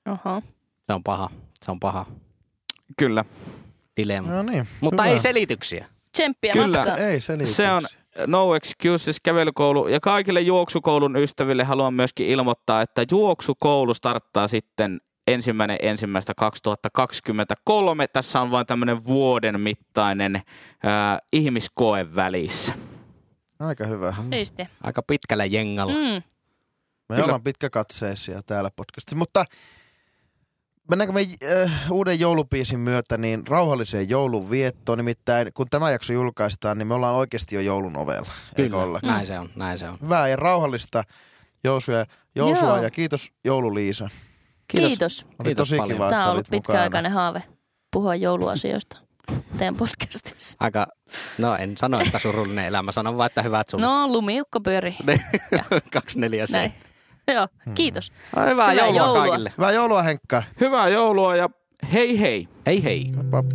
Oho. 0.09 0.43
Se 0.87 0.93
on 0.93 1.03
paha. 1.03 1.31
Se 1.65 1.70
on 1.70 1.81
paha 1.81 2.07
Kyllä. 2.97 3.24
Dilemma. 3.97 4.31
No 4.31 4.43
niin. 4.43 4.68
Mutta 4.81 5.02
hyvä. 5.02 5.12
ei 5.12 5.18
selityksiä. 5.18 5.86
Tsemppiä 6.12 6.52
Kyllä. 6.52 6.78
matkaan. 6.78 6.98
Ei 6.98 7.20
selityksiä. 7.20 7.56
Se 7.56 7.73
on 7.73 7.86
No 8.27 8.55
Excuses 8.55 9.20
kävelykoulu 9.23 9.89
ja 9.89 10.01
kaikille 10.01 10.40
juoksukoulun 10.40 11.16
ystäville 11.16 11.64
haluan 11.64 11.94
myöskin 11.94 12.27
ilmoittaa, 12.27 12.82
että 12.82 13.05
juoksukoulu 13.10 13.94
starttaa 13.94 14.48
sitten 14.48 14.98
ensimmäinen 15.27 15.78
ensimmäistä 15.82 16.35
2023. 16.36 18.06
Tässä 18.09 18.40
on 18.40 18.51
vain 18.51 18.66
tämmöinen 18.66 19.05
vuoden 19.05 19.60
mittainen 19.60 20.43
ää, 20.82 21.18
ihmiskoe 21.32 22.14
välissä. 22.14 22.73
Aika 23.60 23.86
hyvä. 23.86 24.14
Siistiä. 24.32 24.66
Aika 24.82 25.02
pitkällä 25.02 25.44
jengalla. 25.44 25.93
Mm. 25.93 25.98
Mm. 25.98 26.23
Me 27.09 27.14
Kyllä. 27.14 27.24
ollaan 27.24 27.43
pitkäkatseisia 27.43 28.43
täällä 28.43 28.70
podcastissa, 28.77 29.16
mutta 29.16 29.44
mennäänkö 30.91 31.13
me 31.13 31.27
äh, 31.63 31.93
uuden 31.93 32.21
joulupiisin 32.21 32.79
myötä 32.79 33.19
niin 33.19 33.47
rauhalliseen 33.47 34.09
joulun 34.09 34.51
viettoon? 34.51 34.99
Nimittäin 34.99 35.53
kun 35.55 35.67
tämä 35.71 35.91
jakso 35.91 36.13
julkaistaan, 36.13 36.79
niin 36.79 36.89
me 36.89 36.95
ollaan 36.95 37.15
oikeasti 37.15 37.55
jo 37.55 37.61
joulun 37.61 37.97
ovella. 37.97 38.31
Kyllä, 38.57 39.01
näin 39.03 39.27
se 39.27 39.39
on, 39.39 39.51
näin 39.57 39.79
se 39.79 39.89
on. 39.89 39.99
Hyvää 40.03 40.29
ja 40.29 40.37
rauhallista 40.37 41.05
jousua, 41.65 42.05
jousua 42.35 42.69
Joo. 42.69 42.83
ja 42.83 42.91
kiitos 42.91 43.31
joululiisa. 43.45 44.09
Kiitos. 44.69 44.89
Kiitos. 44.89 45.27
Oli 45.39 45.47
Kiitos 45.49 45.69
tosi 45.69 45.77
paljon. 45.77 45.97
kiva, 45.97 46.11
Tämä 46.11 46.25
on 46.27 46.33
ollut 46.33 46.47
pitkäaikainen 46.51 47.13
haave 47.13 47.43
puhua 47.93 48.15
jouluasioista 48.15 48.97
teidän 49.59 49.77
podcastissa. 49.77 50.57
Aika, 50.61 50.87
no 51.39 51.57
en 51.57 51.77
sano, 51.77 52.01
että 52.01 52.19
surullinen 52.19 52.67
elämä, 52.67 52.93
sanon 52.93 53.17
vaan, 53.17 53.27
että 53.27 53.43
hyvät 53.43 53.69
sun 53.69 53.81
No, 53.81 54.09
lumiukko 54.09 54.61
pyöri. 54.61 54.97
247. 55.91 56.73
Joo, 57.35 57.48
kiitos. 57.74 58.12
No, 58.36 58.43
hyvää, 58.43 58.70
Hyvää 58.70 58.86
joulua, 58.86 59.01
joulua. 59.07 59.20
kaikille. 59.23 59.53
Hyvää 59.59 59.73
joulua 59.73 60.03
Henkka. 60.03 60.43
Hyvää 60.61 60.89
joulua 60.89 61.36
ja 61.36 61.51
hei 61.93 62.20
hei! 62.20 62.48
Hei 62.66 62.85
hei. 62.85 63.12
Pap. 63.31 63.47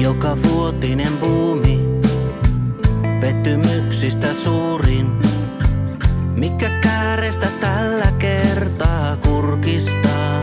Joka 0.00 0.36
vuotinen 0.42 1.12
buumi, 1.18 1.78
pettymyksistä 3.20 4.34
suurin. 4.34 5.10
Mikä 6.36 6.70
käärestä 6.70 7.48
tällä 7.60 8.12
kertaa 8.18 9.16
kurkistaa? 9.16 10.42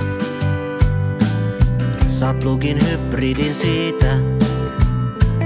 Saat 2.22 2.44
lukin 2.44 2.86
hybridin 2.86 3.54
siitä, 3.54 4.18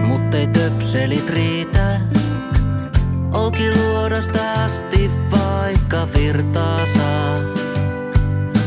muttei 0.08 0.48
töpselit 0.48 1.30
riitä. 1.30 2.00
Olkiluodosta 3.32 4.64
asti 4.64 5.12
vaikka 5.32 6.08
virtaa 6.18 6.86
saa. 6.86 7.38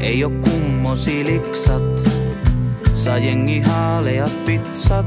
Ei 0.00 0.24
oo 0.24 0.30
kummosiliksat, 0.30 1.82
saa 2.94 3.18
jengi 3.18 3.60
haaleat 3.60 4.44
pizzat. 4.44 5.06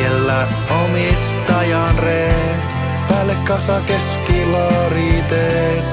Siellä 0.00 0.48
omistajan 0.84 1.98
ree, 1.98 2.56
päälle 3.08 3.34
kasa 3.34 3.80
keskilaariteen. 3.80 5.84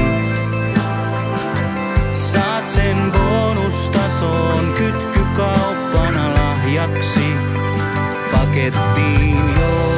Saat 2.14 2.70
sen 2.70 3.12
bonustason 3.12 4.74
kytkykauppana 4.78 6.34
lahjaksi. 6.34 7.32
Pakettiin 8.32 9.36
joulumaakari. 9.36 9.95